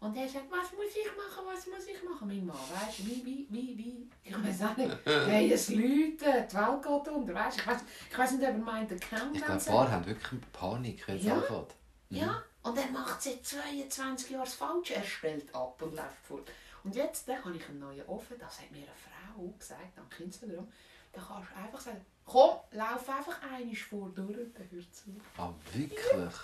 Und 0.00 0.16
er 0.16 0.26
sagt, 0.26 0.50
was 0.50 0.72
muss 0.72 0.86
ich 0.96 1.06
machen, 1.14 1.44
was 1.46 1.66
muss 1.66 1.86
ich 1.86 2.02
machen? 2.02 2.26
Mein 2.26 2.46
Mann, 2.46 2.56
weißt 2.56 3.00
du, 3.00 3.06
wie, 3.06 3.22
wie, 3.24 3.46
wie, 3.50 3.76
wie? 3.76 4.10
Ich 4.24 4.32
weiß 4.34 4.62
auch 4.62 4.76
nicht. 4.76 4.96
Hey, 5.04 5.52
es 5.52 5.68
läutet, 5.68 6.50
die 6.52 6.56
Welt 6.56 6.82
geht 6.82 7.08
unter, 7.14 7.34
weißt 7.34 7.58
du? 7.58 7.60
Ich 7.60 7.66
weiß, 7.66 7.80
ich 8.10 8.18
weiß 8.18 8.30
nicht, 8.32 8.42
ob 8.42 8.48
er 8.48 8.58
meint, 8.58 8.90
der 8.90 8.98
Countdown. 8.98 9.34
Ich 9.34 9.44
glaube, 9.44 9.60
ein 9.60 9.66
paar 9.66 9.90
haben 9.90 10.06
wirklich 10.06 10.40
Panik, 10.52 11.06
wenn 11.08 11.16
es 11.18 11.24
Ja. 11.24 11.34
anfängt. 11.36 11.74
Ja, 12.08 12.42
und 12.62 12.76
er 12.78 12.90
macht 12.90 13.22
seit 13.22 13.44
22 13.44 14.30
Jahren 14.30 14.44
das 14.44 14.54
Falsche. 14.54 14.94
Er 14.94 15.02
stellt 15.04 15.54
ab 15.54 15.80
und 15.82 15.94
läuft 15.94 16.24
fort. 16.26 16.50
Und 16.84 16.94
jetzt 16.94 17.26
habe 17.28 17.56
ich 17.56 17.68
einen 17.68 17.78
neuen 17.80 18.06
Ofen, 18.06 18.36
das 18.38 18.60
hat 18.60 18.70
mir 18.70 18.78
eine 18.78 18.86
Frau 18.86 19.46
gesagt, 19.58 19.98
am 19.98 20.06
Instagram. 20.24 20.66
Da 21.12 21.20
kannst 21.20 21.50
du 21.50 21.56
einfach 21.60 21.80
sagen, 21.80 22.04
komm, 22.24 22.56
lauf 22.72 23.08
einfach 23.08 23.42
einmal 23.42 23.74
vor 23.74 24.08
durch 24.14 24.38
und 24.38 24.58
dann 24.58 24.70
hört 24.70 24.94
zu. 24.94 25.10
Ah, 25.36 25.52
wirklich? 25.72 26.34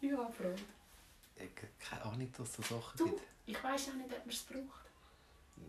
Ja, 0.00 0.28
Freude. 0.30 0.54
Ich 1.36 1.42
habe 1.42 1.68
keine 1.80 2.04
Ahnung, 2.04 2.32
dass 2.36 2.48
es 2.48 2.54
so 2.56 2.62
Sachen 2.76 2.96
Du, 2.98 3.04
gibt. 3.06 3.22
ich 3.46 3.62
weiß 3.64 3.88
auch 3.90 3.94
nicht, 3.94 4.12
ob 4.12 4.18
man 4.18 4.28
es 4.28 4.42
braucht. 4.42 4.84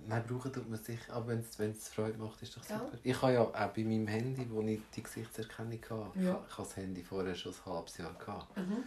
Nein, 0.07 0.23
brauchen 0.27 0.53
tut 0.53 0.69
man 0.69 0.81
sich, 0.83 0.99
aber 1.09 1.27
wenn 1.29 1.71
es 1.71 1.89
Freude 1.89 2.17
macht, 2.17 2.41
ist 2.41 2.55
doch 2.55 2.63
super. 2.63 2.91
Ich 3.03 3.19
habe 3.21 3.33
ja 3.33 3.41
auch 3.41 3.51
bei 3.51 3.83
meinem 3.83 4.07
Handy, 4.07 4.45
wo 4.49 4.61
ich 4.61 4.79
die 4.95 5.03
Gesichtserkennung 5.03 5.81
hatte, 5.81 6.19
Ja. 6.19 6.43
ich 6.47 6.57
habe 6.57 6.67
das 6.67 6.75
Handy 6.75 7.03
vorher 7.03 7.35
schon 7.35 7.53
ein 7.53 7.65
halbes 7.73 7.97
Jahr 7.97 8.13
gehabt. 8.13 8.55
Mhm. 8.57 8.83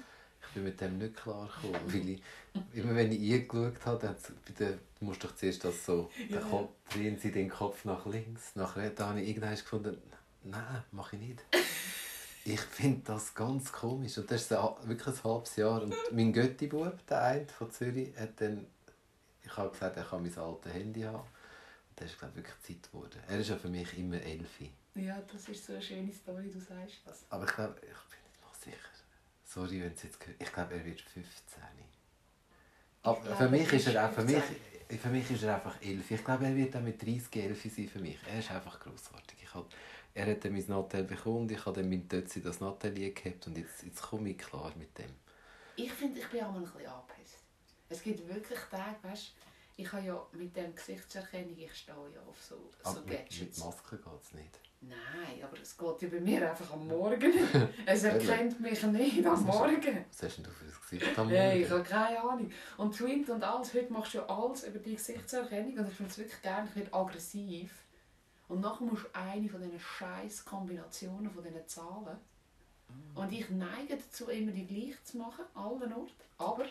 Ich 0.49 0.55
bin 0.55 0.65
mit 0.65 0.81
dem 0.81 0.99
nicht 0.99 1.17
klar 1.17 1.47
gekommen, 1.47 1.81
weil 1.87 2.09
ich, 2.09 2.23
immer 2.75 2.95
wenn 2.95 3.13
ich 3.13 3.33
eingeschaut 3.33 3.85
habe, 3.85 3.99
dann 4.59 4.79
du 4.99 5.05
musst 5.05 5.23
doch 5.23 5.35
zuerst 5.37 5.65
das 5.65 5.85
so, 5.85 6.11
Ja. 6.29 6.39
den 6.41 6.51
Kopf, 6.51 6.71
drehen 6.93 7.19
sie 7.19 7.31
den 7.31 7.49
Kopf 7.49 7.85
nach 7.85 8.07
links, 8.07 8.57
nach 8.57 8.77
rechts, 8.77 8.97
da 8.99 9.09
habe 9.11 9.21
ich 9.21 9.29
irgendwann 9.29 9.55
gefunden, 9.55 9.97
nein, 10.45 10.83
mache 10.93 11.17
ich 11.17 11.23
nicht. 11.23 11.45
Ich 12.45 12.61
finde 12.61 13.03
das 13.05 13.35
ganz 13.35 13.71
komisch 13.71 14.17
und 14.19 14.31
das 14.31 14.43
ist 14.43 14.51
wirklich 14.51 15.07
ein 15.19 15.25
halbes 15.25 15.57
Jahr 15.57 15.83
und 15.83 15.95
mein 16.13 16.33
Götti-Bub, 16.33 17.07
der 17.07 17.23
eine 17.23 17.47
von 17.47 17.71
Zürich, 17.71 18.17
hat 18.19 18.41
dann, 18.41 18.67
ich 19.45 19.55
habe 19.57 19.71
gesagt, 19.71 19.97
er 19.99 20.05
kann 20.05 20.23
mein 20.23 20.37
altes 20.39 20.73
Handy 20.73 21.03
haben 21.03 21.17
und 21.17 21.27
das 21.97 22.11
ist 22.11 22.19
glaube 22.19 22.33
ich 22.41 22.45
wirklich 22.47 22.81
Zeit 22.83 22.91
geworden. 22.91 23.21
Er 23.29 23.39
ist 23.39 23.51
ja 23.51 23.57
für 23.57 23.69
mich 23.69 23.97
immer 23.99 24.17
Elfi. 24.21 24.71
Ja, 24.95 25.21
das 25.31 25.49
ist 25.49 25.67
so 25.67 25.75
eine 25.75 25.83
schöne 25.83 26.13
Story, 26.13 26.51
du 26.51 26.59
sagst 26.59 26.97
das. 27.05 27.25
Aber 27.31 27.45
ich 27.45 27.55
glaube, 27.55 27.75
ich 27.77 27.83
bin 27.87 28.19
nicht 28.31 28.43
noch 28.43 28.55
sicher. 28.55 28.89
Sorry, 29.49 29.81
wenn 29.81 29.93
es 29.93 30.03
jetzt 30.03 30.21
gehört. 30.21 30.43
Ich 30.43 30.53
glaube, 30.53 30.75
er 30.75 30.85
wird 30.85 31.01
15. 31.01 31.63
Aber 33.03 33.21
glaube, 33.21 33.37
für 33.37 33.49
mich 33.49 33.73
ist 33.73 33.87
er 33.87 34.07
auch, 34.07 34.13
für 34.13 34.23
mich, 34.23 34.43
für 35.01 35.09
mich 35.09 35.31
ist 35.31 35.43
er 35.43 35.55
einfach 35.55 35.81
11. 35.81 36.11
Ich 36.11 36.25
glaube, 36.25 36.45
er 36.45 36.55
wird 36.55 36.77
auch 36.77 36.83
mit 36.83 37.01
30 37.01 37.35
11 37.35 37.63
sein 37.63 37.89
für 37.89 37.99
mich. 37.99 38.19
Er 38.31 38.41
ist 38.41 38.51
einfach 38.51 38.79
grossartig. 38.79 39.39
Ich 39.43 39.55
hab, 39.55 39.65
er 40.13 40.27
hat 40.27 40.45
dann 40.45 40.53
mein 40.53 40.67
Nattel 40.67 41.05
bekommen 41.05 41.39
und 41.39 41.53
ich 41.53 41.65
habe 41.65 41.81
dann 41.81 41.89
mit 41.89 42.11
Tötzi 42.11 42.43
das 42.43 42.61
Natelier 42.61 43.15
gehabt 43.15 43.47
und 43.47 43.57
jetzt, 43.57 43.85
jetzt 43.85 44.03
komme 44.03 44.31
ich 44.31 44.39
klar 44.39 44.71
mit 44.77 44.97
dem. 44.99 45.15
Ich 45.77 45.93
finde, 45.93 46.21
ich 46.21 46.27
bin 46.27 46.45
auch 46.45 46.53
mal 46.53 46.59
ein 46.59 46.65
bisschen 46.65 46.87
angepisst. 46.87 47.39
Es 47.89 48.03
gibt 48.03 48.29
wirklich 48.29 48.59
Tage, 48.71 48.97
weißt 49.03 49.33
ich 49.79 49.93
habe 49.93 50.05
ja 50.05 50.27
mit 50.33 50.57
dem 50.57 50.75
Gesichtserkennung, 50.75 51.57
ich 51.57 51.73
stehe 51.73 51.97
ja 52.13 52.21
auf 52.29 52.43
so, 52.43 52.57
so 52.83 52.91
Aber 52.91 53.01
mit, 53.03 53.11
mit 53.11 53.19
Gadgets. 53.31 53.59
Maske 53.61 53.97
geht 53.97 54.23
es 54.23 54.33
nicht. 54.35 54.61
Nein, 54.81 55.43
aber 55.43 55.59
es 55.61 55.77
geht 55.77 56.03
ja 56.03 56.09
bei 56.09 56.21
mir 56.21 56.51
einfach 56.51 56.73
am 56.73 56.87
Morgen. 56.87 57.33
es 57.87 58.05
erkennt 58.05 58.61
mich 58.61 58.83
nicht 58.85 59.27
am 59.27 59.43
Morgen. 59.45 60.05
Was 60.11 60.23
hast 60.23 60.37
denn 60.37 60.45
du 60.45 60.51
für 60.51 60.65
ein 60.65 60.73
Gesicht 60.81 61.19
am 61.19 61.29
Hey, 61.29 61.63
ich 61.63 61.69
Morgen? 61.69 61.85
habe 61.85 61.89
keine 61.89 62.21
Ahnung. 62.21 62.51
Und 62.77 62.97
Twint 62.97 63.29
und 63.31 63.43
alles, 63.43 63.75
heute 63.75 63.93
machst 63.93 64.15
du 64.15 64.19
ja 64.19 64.27
alles 64.27 64.65
über 64.65 64.79
die 64.79 64.95
Gesichtserkennung 64.95 65.79
und 65.79 65.89
ich 65.89 65.95
finde 65.95 66.11
es 66.13 66.19
wirklich 66.19 66.43
gerne, 66.43 66.69
ich 66.69 66.77
werde 66.77 66.95
aggressiv. 66.95 67.73
Und 68.49 68.61
nachher 68.61 68.85
musst 68.85 69.05
du 69.05 69.09
eine 69.15 69.49
von 69.49 69.61
diesen 69.61 69.81
scheiß 69.81 70.45
Kombinationen 70.45 71.31
von 71.31 71.43
diesen 71.43 71.67
Zahlen. 71.67 72.17
Und 73.15 73.33
ich 73.33 73.51
neige 73.51 73.97
dazu, 73.97 74.29
immer 74.31 74.53
die 74.53 74.67
gleich 74.67 75.03
zu 75.05 75.19
machen, 75.19 75.45
allen 75.55 75.93
Orten. 75.93 76.13
Aber 76.39 76.65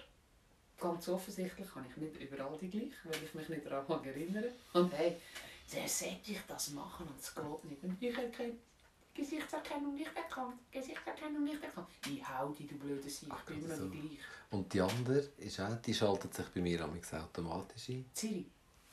ganz 0.80 1.08
offensichtlich 1.10 1.72
kann 1.72 1.86
ich 1.88 1.98
nicht 1.98 2.20
überall 2.20 2.58
die 2.60 2.70
gleich, 2.70 2.94
weil 3.04 3.24
ich 3.24 3.34
mich 3.36 3.50
nicht 3.50 3.66
daran 3.66 3.86
mag 3.88 4.06
erinnern 4.06 4.46
Und 4.74 4.92
hey, 4.94 5.18
wer 5.72 5.88
sollte 5.88 6.32
ich 6.32 6.42
das 6.48 6.72
machen 6.72 7.08
und 7.08 7.20
es 7.20 7.34
geht 7.34 7.64
nicht. 7.66 7.84
Und 7.84 8.02
ich 8.02 8.18
erkenne 8.18 8.54
Gesichtserkennung 9.14 9.96
nicht 9.96 10.16
erkannt, 10.16 10.60
Gesichtserkennung 10.72 11.44
nicht 11.44 11.64
erkannt. 11.64 11.88
Ich 12.06 12.28
hau 12.28 12.50
die, 12.50 12.68
du 12.68 12.76
blöde 12.76 13.10
Sieg, 13.10 13.30
ich 13.36 13.46
bin 13.46 13.66
immer 13.66 13.76
so. 13.76 13.86
noch 13.86 13.92
gleich. 13.92 14.20
Und 14.52 14.72
die 14.72 14.82
andere 14.82 15.20
ist 15.38 15.60
auch, 15.60 15.76
die 15.82 15.94
schaltet 15.94 16.34
sich 16.36 16.46
bei 16.50 16.62
mir 16.62 16.86
automatisch 16.86 17.90
ein. 17.90 18.06
Siri. 18.14 18.46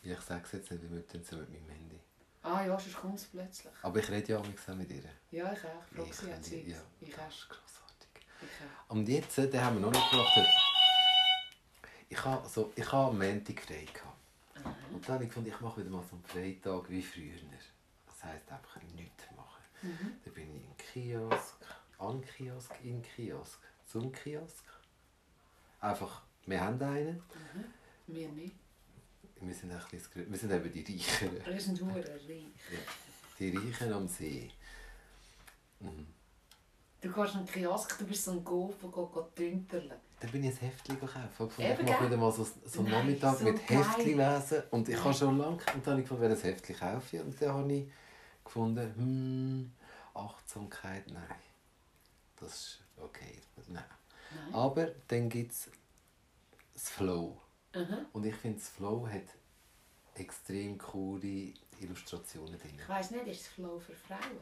Ich 0.03 0.20
sage 0.20 0.43
es 0.45 0.53
jetzt 0.53 0.70
nicht, 0.70 0.83
wie 0.83 0.89
mit, 0.95 1.11
so 1.11 1.37
mit 1.37 1.51
meinem 1.51 1.68
Handy. 1.68 2.01
Ah 2.43 2.64
ja, 2.64 2.79
sonst 2.79 2.97
kommt 2.97 3.18
es 3.18 3.25
plötzlich. 3.25 3.72
Aber 3.83 3.99
ich 3.99 4.11
rede 4.11 4.33
ja 4.33 4.39
auch 4.39 4.47
mit 4.75 4.91
ihr. 4.91 5.03
Ja, 5.31 5.53
ich 5.53 5.59
auch. 5.61 5.83
Frage 5.95 6.09
Ich 6.11 6.14
sie 6.14 6.33
hat 6.33 6.45
Zeit. 6.45 6.66
ja. 6.66 6.77
Ich 7.01 7.14
auch. 7.14 7.49
grossartig. 7.49 8.09
Ich 8.43 8.49
auch. 8.49 8.95
Und 8.95 9.09
jetzt, 9.09 9.39
äh, 9.39 9.49
den 9.49 9.62
haben 9.62 9.77
wir 9.77 9.81
noch 9.81 9.93
nicht 9.93 10.11
gemacht. 10.11 10.39
Ich 12.09 12.25
habe 12.25 12.49
so, 12.49 12.72
ich 12.77 12.93
habe 12.93 13.11
am 13.11 13.18
Montag 13.18 13.61
frei 13.61 13.87
gehabt. 13.93 14.14
Und 14.93 15.07
dann 15.07 15.15
habe 15.15 15.25
ich 15.25 15.31
gefunden, 15.31 15.51
ich 15.51 15.61
mache 15.61 15.81
wieder 15.81 15.91
mal 15.91 16.03
so 16.03 16.17
einen 16.17 16.25
Freitag 16.25 16.89
wie 16.91 17.03
früher. 17.03 17.37
Das 18.07 18.25
heisst 18.25 18.51
einfach 18.51 18.81
nichts 18.95 19.25
machen. 19.37 19.62
Mhm. 19.83 20.17
Dann 20.25 20.35
bin 20.35 20.57
ich 20.57 20.65
im 20.65 20.77
Kiosk, 20.77 21.65
an 21.99 22.23
Kiosk, 22.23 22.73
in 22.83 23.03
Kiosk, 23.03 23.61
zum 23.87 24.12
Kiosk. 24.12 24.65
Einfach, 25.81 26.23
wir 26.47 26.61
haben 26.61 26.81
einen. 26.83 27.17
Mhm. 27.17 27.65
Wir 28.07 28.29
nicht. 28.29 28.57
Wir 29.41 29.55
sind, 29.55 29.73
ein 29.73 29.81
bisschen, 29.91 30.31
wir 30.31 30.39
sind 30.39 30.53
eben 30.53 30.73
die 30.73 30.81
Reicheren. 30.81 31.45
Wir 31.45 31.61
sind 31.61 31.81
hure 31.83 31.97
reich. 31.97 32.45
Die 33.39 33.51
Reichen 33.51 33.93
am 33.93 34.09
See. 34.09 34.51
Mhm. 35.81 36.14
Du 37.05 37.12
gehst 37.12 37.34
in 37.34 37.44
den 37.44 37.52
Kiosk, 37.52 37.98
du 37.98 38.07
bist 38.07 38.24
so 38.24 38.30
ein 38.30 38.42
Golf, 38.42 38.76
der 38.80 38.88
geht 38.88 39.38
dünterlen. 39.38 39.92
Dann 40.20 40.30
bin 40.30 40.42
ich 40.42 40.52
ein 40.52 40.57
Heftchen 40.57 40.98
gekauft. 40.98 41.59
Ich, 41.59 41.68
ich 41.68 41.82
mache 41.82 42.07
wieder 42.07 42.16
mal 42.16 42.32
so, 42.32 42.48
so 42.64 42.80
einen 42.80 42.90
Nachmittag 42.92 43.36
so 43.36 43.44
mit 43.44 43.66
geil. 43.66 43.84
Heftchen 43.84 44.16
lesen. 44.16 44.62
Und 44.70 44.88
ich 44.88 45.05
habe 45.05 45.12
schon 45.12 45.36
lange 45.36 45.57
und 45.57 45.62
dann 45.66 45.84
habe 45.84 46.00
ich 46.00 46.09
gefunden, 46.09 46.22
welches 46.22 46.44
Heftchen 46.44 46.76
kaufe 46.78 47.16
ich. 47.16 47.22
Und 47.22 47.42
dann 47.42 47.52
habe 47.52 47.72
ich 47.74 47.92
gefunden, 48.42 48.94
hm, 48.96 49.72
Achtsamkeit, 50.14 51.07
nein. 51.09 51.22
Das 52.40 52.55
ist 52.55 52.80
okay. 52.96 53.38
Nein. 53.68 53.84
Nein. 54.34 54.55
Aber 54.55 54.86
dann 55.09 55.28
gibt 55.28 55.52
es 55.52 55.70
das 56.72 56.88
Flow. 56.88 57.36
Mhm. 57.74 58.07
Und 58.14 58.24
ich 58.24 58.34
finde, 58.34 58.61
das 58.61 58.70
Flow 58.70 59.07
hat 59.07 59.24
extrem 60.14 60.78
coole 60.78 61.52
Illustrationen 61.80 62.59
drin. 62.59 62.78
Ich 62.80 62.88
weiss 62.88 63.11
nicht, 63.11 63.26
ist 63.26 63.42
es 63.42 63.48
Flow 63.48 63.78
für 63.78 63.94
Frauen? 63.94 64.40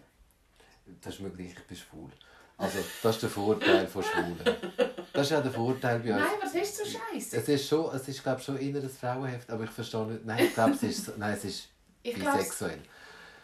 Das 1.00 1.14
ist 1.14 1.20
möglich, 1.20 1.56
ich 1.58 1.66
bin 1.66 1.76
schwul. 1.76 2.10
Also, 2.62 2.78
das 3.02 3.16
ist 3.16 3.22
der 3.22 3.30
Vorteil 3.30 3.86
von 3.88 4.02
Schwulen. 4.04 4.38
Das 5.12 5.26
ist 5.26 5.30
ja 5.30 5.40
der 5.40 5.50
Vorteil 5.50 5.98
bei 5.98 6.12
uns. 6.12 6.20
Nein, 6.20 6.30
was 6.40 6.54
ist 6.54 6.76
so 6.76 6.84
scheiße? 6.84 7.36
Es 7.36 7.48
ist 7.48 7.68
schon, 7.68 7.94
es 7.94 8.06
ist 8.06 8.22
glaube 8.22 8.40
schon 8.40 8.56
ein 8.56 8.62
Frauenheft, 8.88 9.50
aber 9.50 9.64
ich 9.64 9.70
verstehe 9.70 10.06
nicht. 10.06 10.24
Nein, 10.24 10.44
ich 10.46 10.54
glaube, 10.54 10.74
es 10.74 10.82
ist, 10.84 11.18
nein, 11.18 11.34
es 11.34 11.44
ist 11.44 11.68
Ich 12.04 12.14
bisexuell. 12.14 12.78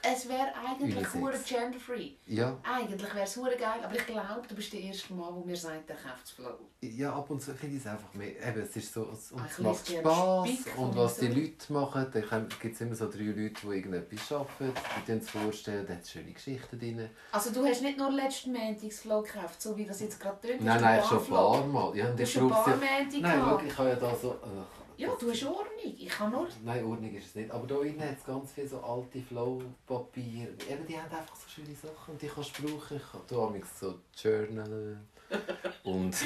Es 0.03 0.29
wäre 0.29 0.49
eigentlich 0.55 1.15
hure 1.15 1.39
genderfree. 1.39 2.13
Ja, 2.27 2.57
Eigentlich 2.63 3.15
wäre 3.15 3.25
es 3.25 3.35
geil, 3.35 3.81
aber 3.83 3.95
ich 3.95 4.07
glaube, 4.07 4.43
du 4.49 4.55
bist 4.55 4.73
der 4.73 4.81
erste 4.81 5.13
Mann, 5.15 5.35
der 5.35 5.45
mir 5.45 5.57
sagt, 5.57 5.89
der 5.89 5.97
kauft 5.97 6.23
das 6.23 6.31
Flow. 6.31 6.59
ja, 6.81 7.13
ab 7.13 7.29
und 7.31 7.41
zu 7.43 7.55
finde 7.55 7.77
ich 7.77 7.83
es 7.83 7.89
einfach 7.89 8.13
mehr. 8.15 8.31
Eben, 8.49 8.61
es 8.63 8.77
ist 8.77 8.93
so, 8.93 9.09
es, 9.13 9.33
und 9.33 9.41
Ah, 9.41 9.47
es 9.51 9.59
macht 9.59 9.89
Spass 9.89 10.49
und 10.77 10.97
was 10.97 11.17
die. 11.19 11.27
Leute 11.29 11.73
machen, 11.73 12.07
dann 12.13 12.49
gibt 12.61 12.75
es 12.75 12.81
immer 12.81 12.95
so 12.95 13.11
drei 13.11 13.25
Leute, 13.25 13.55
die 13.63 13.67
irgendetwas 13.67 14.33
arbeiten, 14.33 14.73
die 15.07 15.13
uns 15.13 15.31
vorstellen, 15.31 15.87
da 15.87 15.95
hat 15.95 16.03
es 16.03 16.11
schöne 16.13 16.33
Geschichten 16.33 16.79
drin. 16.79 17.11
Also 17.33 17.51
du 17.53 17.65
hast 17.67 17.83
nicht 17.83 17.99
nur 17.99 18.11
letzten 18.13 18.53
Montag 18.53 18.89
das 18.89 19.01
Flow 19.01 19.23
gekauft, 19.23 19.61
so 19.61 19.77
wie 19.77 19.85
das 19.87 20.01
jetzt 20.01 20.21
gerade 20.21 20.49
ist. 20.49 20.61
Nein, 20.63 20.81
nein, 20.81 21.03
schon 21.05 21.19
ein 21.19 21.27
paar 21.27 21.67
Mal. 21.67 21.97
Ja, 21.97 22.11
Du 22.11 22.23
hast 22.23 22.33
schon 22.33 22.45
ein 22.45 22.51
paar 22.51 22.69
es 22.69 22.81
Montag 22.81 23.21
Nein, 23.21 23.41
schau, 23.45 23.61
ich 23.67 23.79
habe 23.79 23.89
ja 23.89 23.95
da 23.97 24.15
so... 24.15 24.31
äh, 24.31 24.78
Ja, 24.99 25.15
du 25.15 25.31
hast 25.31 25.45
Ordnung. 25.45 25.95
Ich 25.97 26.09
kann 26.09 26.33
nur... 26.33 26.49
Nein, 26.65 26.85
Ordnung 26.85 27.15
ist 27.15 27.27
es 27.27 27.35
nicht. 27.37 27.53
Aber 27.53 27.69
hier 27.69 27.93
innen 27.93 28.03
hat 28.03 28.19
es 28.19 28.25
ganz 28.25 28.51
viele 28.51 28.67
so 28.67 28.81
alte 28.81 29.23
Flow-Papier. 29.23 30.49
Eben, 30.69 30.87
die 30.89 30.99
haben 30.99 31.17
einfach 31.17 31.37
so 31.37 31.49
schöne 31.49 31.75
Sachen 31.77 32.15
und 32.15 32.21
die 32.21 32.27
kannst 32.27 32.59
du 32.59 32.63
brauchen. 32.65 32.97
Ich 32.97 33.13
habe 33.13 33.25
hier 33.29 33.39
manchmal 33.39 33.63
so 33.63 34.01
Journal 34.17 34.99
und 35.85 36.17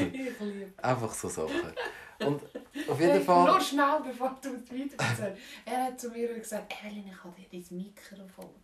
einfach 0.79 1.13
so 1.13 1.29
Sachen. 1.29 1.75
Und 2.21 2.43
auf 2.89 2.99
Hey, 2.99 3.09
jeden 3.09 3.23
Fall... 3.23 3.45
Nur 3.45 3.61
schnell, 3.61 4.01
bevor 4.03 4.39
du 4.41 4.49
es 4.49 4.71
weiter 4.71 5.05
erzählst. 5.05 5.43
Er 5.67 5.85
hat 5.85 6.01
zu 6.01 6.09
mir 6.09 6.33
gesagt, 6.33 6.73
Evelyn, 6.83 7.09
ich 7.09 7.25
habe 7.25 7.35
dir 7.43 7.61
dein 7.61 7.77
Mikrofon. 7.77 8.55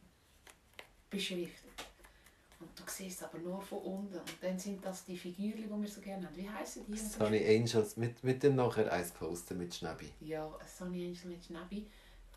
Bist 1.10 1.30
du 1.30 1.36
wichtig. 1.36 1.67
Und 2.60 2.70
du 2.78 2.82
siehst 2.86 3.22
aber 3.22 3.38
nur 3.38 3.60
von 3.62 3.78
unten. 3.78 4.18
Und 4.18 4.36
dann 4.40 4.58
sind 4.58 4.84
das 4.84 5.04
die 5.04 5.16
Figuren, 5.16 5.62
die 5.62 5.82
wir 5.82 5.88
so 5.88 6.00
gerne 6.00 6.26
haben. 6.26 6.36
Wie 6.36 6.48
heissen 6.50 6.84
die? 6.88 6.96
Sunny 6.96 7.46
Angels, 7.46 7.96
mit, 7.96 8.22
mit 8.24 8.42
dem 8.42 8.56
nachher 8.56 8.92
eins 8.92 9.12
posten 9.12 9.58
mit 9.58 9.74
Schnäbi. 9.74 10.10
Ja, 10.20 10.46
ein 10.46 10.66
Sonny 10.66 11.06
Angel 11.06 11.26
mit 11.36 11.44
Schnäbi. 11.44 11.86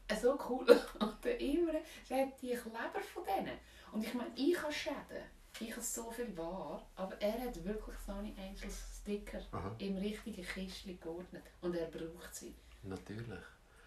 Äh, 0.08 0.16
So 0.16 0.38
cool. 0.50 0.66
Und 1.00 1.24
der 1.24 1.40
Imre 1.40 1.82
sagt 2.08 2.42
die 2.42 2.50
Kleber 2.50 3.02
von 3.14 3.24
denen. 3.24 3.58
Und 3.92 4.04
ich 4.06 4.14
meine, 4.14 4.32
ich 4.36 4.62
habe 4.62 4.72
Schäden. 4.72 5.24
Ich 5.60 5.72
habe 5.72 5.82
so 5.82 6.12
viel 6.12 6.38
wahr. 6.38 6.86
Aber 6.96 7.20
er 7.22 7.42
hat 7.42 7.64
wirklich 7.66 7.98
Sonny 8.06 8.34
Angels 8.38 8.78
Sticker 9.02 9.42
Aha. 9.52 9.76
im 9.80 9.98
richtigen 9.98 10.44
Kistchen 10.46 11.00
geordnet. 11.00 11.44
Und 11.62 11.76
er 11.76 11.88
braucht 11.88 12.34
sie. 12.36 12.54
Natürlich. 12.84 13.42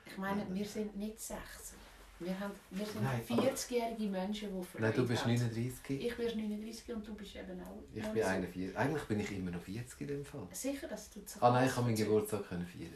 Ich 0.06 0.18
meine, 0.18 0.46
wir 0.52 0.64
sind 0.66 0.96
nicht 0.96 1.18
16. 1.20 1.78
Wir, 2.20 2.38
haben, 2.38 2.52
wir 2.70 2.86
sind 2.86 3.02
Nein, 3.02 3.20
aber- 3.28 3.42
40-jährige 3.42 4.04
Menschen, 4.08 4.48
die 4.60 4.64
Freude 4.66 4.82
Nein, 4.84 4.92
du 4.94 5.06
bist 5.06 5.24
haben. 5.24 5.32
39. 5.34 6.00
Ich 6.06 6.16
bin 6.16 6.26
39 6.26 6.94
und 6.94 7.06
du 7.06 7.14
bist 7.14 7.34
eben 7.36 7.60
auch. 7.62 7.82
Ich 7.92 8.02
bin 8.04 8.22
so. 8.22 8.28
41. 8.28 8.78
Eigentlich 8.78 9.04
bin 9.04 9.20
ich 9.20 9.32
immer 9.32 9.50
noch 9.50 9.60
40 9.62 10.00
in 10.00 10.06
dem 10.06 10.24
Fall. 10.24 10.46
Sicher, 10.52 10.86
dass 10.88 11.10
du 11.10 11.24
zu 11.24 11.42
Ah 11.42 11.50
nein, 11.50 11.66
ich 11.68 11.72
habe 11.76 11.86
meinen 11.86 11.96
Geburtstag 11.96 12.48
können 12.48 12.66
feiern. 12.66 12.92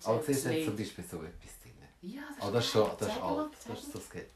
Zählt's 0.00 0.26
siehst 0.26 0.44
du, 0.44 0.48
hat 0.48 0.54
nicht. 0.54 0.64
zum 0.66 0.76
Beispiel 0.76 1.04
so 1.10 1.16
etwas 1.22 1.60
drin. 1.62 1.72
Ja, 2.02 2.22
das, 2.38 2.46
Ah, 2.46 2.50
das 2.52 2.64
ist 2.64 2.70
schon, 2.72 2.90
das 2.98 3.08
ist 3.08 3.20
alt. 3.22 3.52
Das 3.68 3.78
ist 3.78 3.92
so 3.92 4.00
Sketch. 4.00 4.28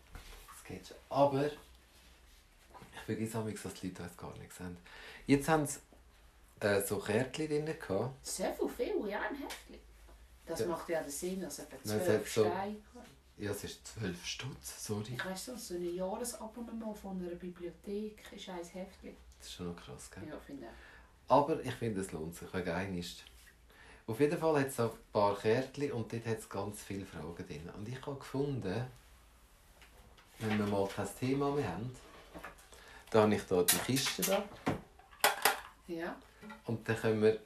Sketch. 0.60 0.90
Aber 1.08 1.46
ich 1.46 3.00
vergesse 3.06 3.38
manchmal, 3.38 3.72
dass 3.72 3.80
die 3.80 3.86
Leute 3.88 4.02
das 4.02 4.16
gar 4.16 4.36
nicht 4.38 4.52
sehen. 4.52 4.76
Jetzt 5.26 5.48
haben 5.48 5.66
sie 5.66 5.78
äh, 6.60 6.82
so 6.82 6.98
Kärtchen 6.98 7.48
drin 7.48 7.64
gehabt. 7.66 8.26
So 8.26 8.68
viel, 8.68 9.08
ja, 9.08 9.20
ein 9.20 9.36
Heftchen. 9.36 9.78
Das 10.46 10.60
Ja. 10.60 10.66
macht 10.66 10.88
ja 10.90 11.00
den 11.02 11.10
Sinn, 11.10 11.42
als 11.44 11.58
etwa 11.60 11.76
Nein, 11.84 11.98
es 11.98 12.04
12 12.04 12.20
hat 12.20 12.28
so- 12.28 12.44
Steine. 12.44 12.76
Ja, 13.36 13.50
es 13.50 13.64
ist 13.64 13.86
12 13.98 14.24
Stutz, 14.24 14.86
sorry. 14.86 15.14
Ich 15.14 15.24
weiss 15.24 15.46
so, 15.46 15.56
so 15.56 15.74
ein 15.74 15.94
Jahresabonnement 15.94 16.96
von 16.96 17.20
einer 17.20 17.34
Bibliothek 17.34 18.32
ist 18.32 18.48
ein 18.48 18.64
Heftchen. 18.64 19.16
Das 19.38 19.48
ist 19.48 19.54
schon 19.54 19.74
noch 19.74 19.76
krass, 19.76 20.08
gell? 20.10 20.28
Ja, 20.28 20.38
finde 20.38 20.66
ich. 20.66 21.30
Aber 21.30 21.60
ich 21.64 21.74
finde, 21.74 22.00
es 22.00 22.12
lohnt 22.12 22.36
sich. 22.36 22.52
Wegen 22.54 22.70
einem 22.70 22.98
ist... 22.98 23.24
Auf 24.06 24.20
jeden 24.20 24.38
Fall 24.38 24.60
hat 24.60 24.68
es 24.68 24.78
ein 24.78 24.90
paar 25.12 25.36
Kärtchen 25.36 25.90
und 25.92 26.12
dort 26.12 26.26
hat 26.26 26.38
es 26.38 26.48
ganz 26.48 26.82
viele 26.82 27.06
Fragen 27.06 27.46
drin. 27.46 27.70
Und 27.76 27.88
ich 27.88 28.00
habe 28.06 28.18
gefunden, 28.18 28.86
wenn 30.38 30.58
wir 30.58 30.66
mal 30.66 30.86
kein 30.86 31.08
Thema 31.18 31.50
mehr 31.50 31.72
haben, 31.72 31.90
da 33.10 33.22
habe 33.22 33.34
ich 33.34 33.42
hier 33.42 33.62
die 33.64 33.78
Kiste 33.78 34.22
da. 34.22 34.44
Ja. 35.88 36.16
Und 36.66 36.88
dann 36.88 36.96
können 36.96 37.22
wir, 37.22 37.40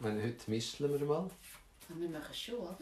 wenn 0.00 0.22
heute 0.22 0.50
mischen 0.50 0.90
wir 0.90 1.06
mal. 1.06 1.30
Und 1.88 2.00
wir 2.00 2.08
machen 2.08 2.28
es 2.30 2.40
schon, 2.40 2.56
oder? 2.56 2.78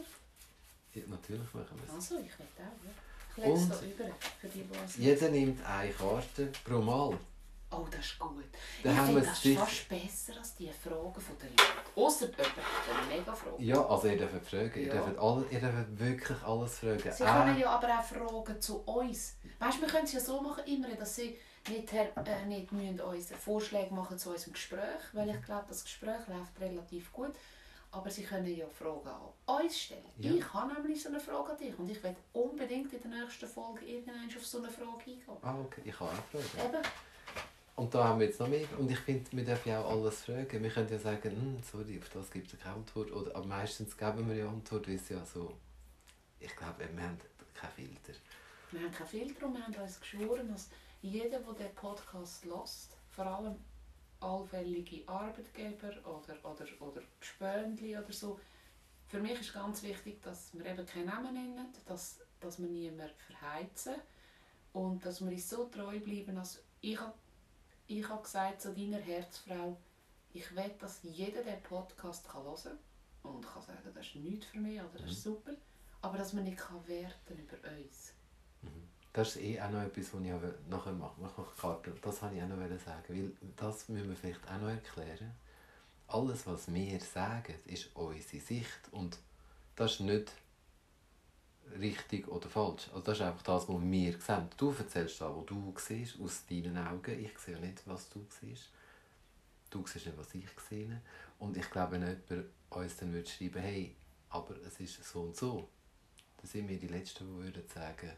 Ja, 0.94 1.02
natürlich 1.08 1.54
machen 1.54 1.76
wir 1.76 1.88
es. 1.88 1.94
Also, 1.94 2.18
ich 2.24 2.38
will 2.38 2.46
auch, 2.58 2.84
ja. 2.84 2.90
Ich 3.36 3.44
lege 3.44 3.52
es 3.54 3.68
da 3.68 3.74
über, 3.84 4.14
für 4.40 4.48
die, 4.48 4.62
die 4.96 5.02
Jeder 5.02 5.28
nimmt 5.30 5.64
eine 5.66 5.90
Karte 5.92 6.52
pro 6.64 6.78
Mal. 6.80 7.18
Oh, 7.70 7.88
das 7.90 8.04
ist 8.04 8.18
gut. 8.20 8.44
Dann 8.84 8.94
ich 8.94 9.00
finde 9.02 9.22
das 9.22 9.42
sicher- 9.42 9.60
fast 9.66 9.88
besser 9.88 10.38
als 10.38 10.54
die 10.54 10.70
Fragen 10.70 11.20
von 11.20 11.36
den 11.38 11.48
Leuten. 11.50 11.96
Ausser 12.00 12.26
jemand 12.26 12.46
hat 12.46 12.96
eine 13.08 13.16
mega 13.18 13.34
Frage. 13.34 13.60
Ja, 13.64 13.84
also 13.88 14.06
ihr 14.06 14.16
dürft 14.18 14.46
fragen. 14.48 14.72
Ihr, 14.80 14.86
Ja. 14.86 15.02
dürft 15.02 15.18
alle, 15.18 15.44
ihr 15.50 15.58
dürft 15.60 15.98
wirklich 15.98 16.42
alles 16.44 16.78
fragen. 16.78 17.12
Sie 17.12 17.24
Ah, 17.24 17.44
können 17.44 17.58
ja 17.58 17.70
aber 17.70 17.88
auch 17.98 18.04
Fragen 18.04 18.60
zu 18.60 18.78
uns. 18.82 19.34
Weißt 19.58 19.78
du, 19.78 19.80
wir 19.82 19.88
können 19.88 20.04
es 20.04 20.12
ja 20.12 20.20
so 20.20 20.40
machen, 20.40 20.62
immer, 20.66 20.94
dass 20.94 21.16
sie 21.16 21.36
nicht, 21.68 21.90
her, 21.92 22.12
äh, 22.24 22.46
nicht 22.46 22.70
müssen 22.70 23.00
uns 23.00 23.32
Vorschläge 23.32 23.92
machen 23.92 24.16
zu 24.18 24.30
unserem 24.30 24.52
Gespräch, 24.52 25.00
weil 25.12 25.30
ich 25.30 25.42
glaube, 25.42 25.64
das 25.68 25.82
Gespräch 25.82 26.28
läuft 26.28 26.60
relativ 26.60 27.10
gut. 27.12 27.32
Aber 27.94 28.10
sie 28.10 28.24
können 28.24 28.46
ja 28.56 28.66
Fragen 28.68 29.08
an 29.46 29.62
uns 29.62 29.78
stellen. 29.78 30.02
Ja. 30.18 30.32
Ich 30.32 30.52
habe 30.52 30.74
nämlich 30.74 31.00
so 31.00 31.08
eine 31.10 31.20
Frage 31.20 31.52
an 31.52 31.58
dich 31.58 31.78
und 31.78 31.88
ich 31.88 32.02
werde 32.02 32.16
unbedingt 32.32 32.92
in 32.92 33.00
der 33.02 33.20
nächsten 33.22 33.46
Folge 33.46 33.84
irgendwann 33.84 34.26
auf 34.26 34.44
so 34.46 34.58
eine 34.58 34.68
Frage 34.68 34.88
eingehen. 35.06 35.22
ah, 35.42 35.58
okay, 35.60 35.82
ich 35.84 35.96
kann 35.96 36.08
auch 36.08 36.12
fragen. 36.30 36.74
Eben, 36.74 36.82
Und 37.76 37.94
da 37.94 38.04
haben 38.04 38.18
wir 38.20 38.26
jetzt 38.26 38.40
noch 38.40 38.48
mehr. 38.48 38.66
Und 38.78 38.90
ich 38.90 38.98
finde, 38.98 39.30
wir 39.32 39.44
dürfen 39.44 39.68
ja 39.68 39.80
auch 39.80 39.90
alles 39.90 40.24
fragen. 40.24 40.62
Wir 40.62 40.70
können 40.70 40.88
ja 40.90 40.98
sagen, 40.98 41.30
hm, 41.30 41.62
sorry, 41.62 41.98
auf 42.00 42.08
das 42.10 42.30
gibt 42.30 42.52
es 42.52 42.58
keine 42.58 42.76
Antwort. 42.76 43.12
Oder, 43.12 43.34
aber 43.36 43.46
meistens 43.46 43.96
geben 43.96 44.28
wir 44.28 44.36
ja 44.36 44.48
Antwort, 44.48 44.88
weil 44.88 44.96
es 44.96 45.08
ja 45.08 45.24
so... 45.24 45.54
Ich 46.40 46.54
glaube, 46.56 46.74
wir 46.78 46.86
haben 46.86 47.18
keinen 47.54 47.72
Filter. 47.72 48.18
wir 48.72 48.80
haben 48.80 48.92
keinen 48.92 49.06
Filter 49.06 49.46
und 49.46 49.54
wir 49.54 49.62
haben 49.64 49.74
uns 49.74 50.00
geschworen, 50.00 50.48
dass 50.48 50.68
jeder, 51.00 51.38
der 51.38 51.52
den 51.54 51.74
Podcast 51.74 52.44
hört, 52.44 52.70
vor 53.10 53.26
allem 53.26 53.54
allfällige 54.24 55.06
Arbeitgeber 55.08 55.92
oder, 56.04 56.36
oder, 56.44 56.66
oder 56.80 57.02
Gespöndli 57.20 57.96
oder 57.96 58.12
so, 58.12 58.40
für 59.08 59.20
mich 59.20 59.38
ist 59.40 59.52
ganz 59.52 59.82
wichtig, 59.82 60.22
dass 60.22 60.52
wir 60.54 60.66
eben 60.66 60.86
keinen 60.86 61.06
Namen 61.06 61.34
nennen, 61.34 61.66
dass, 61.86 62.20
dass 62.40 62.58
wir 62.58 62.68
niemanden 62.68 63.14
verheizen 63.28 63.94
und 64.72 65.04
dass 65.04 65.20
wir 65.20 65.30
uns 65.30 65.48
so 65.48 65.66
treu 65.66 66.00
bleiben, 66.00 66.38
als 66.38 66.62
ich 66.80 66.98
habe 66.98 67.14
ich 67.86 68.08
habe 68.08 68.22
gesagt 68.22 68.62
zu 68.62 68.72
deiner 68.72 68.98
Herzfrau, 68.98 69.76
ich 70.32 70.56
will, 70.56 70.74
dass 70.80 71.00
jeder 71.02 71.42
den 71.42 71.62
Podcast 71.62 72.26
kann 72.26 72.42
hören 72.42 72.78
kann 73.22 73.32
und 73.34 73.46
kann 73.46 73.62
sagen, 73.62 73.90
das 73.94 74.06
ist 74.06 74.16
nichts 74.16 74.46
für 74.46 74.58
mich 74.58 74.80
oder 74.80 74.98
das 74.98 75.10
ist 75.10 75.22
super, 75.22 75.52
aber 76.00 76.18
dass 76.18 76.32
man 76.32 76.44
nicht 76.44 76.56
kann 76.56 76.86
werten 76.88 77.38
über 77.38 77.56
uns. 77.76 78.14
Das 79.14 79.36
ist 79.36 79.42
eh 79.42 79.60
auch 79.60 79.70
noch 79.70 79.80
etwas, 79.80 80.12
was 80.12 80.20
ich 80.22 80.32
nachher 80.68 80.92
mache. 80.92 81.14
Ich 81.20 81.36
mache. 81.36 81.92
Das 82.02 82.20
wollte 82.20 82.34
ich 82.34 82.42
auch 82.42 82.48
noch 82.48 82.84
sagen. 82.84 83.04
Weil 83.08 83.32
das 83.54 83.88
müssen 83.88 84.08
wir 84.08 84.16
vielleicht 84.16 84.44
auch 84.48 84.60
noch 84.60 84.68
erklären. 84.68 85.30
Alles, 86.08 86.44
was 86.48 86.74
wir 86.74 87.00
sagen, 87.00 87.54
ist 87.66 87.94
unsere 87.94 88.42
Sicht. 88.42 88.80
Und 88.90 89.16
das 89.76 89.92
ist 89.92 90.00
nicht 90.00 90.32
richtig 91.78 92.26
oder 92.26 92.48
falsch. 92.48 92.88
Also 92.88 93.02
das 93.02 93.18
ist 93.18 93.24
einfach 93.24 93.42
das, 93.42 93.68
was 93.68 93.80
wir 93.80 94.18
sehen. 94.18 94.48
Du 94.56 94.74
erzählst 94.76 95.20
das, 95.20 95.32
was 95.32 95.46
du 95.46 95.74
siehst, 95.78 96.20
aus 96.20 96.46
deinen 96.50 96.76
Augen. 96.76 97.24
Ich 97.24 97.38
sehe 97.38 97.60
nicht, 97.60 97.82
was 97.86 98.08
du 98.10 98.26
siehst. 98.40 98.70
Du 99.70 99.86
siehst 99.86 100.06
nicht, 100.06 100.18
was 100.18 100.34
ich 100.34 100.48
sehe. 100.68 101.00
Und 101.38 101.56
ich 101.56 101.70
glaube, 101.70 101.92
wenn 101.92 102.02
jemand 102.02 102.50
uns 102.68 102.96
dann 102.96 103.12
würde 103.12 103.60
hey, 103.60 103.94
aber 104.30 104.56
es 104.66 104.80
ist 104.80 105.04
so 105.04 105.22
und 105.22 105.36
so, 105.36 105.68
dann 106.38 106.46
sind 106.46 106.68
wir 106.68 106.80
die 106.80 106.88
Letzten, 106.88 107.26
die 107.26 107.44
würden 107.44 107.62
sagen, 107.72 108.10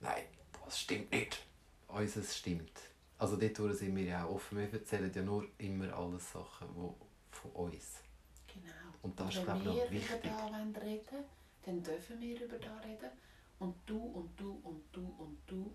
nein, 0.00 0.24
das 0.64 0.80
stimmt 0.80 1.10
nicht. 1.10 1.46
Unseres 1.88 2.36
stimmt. 2.36 2.72
Also 3.18 3.36
dort 3.36 3.76
sind 3.76 3.96
wir 3.96 4.04
ja 4.04 4.24
auch 4.24 4.34
offen. 4.34 4.58
Wir 4.58 4.72
erzählen 4.72 5.10
ja 5.14 5.22
nur 5.22 5.46
immer 5.58 5.92
alles 5.94 6.30
Sachen 6.32 6.68
wo, 6.74 6.94
von 7.30 7.50
uns. 7.52 8.00
Genau. 8.46 8.72
Und 9.02 9.18
das 9.18 9.28
ist, 9.28 9.36
wenn 9.36 9.44
glaube 9.44 9.60
ich, 9.60 9.64
wir 9.64 9.72
noch 9.72 9.84
über 9.84 9.92
wichtig. 9.92 10.20
da 10.22 10.42
wollen 10.42 10.76
reden 10.76 11.24
dann 11.66 11.82
dürfen 11.82 12.20
wir 12.20 12.40
über 12.40 12.58
da 12.58 12.78
reden. 12.78 13.10
Und 13.58 13.74
du 13.86 13.98
und 13.98 14.38
du 14.40 14.60
und 14.62 14.84
du 14.92 15.14
und 15.18 15.38
du 15.46 15.72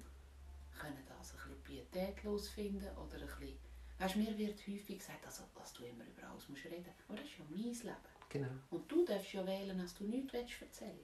können 0.80 1.03
das 1.07 1.34
ein 1.34 1.38
bisschen 1.38 1.63
pietätlos 1.63 2.49
finden 2.49 2.89
oder 2.97 3.15
ein 3.15 3.28
bisschen... 3.28 3.57
Weißt, 3.99 4.15
mir 4.15 4.36
wird 4.38 4.59
häufig 4.59 4.97
gesagt, 4.97 5.26
also, 5.26 5.43
dass 5.53 5.74
du 5.74 5.84
immer 5.84 6.05
über 6.05 6.28
alles 6.30 6.47
musst 6.49 6.65
reden 6.65 6.86
musst. 6.86 7.09
Aber 7.09 7.17
das 7.17 7.28
ist 7.28 7.38
ja 7.38 7.45
mein 7.49 7.61
Leben. 7.61 8.11
Genau. 8.30 8.47
Und 8.72 8.91
du 8.91 9.05
darfst 9.05 9.34
ja 9.34 9.45
wählen, 9.45 9.78
dass 9.78 9.93
du 9.93 10.05
nichts 10.05 10.34
willst 10.34 10.61
erzählen 10.61 10.99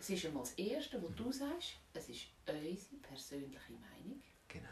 Es 0.00 0.10
ist 0.10 0.26
einmal 0.26 0.44
das 0.44 0.52
Erste, 0.52 1.02
was 1.02 1.14
du 1.16 1.32
sagst, 1.32 1.74
es 1.92 2.08
ist 2.08 2.26
unsere 2.46 2.96
persönliche 3.02 3.72
Meinung. 3.72 4.22
Genau. 4.46 4.68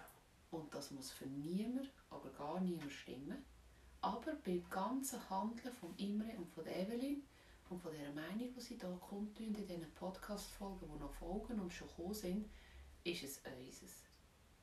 Und 0.53 0.73
das 0.73 0.91
muss 0.93 1.11
für 1.11 1.27
niemand, 1.27 1.91
aber 2.11 2.31
gar 2.31 2.61
niemand 2.61 2.93
stimmen. 2.93 3.45
Aber 4.01 4.35
beim 4.45 4.63
ganzen 4.71 5.29
Handeln 5.29 5.75
von 5.75 5.95
Imre 5.97 6.37
und 6.37 6.49
von 6.49 6.65
der 6.65 6.81
Evelyn 6.81 7.23
und 7.69 7.81
von 7.81 7.93
dieser 7.93 8.13
Meinung, 8.13 8.53
die 8.55 8.61
sie 8.61 8.77
hier 8.77 8.99
kundtun, 9.01 9.55
in 9.55 9.67
diesen 9.67 9.93
Podcast-Folgen, 9.95 10.89
die 10.93 10.99
noch 11.01 11.13
folgen 11.13 11.59
und 11.61 11.73
schon 11.73 11.89
gekommen 11.89 12.15
sind, 12.15 12.49
ist 13.03 13.25
es 13.25 13.39
unseres. 13.39 14.05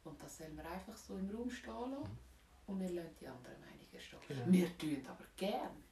Und 0.05 0.21
das 0.21 0.37
sollen 0.37 0.55
wir 0.55 0.69
einfach 0.69 0.95
so 0.95 1.17
im 1.17 1.29
Raum 1.29 1.49
stehen 1.49 1.91
lassen 1.91 2.17
und 2.67 2.79
wir 2.79 2.89
lassen 2.89 3.15
die 3.19 3.27
anderen 3.27 3.59
Meinungen 3.59 3.99
stehen. 3.99 4.19
Genau. 4.27 4.51
Wir 4.51 4.77
tun 4.77 5.05
aber 5.07 5.25
gern, 5.35 5.83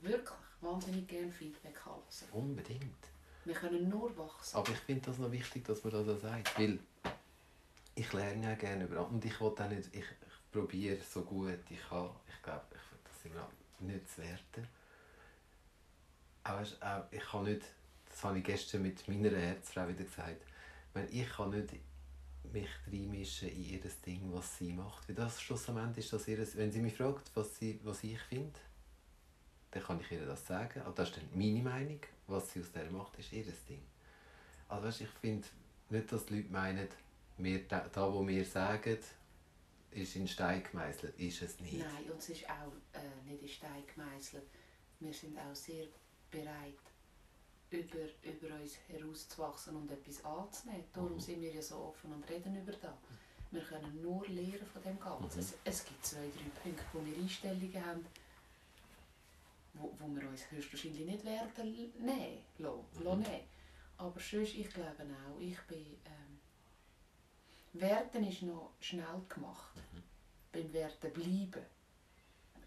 wirklich, 0.00 0.38
wahnsinnig 0.60 1.06
gern 1.06 1.30
Feedback 1.30 1.84
hören. 1.84 2.02
Unbedingt. 2.32 3.17
Wir 3.48 3.54
können 3.54 3.88
nur 3.88 4.14
wachsen. 4.18 4.58
Aber 4.58 4.70
ich 4.70 4.78
finde 4.80 5.06
das 5.06 5.16
noch 5.16 5.32
wichtig, 5.32 5.64
dass 5.64 5.82
man 5.82 5.94
das 5.94 6.04
so 6.04 6.18
sagt. 6.18 6.58
Weil 6.58 6.78
ich 7.94 8.12
lerne 8.12 8.44
ja 8.44 8.54
gerne 8.56 8.84
über. 8.84 9.08
Und 9.08 9.24
ich 9.24 9.40
will 9.40 9.48
auch 9.48 9.68
nicht, 9.70 9.88
ich, 9.90 10.04
ich 10.04 10.52
probiere 10.52 10.98
so 10.98 11.22
gut 11.22 11.58
ich 11.70 11.80
kann. 11.88 12.10
Ich 12.28 12.42
glaube, 12.42 12.66
ich, 12.72 12.80
das 13.04 13.22
sind 13.22 13.34
wir 13.34 13.48
nicht 13.80 14.10
zu 14.10 14.20
werten. 14.20 14.68
Aber 16.44 16.60
auch, 16.60 17.10
ich 17.10 17.24
kann 17.24 17.44
nicht, 17.44 17.62
das 18.10 18.22
habe 18.22 18.36
ich 18.36 18.44
gestern 18.44 18.82
mit 18.82 19.08
meiner 19.08 19.30
Herzfrau 19.30 19.88
wieder 19.88 20.04
gesagt, 20.04 20.42
ich 21.10 21.30
kann 21.30 21.48
nicht 21.48 21.72
mich 22.52 22.68
reinmischen 22.86 23.48
in 23.48 23.64
ihr 23.64 23.80
Ding, 24.04 24.30
was 24.30 24.58
sie 24.58 24.74
macht. 24.74 25.08
Weil 25.08 25.16
das 25.16 25.40
schlussendlich 25.40 26.04
ist 26.04 26.12
das 26.12 26.28
ihr, 26.28 26.46
wenn 26.54 26.70
sie 26.70 26.82
mich 26.82 26.94
fragt, 26.94 27.30
was, 27.32 27.56
sie, 27.56 27.80
was 27.82 28.04
ich 28.04 28.20
finde, 28.20 28.60
dann 29.70 29.82
kann 29.82 30.00
ich 30.00 30.10
ihr 30.12 30.24
das 30.26 30.46
sagen. 30.46 30.80
Aber 30.82 30.92
das 30.94 31.10
ist 31.10 31.16
dann 31.18 31.28
meine 31.34 31.62
Meinung. 31.62 32.00
Was 32.26 32.52
sie 32.52 32.60
aus 32.60 32.72
der 32.72 32.90
macht, 32.90 33.18
ist 33.18 33.32
ihr 33.32 33.44
Ding. 33.68 33.82
Also 34.68 34.86
weißt, 34.86 35.00
ich 35.02 35.08
finde 35.08 35.46
nicht, 35.90 36.12
dass 36.12 36.26
die 36.26 36.36
Leute 36.36 36.50
meinen, 36.52 36.88
wir, 37.38 37.66
da, 37.66 37.88
da, 37.88 38.12
wo 38.12 38.26
wir 38.26 38.44
sagen, 38.44 38.98
ist 39.90 40.16
in 40.16 40.28
Stein 40.28 40.62
gemeißelt. 40.62 41.18
Ist 41.18 41.40
es 41.42 41.58
nicht. 41.60 41.78
Nein, 41.78 42.10
und 42.10 42.18
es 42.18 42.28
ist 42.28 42.44
auch 42.44 42.72
äh, 42.92 43.30
nicht 43.30 43.42
in 43.42 43.48
Stein 43.48 43.82
gemeißelt. 43.94 44.44
Wir 45.00 45.14
sind 45.14 45.38
auch 45.38 45.54
sehr 45.54 45.86
bereit, 46.30 46.74
über, 47.70 47.98
über 48.22 48.54
uns 48.60 48.76
herauszuwachsen 48.88 49.76
und 49.76 49.90
etwas 49.90 50.24
anzunehmen. 50.24 50.84
Darum 50.92 51.14
Mhm. 51.14 51.20
sind 51.20 51.40
wir 51.40 51.52
ja 51.54 51.62
so 51.62 51.76
offen 51.76 52.12
und 52.12 52.28
reden 52.28 52.54
über 52.56 52.72
das. 52.72 52.92
Wir 53.50 53.62
können 53.62 54.02
nur 54.02 54.26
lernen 54.28 54.66
von 54.70 54.82
dem 54.82 55.00
Ganzen. 55.00 55.38
Mhm. 55.38 55.44
Es, 55.44 55.54
es 55.64 55.84
gibt 55.86 56.04
zwei, 56.04 56.18
drei 56.28 56.50
Punkte, 56.62 56.84
wo 56.92 57.04
wir 57.06 57.16
Einstellungen 57.16 57.86
haben, 57.86 58.04
wo, 59.78 59.94
wo 59.98 60.14
wir 60.14 60.28
uns 60.28 60.50
höchstwahrscheinlich 60.50 61.06
nicht 61.06 61.24
werden 61.24 61.72
nehmen 61.72 62.38
lassen. 62.58 62.84
Mhm. 62.94 63.22
nehmen. 63.22 63.40
Aber 63.96 64.20
sonst, 64.20 64.54
ich 64.54 64.70
glaube 64.70 65.04
auch, 65.26 65.40
ich 65.40 65.58
bin... 65.62 65.96
Ähm, 66.04 66.38
Werten 67.74 68.24
ist 68.24 68.42
noch 68.42 68.72
schnell 68.80 69.22
gemacht. 69.28 69.74
Beim 70.52 70.72
Werten 70.72 71.12
bleiben. 71.12 71.64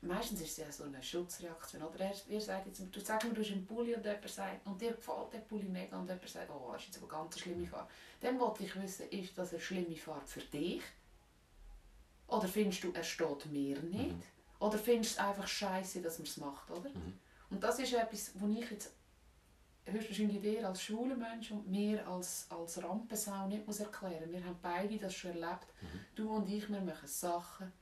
Meistens 0.04 0.42
ist 0.42 0.52
es 0.52 0.58
ja 0.58 0.72
so 0.72 0.86
eine 0.86 1.02
Schutzreaktion. 1.02 1.84
Oder 1.84 2.00
er, 2.06 2.14
ihr 2.28 2.42
sagt 2.42 2.66
jetzt, 2.66 2.84
du 2.92 3.00
sag 3.00 3.24
mir, 3.24 3.34
du 3.34 3.42
hast 3.42 3.52
einen 3.52 3.66
Pulli 3.66 3.94
und 3.94 4.04
jemand 4.04 4.28
sagt, 4.28 4.66
und 4.66 4.82
dir 4.82 4.94
gefällt 4.94 5.34
der 5.34 5.40
Pulli 5.40 5.68
mega 5.68 6.00
und 6.00 6.08
jemand 6.08 6.28
sagt, 6.28 6.50
oh, 6.50 6.72
das 6.74 6.82
ist 6.82 6.88
jetzt 6.88 6.98
aber 6.98 7.08
ganz 7.08 7.36
eine 7.36 7.42
schlimme 7.42 7.68
Farbe. 7.68 7.90
Dann 8.20 8.40
wollte 8.40 8.64
ich 8.64 8.76
wissen, 8.82 9.10
ist 9.10 9.38
das 9.38 9.52
eine 9.52 9.62
schlimme 9.62 9.96
Farbe 9.96 10.26
für 10.26 10.42
dich? 10.42 10.82
Oder 12.28 12.48
findest 12.48 12.84
du, 12.84 12.92
er 12.94 13.04
steht 13.04 13.46
mir 13.48 13.80
nicht? 13.80 14.16
Mhm. 14.16 14.24
Oder 14.62 14.78
findest 14.78 15.18
du 15.18 15.22
es 15.22 15.28
einfach 15.28 15.48
scheiße, 15.48 16.02
dass 16.04 16.20
man 16.20 16.28
es 16.28 16.38
macht, 16.38 16.70
oder? 16.70 16.90
Mhm. 16.90 17.14
Und 17.50 17.64
das 17.64 17.80
ist 17.80 17.94
etwas, 17.94 18.32
wo 18.36 18.48
ich 18.48 18.70
jetzt 18.70 18.94
höchstwahrscheinlich 19.86 20.40
dir 20.40 20.68
als 20.68 20.84
schwuler 20.84 21.16
Mensch 21.16 21.50
und 21.50 21.68
mir 21.68 22.08
als, 22.08 22.46
als 22.50 22.82
Rampensau 22.82 23.48
nicht 23.48 23.66
muss 23.66 23.80
erklären 23.80 24.32
Wir 24.32 24.46
haben 24.46 24.60
beide 24.62 24.98
das 25.00 25.16
schon 25.16 25.32
erlebt. 25.32 25.66
Mhm. 25.82 26.00
Du 26.16 26.30
und 26.36 26.48
ich, 26.48 26.70
wir 26.70 26.80
machen 26.80 27.08
Sachen, 27.08 27.74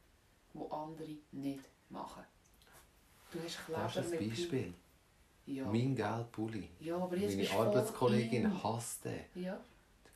die 0.53 0.71
andere 0.71 1.17
nicht 1.33 1.65
machen. 1.89 2.23
Du 3.31 3.39
hast 3.43 3.65
Kleber 3.65 4.09
mit 4.09 4.29
Beispiel. 4.29 4.73
Ja. 5.47 5.65
Mein 5.65 5.95
gelber 5.95 6.29
Pulli. 6.31 6.69
ja, 6.79 6.95
aber 6.95 7.17
jetzt 7.17 7.35
Meine 7.35 7.49
Arbeitskollegin 7.51 8.45
in. 8.45 8.63
hasst 8.63 9.03
den. 9.03 9.25
Ja, 9.35 9.59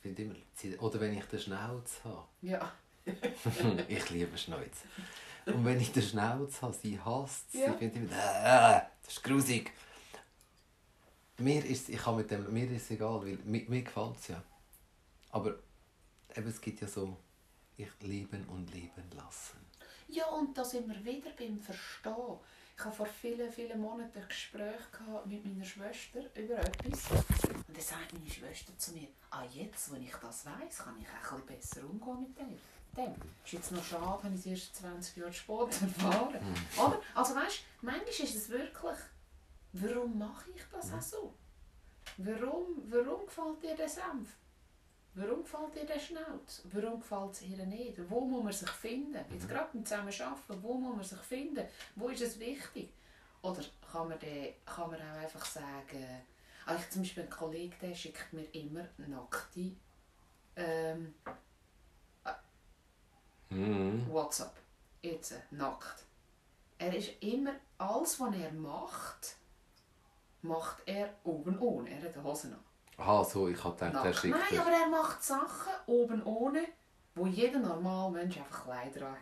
immer, 0.02 0.34
oder 0.78 1.00
wenn 1.00 1.18
ich 1.18 1.24
den 1.26 1.40
Schnauz 1.40 2.00
habe. 2.04 2.26
ja. 2.40 2.72
ich 3.88 4.08
liebe 4.08 4.38
Schnauz. 4.38 4.84
Und 5.46 5.64
wenn 5.64 5.80
ich 5.80 5.92
den 5.92 6.02
Schnauz 6.02 6.62
habe, 6.62 6.74
sie 6.74 6.98
hasst 7.00 7.46
es. 7.52 7.60
Ja. 7.60 7.72
Sie 7.72 7.78
findet 7.78 7.96
immer, 7.96 8.12
äh, 8.12 8.80
das 9.02 9.14
ist 9.14 9.22
grusig. 9.24 9.72
Mir 11.38 11.64
ist, 11.64 11.88
ich 11.88 11.98
kann 11.98 12.16
mit 12.16 12.30
dem, 12.30 12.52
mir 12.52 12.70
ist 12.70 12.84
es 12.84 12.90
egal, 12.92 13.20
weil 13.22 13.38
mir, 13.44 13.64
mir 13.68 13.82
gefällt 13.82 14.16
es 14.20 14.28
ja. 14.28 14.42
Aber 15.30 15.56
eben, 16.34 16.48
es 16.48 16.60
gibt 16.60 16.80
ja 16.80 16.86
so, 16.86 17.16
ich 17.76 17.88
lieben 18.00 18.44
und 18.48 18.72
leben 18.72 19.10
lassen. 19.16 19.58
Ja, 20.08 20.26
und 20.26 20.56
da 20.56 20.64
sind 20.64 20.88
wir 20.88 21.04
wieder 21.04 21.30
beim 21.36 21.58
Verstehen. 21.58 22.38
Ich 22.76 22.84
hatte 22.84 22.96
vor 22.96 23.06
vielen, 23.06 23.50
vielen 23.52 23.80
Monaten 23.80 24.18
ein 24.18 24.28
Gespräch 24.28 24.80
mit 25.26 25.44
meiner 25.44 25.64
Schwester 25.64 26.20
über 26.34 26.58
etwas. 26.58 27.10
Und 27.10 27.76
dann 27.76 27.80
sagt 27.80 28.12
meine 28.12 28.30
Schwester 28.30 28.76
zu 28.76 28.92
mir, 28.92 29.08
ah, 29.30 29.44
jetzt, 29.52 29.90
wo 29.90 29.96
ich 29.96 30.14
das 30.14 30.46
weiss, 30.46 30.78
kann 30.78 30.96
ich 31.00 31.06
auch 31.06 31.32
ein 31.32 31.46
bisschen 31.46 31.46
besser 31.46 31.88
umgehen 31.88 32.20
mit 32.22 32.38
dem. 32.38 32.58
Dem. 32.94 33.14
Ist 33.44 33.52
jetzt 33.52 33.72
noch 33.72 33.84
schade, 33.84 34.22
wenn 34.22 34.34
ich 34.34 34.40
es 34.40 34.46
erst 34.46 34.76
20 34.76 35.16
Jahre 35.16 35.32
später 35.32 35.86
erfahre. 35.86 36.40
Oder? 36.76 37.00
Also 37.14 37.34
weißt 37.34 37.58
du, 37.58 37.86
manchmal 37.86 38.08
ist 38.08 38.34
es 38.34 38.48
wirklich, 38.48 38.98
warum 39.72 40.18
mache 40.18 40.50
ich 40.54 40.62
das 40.72 40.92
auch 40.92 41.02
so? 41.02 41.34
Warum, 42.18 42.82
warum 42.88 43.26
gefällt 43.26 43.62
dir 43.62 43.74
der 43.74 43.88
Senf? 43.88 44.36
Warum 45.14 45.42
gefällt 45.42 45.74
dir 45.76 45.86
der 45.86 46.00
Schnauz? 46.00 46.62
Warum 46.72 47.00
gefällt 47.00 47.32
es 47.32 47.42
ihr 47.42 47.64
nicht? 47.66 47.98
Wo 48.10 48.20
muss 48.20 48.42
man 48.42 48.52
sich 48.52 48.70
finden? 48.70 49.24
Jetzt 49.30 49.48
gerade 49.48 49.68
beim 49.72 49.84
Zusammenarbeiten, 49.84 50.62
wo 50.62 50.74
muss 50.74 50.96
man 50.96 51.04
sich 51.04 51.18
finden? 51.20 51.66
Wo 51.94 52.08
ist 52.08 52.22
es 52.22 52.38
wichtig? 52.38 52.92
Oder 53.42 53.62
kann 53.92 54.08
man, 54.08 54.18
den, 54.18 54.54
kann 54.64 54.90
man 54.90 55.00
auch 55.00 55.22
einfach 55.22 55.44
sagen, 55.44 56.22
also 56.66 56.82
ich 56.82 56.90
zum 56.90 57.02
Beispiel 57.02 57.22
ein 57.24 57.30
Kollege, 57.30 57.76
der 57.80 57.94
schickt 57.94 58.32
mir 58.32 58.46
immer 58.52 58.88
nackte 58.96 59.72
ähm, 60.56 61.14
Mhm. 63.50 64.06
WhatsApp. 64.10 64.54
Jetzt 65.02 65.34
nackt. 65.50 66.04
Er 66.78 66.94
ist 66.94 67.10
immer, 67.20 67.52
alles 67.78 68.18
was 68.18 68.34
er 68.34 68.52
macht, 68.52 69.36
macht 70.42 70.82
er 70.86 71.14
oben 71.24 71.58
ohne. 71.58 71.90
Er 71.90 72.02
hat 72.02 72.14
die 72.14 72.22
Hosen 72.22 72.52
an. 72.52 72.60
Aha, 72.96 73.24
so, 73.24 73.48
ich 73.48 73.62
habe 73.62 73.74
gedacht, 73.74 74.04
er 74.04 74.14
schickt 74.14 74.36
Nein, 74.36 74.60
aber 74.60 74.70
er 74.70 74.88
macht 74.88 75.22
Sachen 75.22 75.72
oben 75.86 76.22
ohne, 76.24 76.64
wo 77.14 77.26
jeder 77.26 77.58
normale 77.58 78.12
Mensch 78.12 78.36
einfach 78.36 78.64
Kleider 78.64 79.12
hat. 79.12 79.18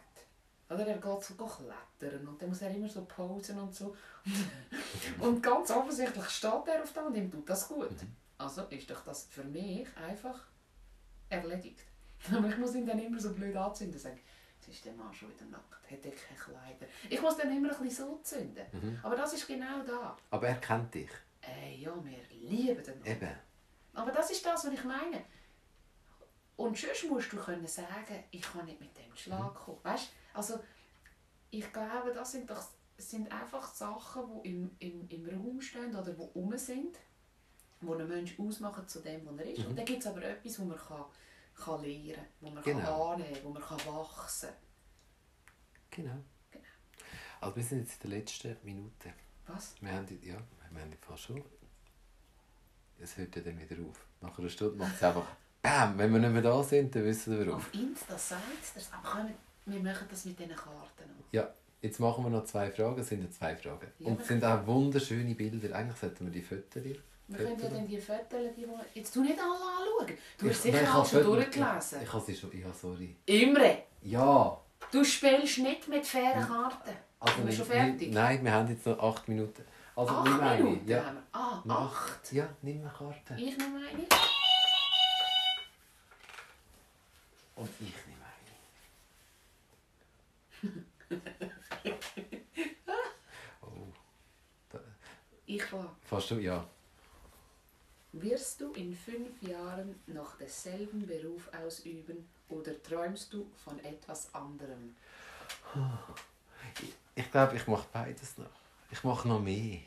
Oder 0.68 0.86
er 0.86 0.98
geht 0.98 1.24
so 1.24 1.34
klettern 1.34 2.28
und 2.28 2.40
dann 2.40 2.48
muss 2.48 2.62
er 2.62 2.70
immer 2.70 2.88
so 2.88 3.04
posen 3.04 3.58
und 3.58 3.74
so. 3.74 3.94
und 5.20 5.42
ganz 5.42 5.70
offensichtlich 5.70 6.28
steht 6.28 6.66
er 6.66 6.82
auf 6.82 6.92
dem 6.92 7.04
und 7.06 7.16
ihm 7.16 7.30
tut 7.30 7.48
das 7.48 7.68
gut. 7.68 7.90
Mhm. 7.90 8.16
Also 8.38 8.62
ist 8.62 8.90
doch 8.90 9.04
das 9.04 9.26
für 9.26 9.44
mich 9.44 9.86
einfach 9.96 10.40
erledigt. 11.28 11.91
Aber 12.36 12.48
ich 12.48 12.58
muss 12.58 12.74
ihn 12.74 12.86
dann 12.86 12.98
immer 12.98 13.18
so 13.18 13.32
blöd 13.32 13.56
anzünden 13.56 13.94
und 13.94 14.00
sagen, 14.00 14.20
jetzt 14.60 14.68
ist 14.68 14.84
der 14.84 14.92
Mann 14.92 15.12
schon 15.12 15.30
wieder 15.30 15.46
nackt, 15.46 15.90
hat 15.90 16.04
er 16.04 16.12
keine 16.12 16.38
Kleider. 16.38 16.86
Ich 17.10 17.20
muss 17.20 17.36
dann 17.36 17.54
immer 17.56 17.72
ein 17.72 17.82
bisschen 17.82 18.06
so 18.06 18.20
zünden. 18.22 18.64
Mhm. 18.72 18.98
Aber 19.02 19.16
das 19.16 19.32
ist 19.32 19.46
genau 19.46 19.82
da. 19.84 20.16
Aber 20.30 20.46
er 20.46 20.56
kennt 20.56 20.94
dich. 20.94 21.10
Äh, 21.40 21.76
ja, 21.76 21.92
wir 22.04 22.18
lieben 22.30 22.82
den 22.82 22.98
Mann. 23.00 23.08
Eben. 23.08 23.30
Aber 23.94 24.10
das 24.12 24.30
ist 24.30 24.44
das, 24.46 24.64
was 24.64 24.72
ich 24.72 24.84
meine. 24.84 25.24
Und 26.56 26.78
sonst 26.78 27.08
musst 27.08 27.32
du 27.32 27.36
können 27.38 27.66
sagen, 27.66 28.24
ich 28.30 28.42
kann 28.42 28.66
nicht 28.66 28.80
mit 28.80 28.96
dem 28.96 29.14
Schlag 29.16 29.54
kommen. 29.54 29.78
Weißt? 29.82 30.10
Also, 30.34 30.60
ich 31.50 31.72
glaube, 31.72 32.12
das 32.14 32.32
sind, 32.32 32.48
doch, 32.48 32.64
sind 32.96 33.30
einfach 33.32 33.74
Sachen, 33.74 34.42
die 34.44 34.50
im, 34.50 34.70
im, 34.78 35.08
im 35.08 35.28
Raum 35.28 35.60
stehen 35.60 35.94
oder 35.94 36.12
die 36.12 36.22
rum 36.22 36.56
sind, 36.56 36.98
die 37.80 37.90
einen 37.90 38.08
Menschen 38.08 38.46
ausmachen 38.46 38.86
zu 38.86 39.00
dem, 39.00 39.26
was 39.26 39.38
er 39.38 39.52
ist. 39.52 39.66
Und 39.66 39.76
dann 39.76 39.84
gibt 39.84 40.00
es 40.00 40.06
aber 40.06 40.22
etwas, 40.22 40.60
wo 40.60 40.64
man 40.64 40.78
kann, 40.78 41.04
kann 41.62 41.82
lernen 41.82 42.14
kann, 42.14 42.24
wo 42.40 42.50
man 42.50 42.62
Genau. 42.64 42.80
kann 42.80 43.20
annehmen 43.20 43.34
kann, 43.34 43.44
wo 43.44 43.48
man 43.50 43.62
kann 43.62 43.78
wachsen 43.86 44.48
Genau. 45.90 46.16
Genau. 46.50 46.64
Also 47.40 47.56
wir 47.56 47.62
sind 47.64 47.78
jetzt 47.80 48.02
in 48.04 48.10
der 48.10 48.18
letzten 48.18 48.56
Minute. 48.62 49.12
Was? 49.46 49.74
Wir 49.80 49.92
haben, 49.92 50.06
die- 50.06 50.26
ja, 50.28 50.36
wir 50.70 50.80
haben 50.80 50.90
die 50.90 50.96
fast 50.96 51.24
schon. 51.24 51.42
Es 52.98 53.16
hört 53.16 53.34
ja 53.36 53.42
dann 53.42 53.58
wieder 53.60 53.76
auf. 53.88 53.96
Nach 54.20 54.38
einer 54.38 54.48
Stunde 54.48 54.76
macht 54.76 54.94
es 54.94 55.02
einfach 55.02 55.26
BAM! 55.62 55.98
Wenn 55.98 56.12
wir 56.12 56.20
nicht 56.20 56.32
mehr 56.32 56.42
da 56.42 56.62
sind, 56.62 56.94
dann 56.94 57.04
wissen 57.04 57.36
wir 57.38 57.46
warum. 57.46 57.58
Auf 57.60 57.74
Insta 57.74 58.16
sagt 58.16 58.42
es, 58.76 58.90
aber 58.92 59.28
wir, 59.66 59.74
wir 59.74 59.82
machen 59.82 60.06
das 60.10 60.24
mit 60.24 60.38
diesen 60.38 60.54
Karten 60.54 61.08
noch. 61.18 61.32
Ja, 61.32 61.52
jetzt 61.80 61.98
machen 62.00 62.24
wir 62.24 62.30
noch 62.30 62.44
zwei 62.44 62.70
Fragen. 62.70 63.00
Es 63.00 63.08
sind 63.08 63.22
ja 63.22 63.30
zwei 63.30 63.56
Fragen. 63.56 63.90
Ja, 63.98 64.06
Und 64.08 64.20
es 64.20 64.28
sind 64.28 64.44
auch 64.44 64.64
wunderschöne 64.66 65.34
Bilder. 65.34 65.74
Eigentlich 65.76 65.98
sollten 65.98 66.24
wir 66.26 66.32
die 66.32 66.42
Fotos. 66.42 66.82
Wir 67.38 67.46
können 67.46 67.60
ja 67.62 67.68
dann 67.68 67.86
die 67.86 67.98
Fotos, 68.00 68.28
die, 68.56 68.62
die 68.64 68.98
jetzt 68.98 69.12
tu 69.14 69.22
nicht 69.22 69.38
alle 69.38 69.52
anschauen. 69.52 70.18
Du 70.38 70.48
hast 70.50 70.64
nein, 70.64 70.74
sicher 70.74 70.94
alles 70.94 71.10
schon 71.10 71.22
durchgelesen. 71.24 72.02
Ich 72.02 72.12
habe 72.12 72.24
sie 72.24 72.36
schon. 72.36 72.60
Ja, 72.60 72.72
sorry. 72.72 73.16
Imre, 73.26 73.78
Ja! 74.02 74.58
du 74.90 75.04
spielst 75.04 75.58
nicht 75.58 75.88
mit 75.88 76.06
fairen 76.06 76.46
Karten. 76.46 76.90
Also 77.20 77.36
Sind 77.36 77.46
wir 77.46 77.52
schon 77.54 77.66
fertig? 77.66 78.12
Nein, 78.12 78.44
wir 78.44 78.52
haben 78.52 78.68
jetzt 78.68 78.84
noch 78.86 78.98
acht 78.98 79.28
Minuten. 79.28 79.64
Also 79.94 80.12
Acht 80.14 80.24
nimm 80.24 80.40
eine. 80.40 80.62
Minuten 80.64 80.88
Ja. 80.88 81.04
haben 81.04 81.16
wir. 81.16 81.22
Ah, 81.32 81.62
acht. 81.84 82.32
Ja, 82.32 82.48
nimm 82.62 82.80
eine 82.80 82.90
Karte. 82.90 83.34
Ich 83.36 83.56
nehme 83.56 83.76
eine. 83.78 84.06
Und 87.56 87.68
ich 87.80 87.94
nehme 88.06 88.24
eine. 90.72 90.84
oh. 93.62 93.86
Da, 94.70 94.78
Ich 95.46 95.72
war. 95.72 95.94
fast 96.02 96.30
du? 96.30 96.36
Ja. 96.36 96.64
Wirst 98.12 98.60
du 98.60 98.72
in 98.72 98.94
fünf 98.94 99.40
Jahren 99.42 99.98
noch 100.06 100.36
denselben 100.36 101.06
Beruf 101.06 101.48
ausüben 101.54 102.28
oder 102.50 102.80
träumst 102.82 103.32
du 103.32 103.50
von 103.64 103.78
etwas 103.82 104.34
anderem? 104.34 104.94
Ich, 107.14 107.30
glaube, 107.30 107.56
ich 107.56 107.66
mache 107.66 107.88
beides 107.90 108.36
noch. 108.36 108.50
Ich 108.90 109.02
mache 109.02 109.26
noch 109.26 109.40
mehr. 109.40 109.80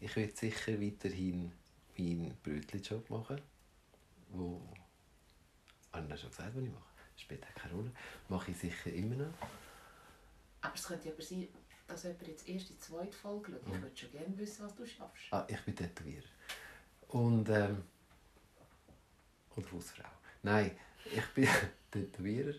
Ich 0.00 0.14
werde 0.16 0.36
sicher 0.36 0.78
weiterhin 0.78 1.50
meinen 1.96 2.36
Brötchenjob 2.42 3.08
machen, 3.08 3.40
wo 4.28 4.60
Anna 5.92 6.14
schon 6.18 6.28
gesagt, 6.28 6.54
was 6.54 6.62
ich 6.62 6.70
mache. 6.70 7.40
Auch 7.42 7.54
keine 7.54 7.74
Rolle. 7.74 7.90
Mache 8.28 8.50
ich 8.50 8.58
sicher 8.58 8.92
immer 8.92 9.14
noch. 9.14 9.32
Aber 10.60 10.74
es 10.74 10.86
könnte 10.86 11.08
ja 11.08 11.14
aber 11.14 11.22
sein, 11.22 11.48
dass 11.86 12.02
jemand 12.02 12.28
jetzt 12.28 12.46
erst 12.46 12.68
die 12.68 12.78
zweite 12.78 13.16
Folge 13.16 13.52
schaut. 13.52 13.74
Ich 13.74 13.82
würde 13.82 13.96
schon 13.96 14.10
gerne 14.10 14.36
wissen, 14.36 14.66
was 14.66 14.74
du 14.74 14.86
schaffst. 14.86 15.24
Ah, 15.30 15.46
ich 15.48 15.60
bin 15.62 15.74
Tätowierer. 15.74 16.28
Und, 17.14 17.48
ähm... 17.48 17.84
Oder 19.54 19.72
Hausfrau. 19.72 20.02
Nein, 20.42 20.72
ich 21.04 21.24
bin 21.32 21.48
Tätowierer. 21.92 22.54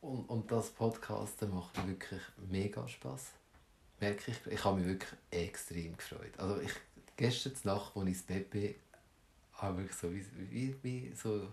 Und, 0.00 0.30
und 0.30 0.50
das 0.50 0.70
Podcasten 0.70 1.54
macht 1.54 1.76
mir 1.76 1.88
wirklich 1.88 2.22
mega 2.48 2.88
Spass. 2.88 3.32
Merke 4.00 4.30
ich. 4.30 4.46
Ich 4.50 4.64
habe 4.64 4.78
mich 4.78 4.86
wirklich 4.86 5.12
extrem 5.30 5.94
gefreut. 5.94 6.32
Also 6.38 6.58
ich, 6.62 6.72
gestern 7.16 7.52
Nacht, 7.64 7.94
als 7.94 8.04
ich 8.04 8.12
ins 8.14 8.22
Bett 8.22 8.48
bin, 8.48 8.74
habe 9.52 9.82
ich 9.82 9.92
so 9.92 10.10
wie, 10.10 10.24
wie, 10.50 10.74
wie 10.82 11.12
so 11.14 11.46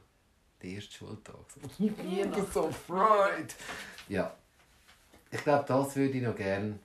der 0.61 0.69
erste 0.69 0.93
Schultag. 0.93 1.35
So, 1.53 1.89
Weihnachten. 1.89 2.51
so 2.53 2.71
Freude. 2.71 3.53
Ja. 4.07 4.33
Ich 5.29 5.43
glaube, 5.43 5.65
das 5.67 5.93
würde 5.97 6.17
ich 6.17 6.23
noch 6.23 6.37
gerne 6.37 6.79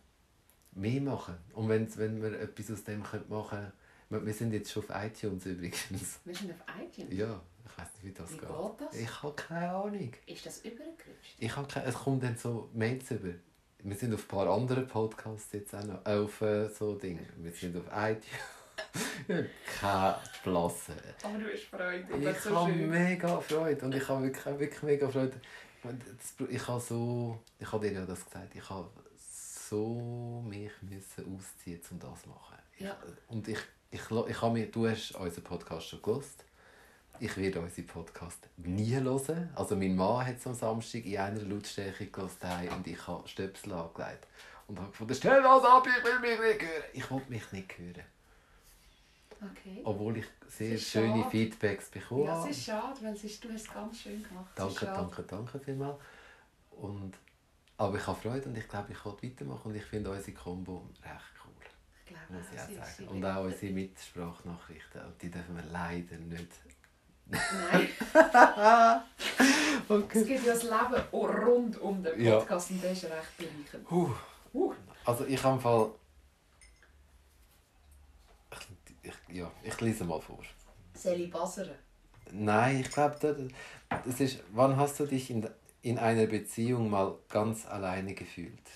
mehr 0.73 1.01
machen. 1.01 1.37
Und 1.53 1.69
wenn, 1.69 1.97
wenn 1.97 2.21
wir 2.21 2.41
etwas 2.41 2.73
aus 2.73 2.83
dem 2.83 2.99
machen 3.03 3.21
könnten, 3.29 3.73
wir, 4.13 4.27
wir 4.27 4.35
sind 4.35 4.53
jetzt 4.53 4.71
schon 4.71 4.85
auf 4.85 4.91
iTunes 5.05 5.47
übrigens. 5.47 6.21
Wir 6.25 6.35
sind 6.35 6.51
auf 6.53 6.65
iTunes. 6.81 7.13
Ja, 7.19 7.41
ich 7.65 7.79
weiß 7.79 7.89
nicht, 7.95 8.05
wie 8.05 8.13
das 8.13 8.31
Wie 8.33 8.39
geht. 8.39 8.49
geht 8.49 8.81
das? 8.81 8.97
Ich 8.97 9.23
habe 9.23 9.35
keine 9.35 9.71
Ahnung. 9.73 10.13
Ist 10.27 10.47
das 10.47 10.59
übergerutscht? 10.59 11.37
Ich 11.39 11.57
habe 11.57 11.67
keine, 11.69 11.87
es 11.87 11.95
kommt 11.95 12.23
dann 12.23 12.37
so 12.37 12.69
Mails 12.75 13.11
über. 13.11 13.35
Wir 13.85 13.97
sind 13.97 14.15
auf 14.15 14.25
ein 14.25 14.29
paar 14.29 14.49
anderen 14.49 14.87
Podcasts 14.87 15.53
jetzt 15.53 15.75
auch 15.75 15.85
noch. 15.85 16.07
Auf 16.07 16.41
äh, 16.43 16.69
so 16.69 16.95
Dinge. 16.95 17.27
Wir 17.39 17.53
sind 17.53 17.77
auf 17.77 17.85
iTunes. 17.93 18.27
keine 19.81 20.17
Blasse. 20.45 20.95
Aber 21.23 21.39
du 21.39 21.53
hast 21.53 21.65
Freude. 21.65 22.07
Ich 22.31 22.45
habe 22.51 22.73
mega 22.73 23.41
Freude 23.41 23.85
und 23.85 23.95
ich 23.95 24.09
habe 24.09 24.25
wirklich, 24.25 24.45
wirklich 24.59 24.83
mega 24.83 25.09
Freude. 25.09 25.41
Ich 26.49 26.69
habe 26.69 26.81
so, 26.81 27.41
ich 27.59 27.73
habe 27.73 27.89
dir 27.89 27.95
ja 27.95 28.07
das 28.07 28.25
gesagt, 28.25 28.55
ich 28.55 28.71
habe 28.71 28.89
so 29.69 30.45
mich 30.47 30.71
müssen 30.83 31.37
ausziehen, 31.37 31.81
um 31.91 31.99
das 31.99 32.23
zu 32.23 32.29
machen. 32.29 32.59
Ich, 32.77 32.85
Ja. 32.85 32.97
Und 33.29 33.49
ich, 33.49 33.59
ich, 33.93 34.01
ich 34.11 34.43
habe 34.43 34.53
mir, 34.55 34.67
du 34.71 34.89
hast 34.89 35.13
unseren 35.13 35.45
Podcast 35.45 35.89
schon 35.89 36.03
gelost. 36.03 36.45
Ich 37.21 37.37
werde 37.37 37.61
unseren 37.61 37.87
Podcast 37.87 38.49
nie 38.57 38.95
hören. 38.95 39.51
Also 39.55 39.77
mein 39.77 39.95
Mann 39.95 40.27
hat 40.27 40.39
es 40.39 40.47
am 40.47 40.55
Samstag 40.55 41.05
in 41.05 41.19
einer 41.19 41.43
Lautstärke 41.43 42.07
gelost 42.07 42.39
und 42.43 42.87
ich 42.87 43.07
habe 43.07 43.29
Stöpsel 43.29 43.73
angelegt. 43.75 44.27
Und 44.67 44.79
habe 44.79 44.91
gefunden, 44.91 45.15
stell 45.15 45.43
das 45.43 45.65
ab, 45.65 45.87
ich 45.87 46.05
will 46.05 46.21
mich 46.21 46.41
nicht 46.41 46.63
hören. 46.63 46.85
Ich 46.95 47.11
will 47.11 47.23
mich 47.29 47.53
nicht 47.53 47.79
hören. 47.79 48.05
Okay. 49.43 49.83
Obwohl 49.85 50.19
ich 50.19 50.27
sehr 50.49 50.79
schöne 50.79 51.19
schade. 51.19 51.31
Feedbacks 51.31 51.91
bekomme. 51.91 52.25
Ja, 52.25 52.45
es 52.45 52.57
ist 52.57 52.65
schade, 52.65 52.99
weil 53.03 53.13
es 53.13 53.25
ist, 53.25 53.45
du 53.45 53.53
hast 53.53 53.67
es 53.67 53.73
ganz 53.73 54.01
schön 54.01 54.23
gemacht. 54.23 54.51
Danke, 54.55 54.87
danke, 54.87 55.23
danke 55.25 55.61
vielmals. 55.61 55.99
Und, 56.71 57.13
aber 57.77 57.99
ich 57.99 58.07
habe 58.07 58.21
Freude 58.21 58.49
und 58.49 58.57
ich 58.57 58.69
glaube, 58.69 58.93
ich 58.93 59.05
will 59.05 59.31
weitermachen 59.31 59.73
und 59.73 59.75
ich 59.75 59.85
finde 59.85 60.11
unsere 60.11 60.33
Kombo 60.33 60.89
recht 61.03 61.42
glaube, 62.13 62.33
muss 62.35 62.47
ich 62.53 62.61
auch, 62.61 62.67
sie- 62.69 62.75
sagen. 62.77 62.91
sie 62.99 63.05
Und 63.07 63.25
auch 63.25 63.45
unsere 63.45 63.73
Mitsprachnachrichten, 63.73 65.01
und 65.05 65.23
die 65.23 65.31
dürfen 65.31 65.57
wir 65.57 65.65
leider 65.65 66.17
nicht, 66.17 66.49
Nein, 67.25 67.89
okay. 69.89 70.19
es 70.21 70.27
gibt 70.27 70.45
ja 70.45 70.53
das 70.53 70.63
Leben 70.65 71.03
rund 71.13 71.79
um 71.81 72.03
den 72.03 72.21
Ja. 72.21 72.39
Podcast 72.41 72.71
und 72.73 72.83
der 72.83 72.93
ist 72.93 73.05
recht 73.05 73.37
bereichernd. 73.39 73.91
Huh. 73.91 74.11
Uh. 74.53 74.75
Also 75.07 75.25
ich 75.25 75.43
habe 75.43 75.55
im 75.55 75.61
Fall... 75.61 75.91
Ich, 79.03 79.11
ich, 79.29 79.37
ja, 79.37 79.51
ich 79.63 79.81
lese 79.81 80.05
mal 80.05 80.21
vor. 80.21 80.41
Seli 80.95 81.29
Basere. 81.29 81.75
Nein, 82.33 82.81
ich 82.81 82.91
glaube, 82.91 83.17
das, 83.21 83.37
das 84.05 84.21
ist... 84.21 84.41
Wann 84.53 84.77
hast 84.77 85.01
du 85.01 85.07
dich 85.07 85.31
in, 85.31 85.49
in 85.83 85.99
einer 85.99 86.27
Beziehung 86.27 86.91
mal 86.91 87.17
ganz 87.29 87.65
alleine 87.67 88.15
gefühlt? 88.15 88.69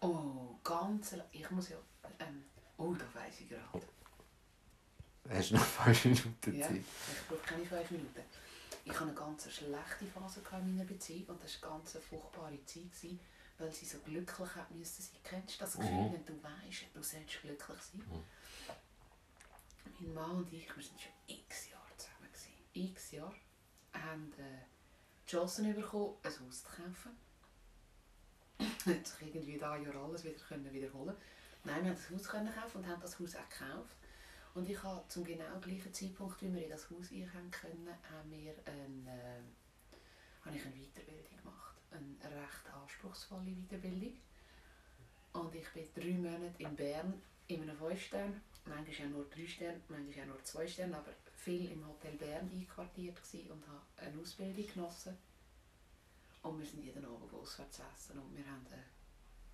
Oh, 0.00 0.56
ganz... 0.64 1.12
le- 1.12 1.24
Ich 1.30 1.48
muss 1.50 1.68
ja... 1.68 1.76
Ähm, 2.20 2.44
oh, 2.78 2.94
da 2.94 3.04
weiss 3.14 3.40
ich 3.40 3.48
gerade. 3.48 3.86
Hast 5.28 5.50
du 5.50 5.54
noch 5.54 5.64
fünf 5.64 6.04
Minuten 6.24 6.54
Ja, 6.58 6.66
Zeit? 6.66 6.76
ich 6.78 7.26
brauche 7.28 7.38
keine 7.40 7.64
fünf 7.66 7.90
Minuten. 7.90 8.22
Ich 8.84 8.92
hatte 8.92 9.02
eine 9.04 9.14
ganz 9.14 9.50
schlechte 9.52 10.06
Phase 10.06 10.40
in 10.52 10.76
meiner 10.76 10.84
Beziehung 10.88 11.26
und 11.28 11.42
das 11.42 11.62
war 11.62 11.70
eine 11.72 11.78
ganz 11.80 11.92
furchtbare 12.04 12.64
Zeit, 12.64 12.90
gewesen, 12.92 13.20
weil 13.58 13.72
sie 13.72 13.84
so 13.84 13.98
glücklich 14.00 14.54
hat 14.54 14.70
müssen 14.70 15.02
sein. 15.02 15.20
Kennst 15.22 15.56
du 15.56 15.64
das 15.64 15.74
Gefühl, 15.76 15.92
Mhm. 15.92 16.12
wenn 16.14 16.24
du 16.26 16.42
weißt, 16.42 16.86
du 16.94 17.02
sollst 17.02 17.40
glücklich 17.42 17.78
sein? 17.80 18.04
Mein 20.00 20.14
Mann 20.14 20.30
und 20.38 20.52
ich, 20.52 20.66
wir 20.74 20.82
sind 20.82 21.00
schon 21.00 21.12
x 21.26 21.70
Jahre 21.70 21.96
zusammen. 21.96 22.28
Gewesen. 22.32 22.88
X 22.92 23.10
Jahre. 23.12 23.34
haben 23.92 24.32
äh, 24.38 24.64
die 25.26 25.30
Chance 25.30 25.62
bekommen, 25.74 26.14
ein 26.22 26.30
Haus 26.46 26.62
zu 26.62 26.68
kaufen. 26.68 27.16
Hat 28.58 29.06
sich 29.06 29.22
irgendwie 29.28 29.58
da 29.58 29.76
Jahr 29.76 29.94
alles 29.96 30.24
wieder 30.24 30.38
können 30.38 30.72
wiederholen 30.72 31.14
Nein, 31.64 31.82
wir 31.84 31.90
haben 31.90 31.96
das 31.96 32.10
Haus 32.10 32.28
können 32.28 32.54
kaufen 32.54 32.78
und 32.78 32.86
haben 32.88 33.02
das 33.02 33.18
Haus 33.18 33.36
auch 33.36 33.48
gekauft. 33.48 33.96
Und 34.54 34.68
ich 34.68 34.82
habe 34.82 35.06
zum 35.08 35.24
genau 35.24 35.58
gleichen 35.60 35.92
Zeitpunkt, 35.92 36.42
wie 36.42 36.52
wir 36.52 36.64
in 36.64 36.70
das 36.70 36.90
Haus 36.90 37.12
einkommen 37.12 37.50
können, 37.50 37.88
haben 38.10 38.30
wir 38.30 38.54
ein, 38.64 39.06
äh, 39.06 40.44
habe 40.44 40.56
ich 40.56 40.64
eine 40.64 40.74
Weiterbildung 40.74 41.36
gemacht. 41.36 41.76
Eine 41.90 42.42
recht 42.42 42.74
anspruchsvolle 42.74 43.52
Weiterbildung. 43.52 44.16
Und 45.32 45.54
ich 45.54 45.68
bin 45.70 45.88
drei 45.94 46.30
Monate 46.30 46.62
in 46.62 46.74
Bern 46.74 47.22
in 47.46 47.62
einem 47.62 47.76
5 47.76 48.00
Stern, 48.00 48.40
manchmal 48.64 48.94
ja 48.94 49.06
nur 49.06 49.24
3 49.26 49.46
Sterne, 49.46 49.80
manchmal 49.88 50.16
ja 50.16 50.26
nur 50.26 50.42
2 50.42 50.66
Sterne, 50.66 50.96
aber 50.96 51.12
viel 51.36 51.70
im 51.70 51.86
Hotel 51.86 52.16
Bern 52.16 52.50
einquartiert 52.52 53.18
und 53.48 53.66
habe 53.68 53.82
eine 53.96 54.20
Ausbildung 54.20 54.66
genossen. 54.66 55.16
Und 56.42 56.58
wir 56.58 56.66
sind 56.66 56.82
jeden 56.82 57.04
Abend 57.04 57.32
auswärts 57.34 57.80
essen 57.80 58.18
und 58.18 58.34
wir 58.36 58.46
haben 58.46 58.66
eine 58.66 58.82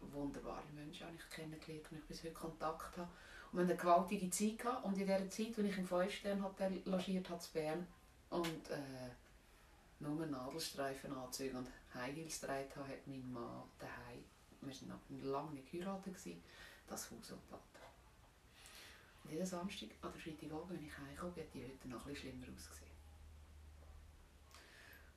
wunderbare 0.01 0.67
Menschen 0.75 1.07
habe 1.07 1.17
ich 1.17 1.31
kennengelernt 1.31 1.87
und 1.91 1.99
ich 1.99 2.05
bis 2.05 2.23
heute 2.23 2.33
Kontakt 2.33 2.97
habe. 2.97 3.09
Und 3.53 3.59
wir 3.59 3.65
eine 3.65 3.77
gewaltige 3.77 4.31
Zeit 4.31 4.59
gehabt 4.59 4.85
und 4.85 4.99
in 4.99 5.07
dieser 5.07 5.31
Zeit, 5.31 5.59
als 5.59 5.67
ich 5.67 5.79
im 5.79 5.89
5-Sterne-Hotel 5.89 6.83
logiert 6.85 7.31
habe 7.31 7.43
in 7.43 7.53
Bern 7.53 7.87
und 8.31 8.71
äh, 8.71 9.11
nur 10.01 10.27
Nadelstreifenanzüge 10.27 11.57
und 11.57 11.69
High 11.95 12.15
Heels 12.15 12.43
habe, 12.43 12.89
hat 12.89 13.07
mein 13.07 13.33
Mann 13.33 13.63
daheim, 13.79 14.25
wir 14.61 14.73
waren 14.73 14.89
noch 14.89 15.33
lange 15.33 15.53
nicht 15.53 15.71
geheiratet, 15.71 16.17
das 16.87 17.11
Haus 17.11 17.31
umgebaut. 17.31 17.61
Und 19.25 19.31
jeden 19.33 19.47
Samstag 19.47 19.89
an 20.03 20.13
der 20.13 20.21
Freitagabend, 20.21 20.71
wenn 20.71 20.87
ich 20.87 20.99
heimkomme, 20.99 21.33
hat 21.37 21.55
die 21.55 21.65
Hütte 21.65 21.89
noch 21.89 22.05
bisschen 22.05 22.31
schlimmer 22.31 22.47
ausgesehen. 22.55 22.86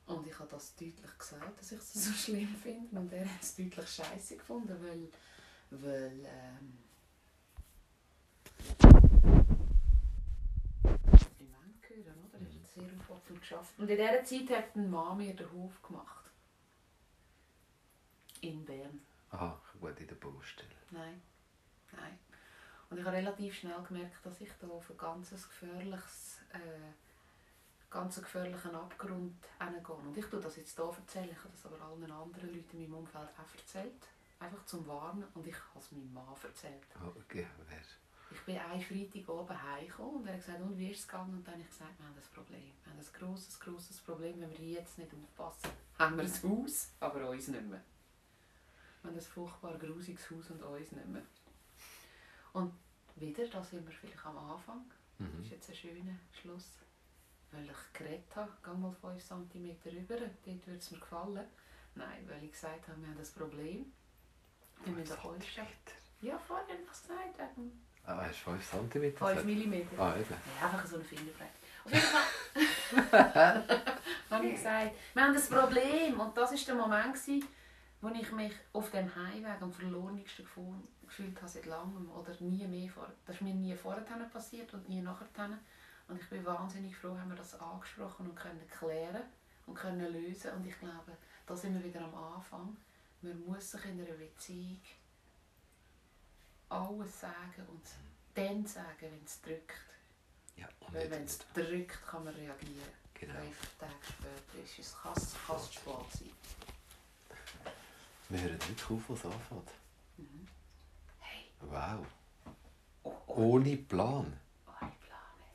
Und 0.09 0.25
ich 0.25 0.39
habe 0.39 0.49
das 0.49 0.75
deutlich 0.75 1.17
gesagt, 1.19 1.59
dass 1.59 1.71
ich 1.71 1.77
es 1.77 1.93
so 1.93 2.11
schlimm 2.31 2.55
finde. 2.55 2.99
Und 2.99 3.13
er 3.13 3.31
hat 3.31 3.41
es 3.41 3.55
deutlich 3.55 3.89
scheiße 3.89 4.37
gefunden, 4.37 4.75
weil, 4.81 5.07
weil 5.69 6.25
ähm, 6.25 6.79
im 11.39 11.51
Mann 11.51 11.73
gehören, 11.79 12.17
oder? 12.27 12.39
Er 12.39 12.45
hat 12.45 12.71
sehr 12.73 12.89
aufopfernd 12.99 13.39
geschafft. 13.39 13.77
Und 13.77 13.87
in 13.87 13.97
dieser 13.97 14.23
Zeit 14.23 14.49
hat 14.49 14.75
ein 14.75 14.89
Mann 14.89 15.17
mir 15.17 15.35
den 15.35 15.51
Hof 15.51 15.79
gemacht. 15.83 16.25
In 18.41 18.65
Bern. 18.65 19.01
Aha, 19.29 19.61
gut, 19.79 19.99
in 19.99 20.07
der 20.07 20.15
Baustelle. 20.15 20.69
Nein, 20.89 21.21
nein. 21.91 22.17
Und 22.89 22.97
ich 22.97 23.05
habe 23.05 23.17
relativ 23.17 23.53
schnell 23.53 23.83
gemerkt, 23.87 24.25
dass 24.25 24.41
ich 24.41 24.49
da 24.59 24.67
auf 24.67 24.89
ein 24.89 24.97
ganz 24.97 25.29
gefährliches, 25.29 26.39
äh, 26.53 26.93
ganz 27.89 28.15
gefährlichen 28.17 28.75
Abgrund 28.75 29.35
hingehe. 29.59 29.95
Und 29.95 30.17
ich 30.17 30.25
tue 30.25 30.39
das 30.39 30.55
jetzt 30.57 30.75
hier 30.75 30.85
erzählen, 30.85 31.29
ich 31.31 31.37
habe 31.37 31.49
das 31.51 31.65
aber 31.65 31.81
allen 31.85 32.11
anderen 32.11 32.53
Leuten 32.53 32.77
in 32.77 32.83
meinem 32.83 32.99
Umfeld 32.99 33.29
auch 33.37 33.55
erzählt. 33.57 34.07
Einfach 34.39 34.63
zum 34.65 34.87
Warnen. 34.87 35.23
Und 35.33 35.45
ich 35.47 35.55
habe 35.55 35.79
es 35.79 35.91
meinem 35.91 36.13
Mann 36.13 36.25
erzählt. 36.43 36.83
Oh, 37.03 37.11
okay, 37.19 37.47
wer? 37.67 37.77
Ich 38.31 38.41
bin 38.45 38.57
einen 38.59 38.79
Freitag 38.81 39.27
oben 39.27 39.63
heimgekommen 39.63 40.17
und 40.21 40.27
er 40.27 40.33
hat 40.33 40.45
gesagt, 40.45 40.61
und 40.61 40.77
wie 40.77 40.91
ist 40.91 40.99
es 40.99 41.07
gegangen? 41.07 41.33
Und 41.33 41.47
dann 41.47 41.55
habe 41.55 41.63
ich 41.63 41.69
gesagt, 41.69 41.97
wir 41.97 42.05
haben 42.05 42.15
ein 42.15 42.33
Problem. 42.35 42.71
Wir 42.83 42.91
haben 42.93 42.99
ein 42.99 43.13
grosses, 43.19 43.59
grosses 43.59 43.97
Problem. 44.01 44.39
Wenn 44.39 44.51
wir 44.51 44.57
hier 44.57 44.79
jetzt 44.81 44.97
nicht 44.99 45.11
aufpassen, 45.13 45.71
haben 45.97 46.15
wir 46.17 46.23
ein 46.25 46.43
Haus, 46.43 46.89
aber 46.99 47.27
uns 47.29 47.47
nicht 47.47 47.65
mehr. 47.67 47.81
Wir 49.01 49.09
haben 49.09 49.17
ein 49.17 49.21
furchtbar 49.21 49.77
grusiges 49.79 50.29
Haus 50.29 50.51
und 50.51 50.61
uns 50.61 50.91
nicht 50.91 51.07
mehr. 51.07 51.23
Und 52.53 52.71
wieder, 53.15 53.47
da 53.47 53.63
sind 53.63 53.85
wir 53.87 53.93
vielleicht 53.93 54.23
am 54.25 54.37
Anfang. 54.37 54.85
Das 55.17 55.27
ist 55.27 55.33
Mhm. 55.35 55.43
jetzt 55.45 55.69
ein 55.69 55.75
schöner 55.75 56.15
Schluss. 56.39 56.65
Weil 57.51 57.63
ich 57.65 57.93
geredet 57.93 58.35
habe, 58.35 58.51
geh 58.63 58.71
mal 58.71 58.91
5 58.91 59.23
cm 59.23 59.75
rüber, 59.85 60.17
dort 60.17 60.67
würde 60.67 60.77
es 60.77 60.91
mir 60.91 60.99
gefallen. 60.99 61.47
Nein, 61.95 62.23
weil 62.27 62.43
ich 62.43 62.51
gesagt 62.51 62.87
habe, 62.87 63.01
wir 63.01 63.07
haben 63.09 63.17
ein 63.17 63.33
Problem. 63.37 63.91
Wir 64.85 64.93
müssen 64.93 65.07
Zentimeter. 65.17 65.93
Ja, 66.21 66.37
vorher 66.37 66.67
habe 66.67 66.77
ich 66.83 66.89
es 66.91 67.01
gesagt. 67.01 67.37
wegen 67.57 67.85
Ah, 68.05 68.17
hast 68.25 68.45
du 68.45 68.51
5 68.51 68.69
cm? 68.69 69.17
5 69.17 69.43
mm. 69.45 69.99
Ah, 69.99 70.15
eben. 70.15 70.35
Ja, 70.59 70.65
einfach 70.67 70.85
so 70.85 70.95
eine 70.95 71.03
Fingerbreit. 71.05 71.49
Auf 71.85 71.91
jeden 71.91 72.05
Fall 72.05 73.65
habe 74.29 74.45
ich 74.47 74.55
gesagt, 74.55 74.91
wir 75.13 75.23
haben 75.23 75.35
ein 75.35 75.41
Problem. 75.41 76.19
Und 76.19 76.37
das 76.37 76.51
war 76.51 76.57
der 76.65 76.75
Moment, 76.75 77.13
gewesen, 77.15 77.47
wo 78.01 78.07
ich 78.09 78.31
mich 78.31 78.53
auf 78.73 78.89
dem 78.91 79.13
Heimweg 79.15 79.61
am 79.61 79.71
verlorensten 79.73 80.45
gefühl- 80.45 80.87
gefühlt 81.05 81.37
habe 81.37 81.47
seit 81.49 81.65
langem. 81.65 82.09
Oder 82.11 82.33
nie 82.39 82.65
mehr 82.67 82.89
vor. 82.91 83.11
Das 83.25 83.35
ist 83.35 83.41
mir 83.41 83.53
nie 83.53 83.75
vorher 83.75 84.01
passiert 84.31 84.73
und 84.73 84.87
nie 84.87 85.01
nachher. 85.01 85.27
Und 86.09 86.19
ich 86.21 86.29
bin 86.29 86.43
wahnsinnig 86.45 86.95
froh, 86.97 87.17
haben 87.17 87.29
wir 87.29 87.37
das 87.37 87.53
angesprochen 87.59 88.27
und 88.29 88.35
können 88.35 88.67
klären 88.67 89.21
und 89.67 89.75
können 89.75 90.11
lösen. 90.11 90.51
Und 90.53 90.65
ich 90.67 90.77
glaube, 90.79 91.15
da 91.45 91.55
sind 91.55 91.75
wir 91.75 91.83
wieder 91.83 92.03
am 92.03 92.15
Anfang. 92.15 92.75
Man 93.21 93.45
muss 93.45 93.71
sich 93.71 93.85
in 93.85 94.01
einer 94.01 94.13
Beziehung 94.17 94.81
alles 96.69 97.19
sagen 97.19 97.65
und 97.67 97.81
dann 98.35 98.65
sagen, 98.65 98.87
wenn 99.01 99.23
es 99.23 99.41
drückt. 99.41 99.73
Ja, 100.55 100.67
und 100.79 100.93
Weil 100.93 101.09
wenn 101.11 101.23
es 101.23 101.37
drückt, 101.53 102.05
kann 102.07 102.23
man 102.23 102.33
reagieren. 102.33 102.89
Genau. 103.13 103.33
Fünf 103.33 103.77
Tage 103.77 103.93
später 104.07 104.63
ist 104.63 104.79
es 104.79 104.93
fast, 104.93 105.35
fast 105.37 105.73
spät 105.73 105.93
sein. 106.13 106.31
Wir 108.29 108.41
hören 108.41 108.59
nicht 108.69 108.91
auf, 108.91 109.01
was 109.09 109.25
anfängt. 109.25 109.71
Hey, 111.19 111.45
Wow. 111.61 112.05
oh, 113.03 113.11
oh, 113.27 113.33
Ohne 113.35 113.75
Plan. 113.77 114.39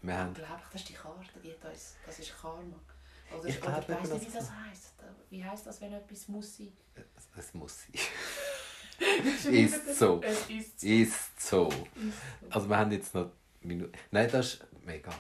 Wir 0.07 0.18
haben... 0.18 0.28
Unglaublich, 0.28 0.68
das 0.72 0.80
ist 0.82 0.88
die 0.88 0.94
Karte, 0.94 1.40
die 1.42 1.50
hat 1.52 1.64
uns, 1.72 1.96
das 2.07 2.18
ist 2.18 2.40
Karma. 2.40 2.76
Oder, 3.36 3.48
Ich 3.48 3.62
oder 3.62 3.80
glaube 3.80 3.88
weiss 3.88 4.11
eben, 4.11 4.18
nicht, 4.18 4.28
wie 4.28 4.38
das 4.38 4.50
heisst. 4.50 4.92
Wie 5.30 5.44
heisst 5.44 5.66
das, 5.66 5.80
wenn 5.80 5.92
etwas 5.92 6.28
muss 6.28 6.57
sein? 6.57 6.72
Es, 6.94 7.28
es 7.36 7.55
muss 7.55 7.82
sein. 7.82 7.92
Ist 9.50 9.98
so. 9.98 10.20
Es 10.22 10.48
ist 10.48 10.80
so. 10.80 10.86
Ist 10.86 11.40
so. 11.40 11.72
Also 12.50 12.68
wir 12.68 12.78
haben 12.78 12.92
jetzt 12.92 13.14
noch 13.14 13.30
Minuten. 13.61 13.92
Nein, 14.11 14.28
das 14.30 14.55
ist 14.55 14.66
mega. 14.84 15.11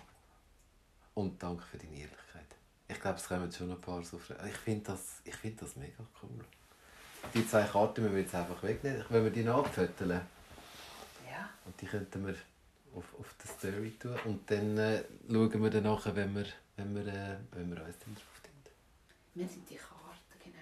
Und 1.14 1.42
danke 1.42 1.62
für 1.64 1.78
deine 1.78 1.92
Ehrlichkeit. 1.96 2.46
Ich 2.88 3.00
glaube, 3.00 3.18
es 3.18 3.26
kommen 3.26 3.50
schon 3.50 3.70
ein 3.70 3.80
paar 3.80 4.02
so 4.04 4.18
Fragen. 4.18 4.48
Ich 4.48 4.56
finde 4.56 4.84
das, 4.84 5.20
ich 5.24 5.34
find 5.34 5.60
das 5.60 5.76
mega 5.76 6.04
cool. 6.22 6.44
Die 7.32 7.46
zwei 7.48 7.62
Karten 7.62 8.02
müssen 8.02 8.14
wir 8.14 8.22
jetzt 8.22 8.34
einfach 8.34 8.62
wegnehmen. 8.62 9.04
Wenn 9.08 9.24
wir 9.24 9.30
die 9.30 9.44
nachfoteln 9.44 10.20
Ja, 11.30 11.48
und 11.64 11.80
die 11.80 11.86
könnten 11.86 12.26
wir 12.26 12.34
auf, 12.94 13.14
auf 13.18 13.34
die 13.42 13.48
Story 13.48 13.90
tun. 13.98 14.18
Und 14.24 14.50
dann 14.50 14.76
äh, 14.78 15.04
schauen 15.28 15.62
wir 15.62 15.70
dann 15.70 15.82
nachher, 15.84 16.14
wenn 16.16 16.34
wir, 16.34 16.46
wenn 16.76 16.94
wir, 16.94 17.06
äh, 17.06 17.38
wenn 17.52 17.74
wir 17.74 17.84
uns 17.84 17.98
dann 17.98 18.14
drauf 18.14 18.40
tun. 18.42 18.52
wir 19.34 19.48
sind 19.48 19.68
die 19.68 19.76
Karten, 19.76 20.38
genau. 20.42 20.56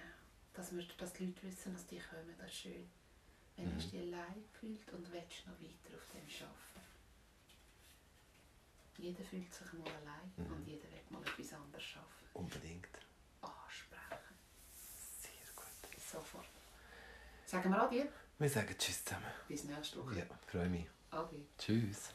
Dass, 0.53 0.75
wir, 0.75 0.83
dass 0.97 1.13
die 1.13 1.25
Leute 1.27 1.43
wissen, 1.43 1.73
dass 1.73 1.85
die 1.87 1.99
kommen, 1.99 2.35
das 2.37 2.47
ist 2.47 2.55
schön. 2.57 2.89
Wenn 3.55 3.65
Mhm. 3.67 3.79
du 3.79 3.85
dich 3.87 3.99
allein 4.01 4.43
fühlst 4.59 4.91
und 4.93 5.11
willst 5.11 5.45
noch 5.47 5.59
weiter 5.61 5.95
auf 5.95 6.05
dem 6.11 6.47
arbeiten. 6.47 6.87
Jeder 8.97 9.23
fühlt 9.23 9.53
sich 9.53 9.73
mal 9.73 9.87
allein 10.01 10.31
Mhm. 10.37 10.53
und 10.53 10.65
jeder 10.67 10.83
will 10.83 11.01
mal 11.09 11.21
etwas 11.21 11.53
anderes 11.53 11.83
schaffen. 11.83 12.27
Unbedingt. 12.33 12.87
Ansprechen. 13.41 14.35
Sehr 15.21 15.53
gut. 15.55 16.01
Sofort. 16.11 16.45
Sagen 17.45 17.69
wir 17.69 17.81
Adieu. 17.83 18.05
Wir 18.39 18.49
sagen 18.49 18.75
Tschüss 18.77 19.03
zusammen. 19.05 19.25
Bis 19.47 19.63
nächste 19.65 19.99
Woche. 19.99 20.17
Ja, 20.19 20.25
freue 20.47 20.69
mich. 20.69 20.87
Adieu. 21.11 21.41
Tschüss. 21.57 22.09